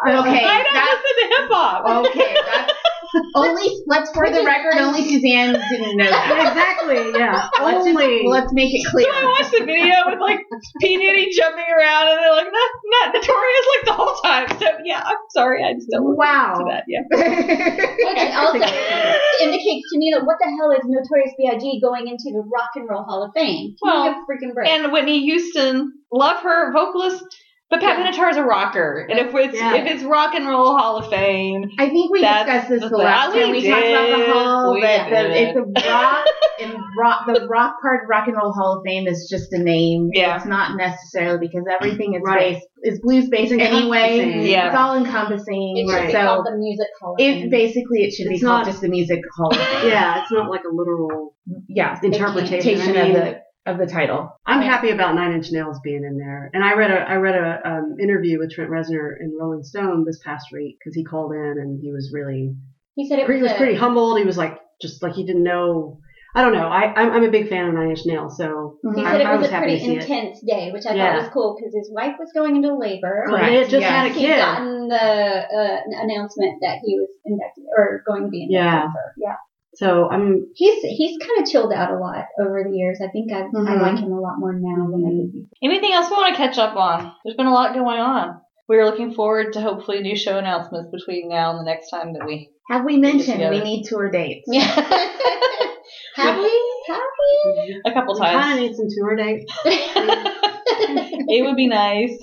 Okay. 0.00 0.08
I 0.08 0.62
don't 0.64 0.72
that's- 0.72 0.96
listen 0.96 1.12
to 1.20 1.26
hip 1.28 1.50
hop. 1.52 2.06
Okay. 2.08 2.32
That's 2.32 2.72
only. 3.34 3.68
Let's 3.86 4.10
for 4.12 4.30
the 4.30 4.42
record. 4.48 4.80
Only 4.80 5.04
Suzanne 5.12 5.52
didn't 5.68 5.96
know 5.98 6.08
that. 6.08 6.56
exactly. 6.56 7.20
Yeah. 7.20 7.50
Let's, 7.60 7.84
just- 7.84 8.00
Only. 8.00 8.24
let's 8.24 8.50
make 8.54 8.72
it 8.72 8.80
clear. 8.88 9.04
So 9.04 9.12
I 9.12 9.24
watched 9.28 9.52
the 9.52 9.64
video 9.68 9.92
with 10.08 10.18
like 10.18 10.40
P 10.80 10.96
Diddy 10.96 11.28
jumping 11.36 11.68
around, 11.68 12.08
and 12.08 12.16
they're 12.16 12.32
like, 12.32 12.48
"Not, 12.48 12.70
not 12.96 13.06
Notorious," 13.12 13.66
like 13.76 13.84
the 13.84 13.92
whole 13.92 14.16
time. 14.24 14.46
So 14.58 14.66
yeah, 14.88 15.02
I'm 15.04 15.20
sorry, 15.36 15.62
I 15.68 15.74
just 15.74 15.88
don't 15.92 16.16
Wow. 16.16 16.54
to 16.56 16.64
that. 16.72 16.84
Yeah. 16.88 17.04
Which 17.12 18.34
also 18.40 18.56
indicates 19.44 19.84
to 19.92 19.98
me 20.00 20.16
that 20.16 20.24
what 20.24 20.36
the 20.40 20.48
hell 20.48 20.72
is 20.72 20.80
Notorious 20.88 21.34
B.I.G. 21.36 21.80
going 21.84 22.08
into 22.08 22.32
the 22.32 22.40
Rock 22.48 22.70
and 22.76 22.88
Roll 22.88 23.04
Hall 23.04 23.22
of 23.22 23.32
Fame? 23.36 23.76
Give 23.76 23.84
me 23.84 24.00
Well, 24.00 24.24
freaking 24.24 24.54
break. 24.54 24.68
And 24.70 24.92
Whitney 24.92 25.20
Houston, 25.28 25.92
love 26.10 26.40
her 26.40 26.72
vocalist. 26.72 27.22
But 27.70 27.78
Pat 27.80 27.98
Benatar 27.98 28.30
is 28.32 28.36
a 28.36 28.42
rocker, 28.42 29.06
and 29.08 29.16
if 29.20 29.32
it's 29.32 29.54
Yeah. 29.56 29.76
if 29.76 29.86
it's 29.86 30.02
Rock 30.02 30.34
and 30.34 30.44
Roll 30.44 30.76
Hall 30.76 30.96
of 30.96 31.08
Fame, 31.08 31.70
I 31.78 31.88
think 31.88 32.10
we 32.10 32.20
That's 32.20 32.44
discussed 32.44 32.68
this 32.68 32.80
the 32.82 32.88
the 32.88 32.96
last 32.96 33.32
We 33.32 33.40
time 33.42 33.50
we 33.52 33.68
talked 33.68 33.86
about 33.86 34.18
the 34.18 34.32
hall. 34.32 34.74
We 34.74 34.80
that 34.80 35.08
the, 35.08 35.40
it's 35.40 35.56
a 35.56 35.62
rock 35.88 36.24
and 36.60 36.74
rock. 36.98 37.26
The 37.28 37.46
rock 37.48 37.76
part 37.80 38.02
of 38.02 38.08
Rock 38.10 38.26
and 38.26 38.36
Roll 38.36 38.52
Hall 38.52 38.78
of 38.78 38.82
Fame 38.84 39.06
is 39.06 39.28
just 39.30 39.52
a 39.52 39.58
name. 39.62 40.08
Yeah. 40.12 40.34
It's 40.34 40.46
not 40.46 40.76
necessarily 40.76 41.38
because 41.46 41.62
everything 41.70 42.14
is 42.14 42.22
Right. 42.26 42.54
based 42.54 42.66
is 42.82 42.98
blues 43.04 43.28
based 43.28 43.52
It's 43.52 43.62
anyway. 43.62 44.48
Yeah. 44.50 44.66
It's 44.70 44.76
all 44.76 44.96
encompassing. 44.96 45.76
It 45.76 45.88
Right. 45.88 46.06
be 46.06 46.12
So 46.12 46.42
the 46.44 46.56
Music 46.56 46.88
Hall. 47.00 47.14
of 47.14 47.20
it 47.20 47.50
basically 47.52 48.02
it 48.02 48.12
should 48.12 48.28
be 48.30 48.34
It's 48.34 48.42
called 48.42 48.64
just 48.64 48.80
the 48.80 48.88
Music 48.88 49.20
Hall. 49.36 49.50
of 49.52 49.56
Fame. 49.56 49.90
Yeah, 49.90 50.22
it's 50.22 50.32
not 50.32 50.50
like 50.50 50.62
a 50.64 50.74
literal 50.74 51.34
yeah. 51.68 51.96
interpretation. 52.02 52.80
Interpretation 52.80 52.96
I 52.96 53.02
mean, 53.04 53.16
of 53.16 53.24
the 53.26 53.40
of 53.66 53.78
the 53.78 53.86
title. 53.86 54.30
I'm 54.46 54.62
happy 54.62 54.90
about 54.90 55.14
Nine 55.14 55.32
Inch 55.34 55.50
Nails 55.52 55.78
being 55.84 56.02
in 56.04 56.16
there. 56.16 56.50
And 56.54 56.64
I 56.64 56.74
read 56.74 56.90
a 56.90 56.94
I 57.08 57.16
read 57.16 57.34
a 57.34 57.60
um, 57.68 57.96
interview 58.00 58.38
with 58.38 58.52
Trent 58.52 58.70
Reznor 58.70 59.20
in 59.20 59.36
Rolling 59.38 59.62
Stone 59.62 60.04
this 60.04 60.18
past 60.24 60.46
week 60.52 60.76
because 60.78 60.94
he 60.96 61.04
called 61.04 61.32
in 61.32 61.56
and 61.58 61.78
he 61.82 61.92
was 61.92 62.10
really 62.12 62.54
he 62.96 63.08
said 63.08 63.18
it 63.18 63.26
he 63.26 63.32
was, 63.34 63.42
was 63.42 63.52
a- 63.52 63.56
pretty 63.56 63.74
humbled. 63.76 64.18
He 64.18 64.24
was 64.24 64.38
like 64.38 64.58
just 64.80 65.02
like 65.02 65.12
he 65.14 65.24
didn't 65.26 65.42
know. 65.44 65.98
I 66.34 66.42
don't 66.42 66.52
know. 66.54 66.68
I 66.68 66.84
I'm, 66.94 67.10
I'm 67.12 67.24
a 67.24 67.30
big 67.30 67.48
fan 67.48 67.66
of 67.68 67.74
Nine 67.74 67.90
Inch 67.90 68.06
Nails, 68.06 68.36
so 68.38 68.78
He 68.94 69.02
I, 69.02 69.12
said 69.12 69.20
it 69.20 69.28
was, 69.30 69.40
was 69.42 69.50
a 69.50 69.58
pretty 69.58 69.78
see 69.80 69.96
it. 69.96 70.02
intense 70.02 70.40
day, 70.40 70.70
which 70.72 70.86
I 70.86 70.94
Yeah. 70.94 71.12
thought 71.14 71.22
was 71.24 71.32
cool 71.32 71.56
because 71.58 71.74
his 71.74 71.90
wife 71.92 72.14
was 72.20 72.30
going 72.32 72.54
into 72.56 72.76
labor. 72.78 73.26
Well, 73.28 73.44
they 73.44 73.56
had 73.56 73.68
just 73.68 73.80
Yes. 73.82 73.90
had 73.90 74.06
a 74.06 74.14
He'd 74.14 74.20
kid. 74.26 74.36
gotten 74.38 74.88
the 74.88 74.96
uh, 74.96 75.80
announcement 76.02 76.58
that 76.62 76.78
he 76.84 76.98
was 76.98 77.08
inducted 77.26 77.64
or 77.76 78.02
going 78.06 78.22
to 78.22 78.28
be 78.28 78.44
inducted. 78.44 78.54
Yeah. 79.18 79.28
Yeah. 79.30 79.36
So 79.80 80.10
I'm 80.10 80.46
He's 80.54 80.82
he's 80.82 81.16
kind 81.18 81.40
of 81.40 81.48
chilled 81.50 81.72
out 81.72 81.90
a 81.90 81.98
lot 81.98 82.26
over 82.38 82.62
the 82.68 82.76
years. 82.76 83.00
I 83.02 83.08
think 83.08 83.32
I, 83.32 83.40
I 83.40 83.42
Mhm. 83.44 83.80
like 83.80 83.98
him 83.98 84.12
a 84.12 84.20
lot 84.20 84.38
more 84.38 84.52
now 84.52 84.86
than 84.90 85.06
I 85.06 85.10
did 85.10 85.32
before. 85.32 85.48
anything 85.62 85.92
else 85.94 86.10
we 86.10 86.16
want 86.16 86.34
to 86.34 86.36
catch 86.36 86.58
up 86.58 86.76
on? 86.76 87.10
There's 87.24 87.36
been 87.36 87.46
a 87.46 87.54
lot 87.54 87.72
going 87.72 87.98
on. 87.98 88.40
We're 88.68 88.84
looking 88.84 89.14
forward 89.14 89.54
to 89.54 89.62
hopefully 89.62 90.00
new 90.02 90.16
show 90.16 90.36
announcements 90.36 90.90
between 90.92 91.30
now 91.30 91.50
and 91.50 91.60
the 91.60 91.64
next 91.64 91.88
time 91.88 92.12
that 92.12 92.26
we. 92.26 92.50
Have 92.68 92.84
we 92.84 92.98
mentioned 92.98 93.40
we 93.48 93.60
need 93.60 93.84
tour 93.86 94.10
dates? 94.10 94.46
Yeah. 94.46 94.60
Have 96.16 96.36
we? 96.36 96.82
Have 96.88 97.00
we? 97.18 97.80
A 97.86 97.92
couple 97.92 98.14
we 98.14 98.20
kind 98.20 98.58
of 98.58 98.60
need 98.60 98.76
some 98.76 98.86
tour 98.94 99.16
dates. 99.16 99.50
it 99.64 101.44
would 101.46 101.56
be 101.56 101.68
nice. 101.68 102.18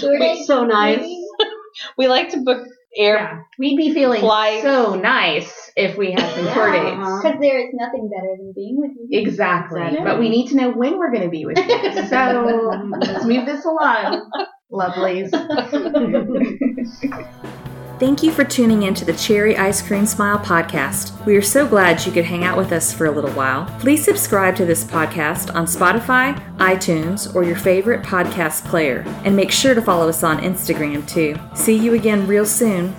Tour 0.00 0.18
dates, 0.18 0.46
so 0.46 0.64
nice. 0.64 1.08
we 1.96 2.08
like 2.08 2.28
to 2.30 2.40
book 2.42 2.66
air. 2.96 3.16
Yeah. 3.16 3.38
We'd 3.58 3.76
be 3.76 3.92
feeling 3.92 4.20
Flights. 4.20 4.62
so 4.62 4.94
nice 4.94 5.70
if 5.76 5.96
we 5.96 6.12
had 6.12 6.28
some 6.34 6.52
tour 6.54 6.74
Yeah. 6.74 6.82
dates. 6.82 6.96
Uh-huh. 6.98 7.20
Because 7.22 7.40
there 7.40 7.58
is 7.58 7.70
nothing 7.72 8.10
better 8.14 8.36
than 8.36 8.52
being 8.54 8.78
with 8.80 8.90
you. 8.96 9.08
Exactly. 9.20 9.80
Exactly. 9.82 10.04
But 10.04 10.18
we 10.18 10.28
need 10.28 10.48
to 10.48 10.56
know 10.56 10.70
when 10.70 10.98
we're 10.98 11.10
going 11.10 11.24
to 11.24 11.30
be 11.30 11.44
with 11.44 11.58
you. 11.58 12.04
So 12.08 12.88
let's 12.98 13.24
move 13.24 13.46
this 13.46 13.64
along, 13.64 14.30
lovelies. 14.72 15.30
Thank 18.00 18.22
you 18.22 18.32
for 18.32 18.44
tuning 18.44 18.84
in 18.84 18.94
to 18.94 19.04
the 19.04 19.12
Cherry 19.12 19.58
Ice 19.58 19.86
Cream 19.86 20.06
Smile 20.06 20.38
podcast. 20.38 21.22
We 21.26 21.36
are 21.36 21.42
so 21.42 21.68
glad 21.68 22.06
you 22.06 22.10
could 22.10 22.24
hang 22.24 22.44
out 22.44 22.56
with 22.56 22.72
us 22.72 22.94
for 22.94 23.04
a 23.04 23.10
little 23.10 23.30
while. 23.32 23.66
Please 23.78 24.02
subscribe 24.02 24.56
to 24.56 24.64
this 24.64 24.84
podcast 24.84 25.54
on 25.54 25.66
Spotify, 25.66 26.34
iTunes, 26.56 27.34
or 27.34 27.44
your 27.44 27.56
favorite 27.56 28.02
podcast 28.02 28.64
player. 28.64 29.04
And 29.22 29.36
make 29.36 29.50
sure 29.50 29.74
to 29.74 29.82
follow 29.82 30.08
us 30.08 30.22
on 30.22 30.38
Instagram 30.38 31.06
too. 31.06 31.38
See 31.54 31.76
you 31.76 31.92
again 31.92 32.26
real 32.26 32.46
soon. 32.46 32.96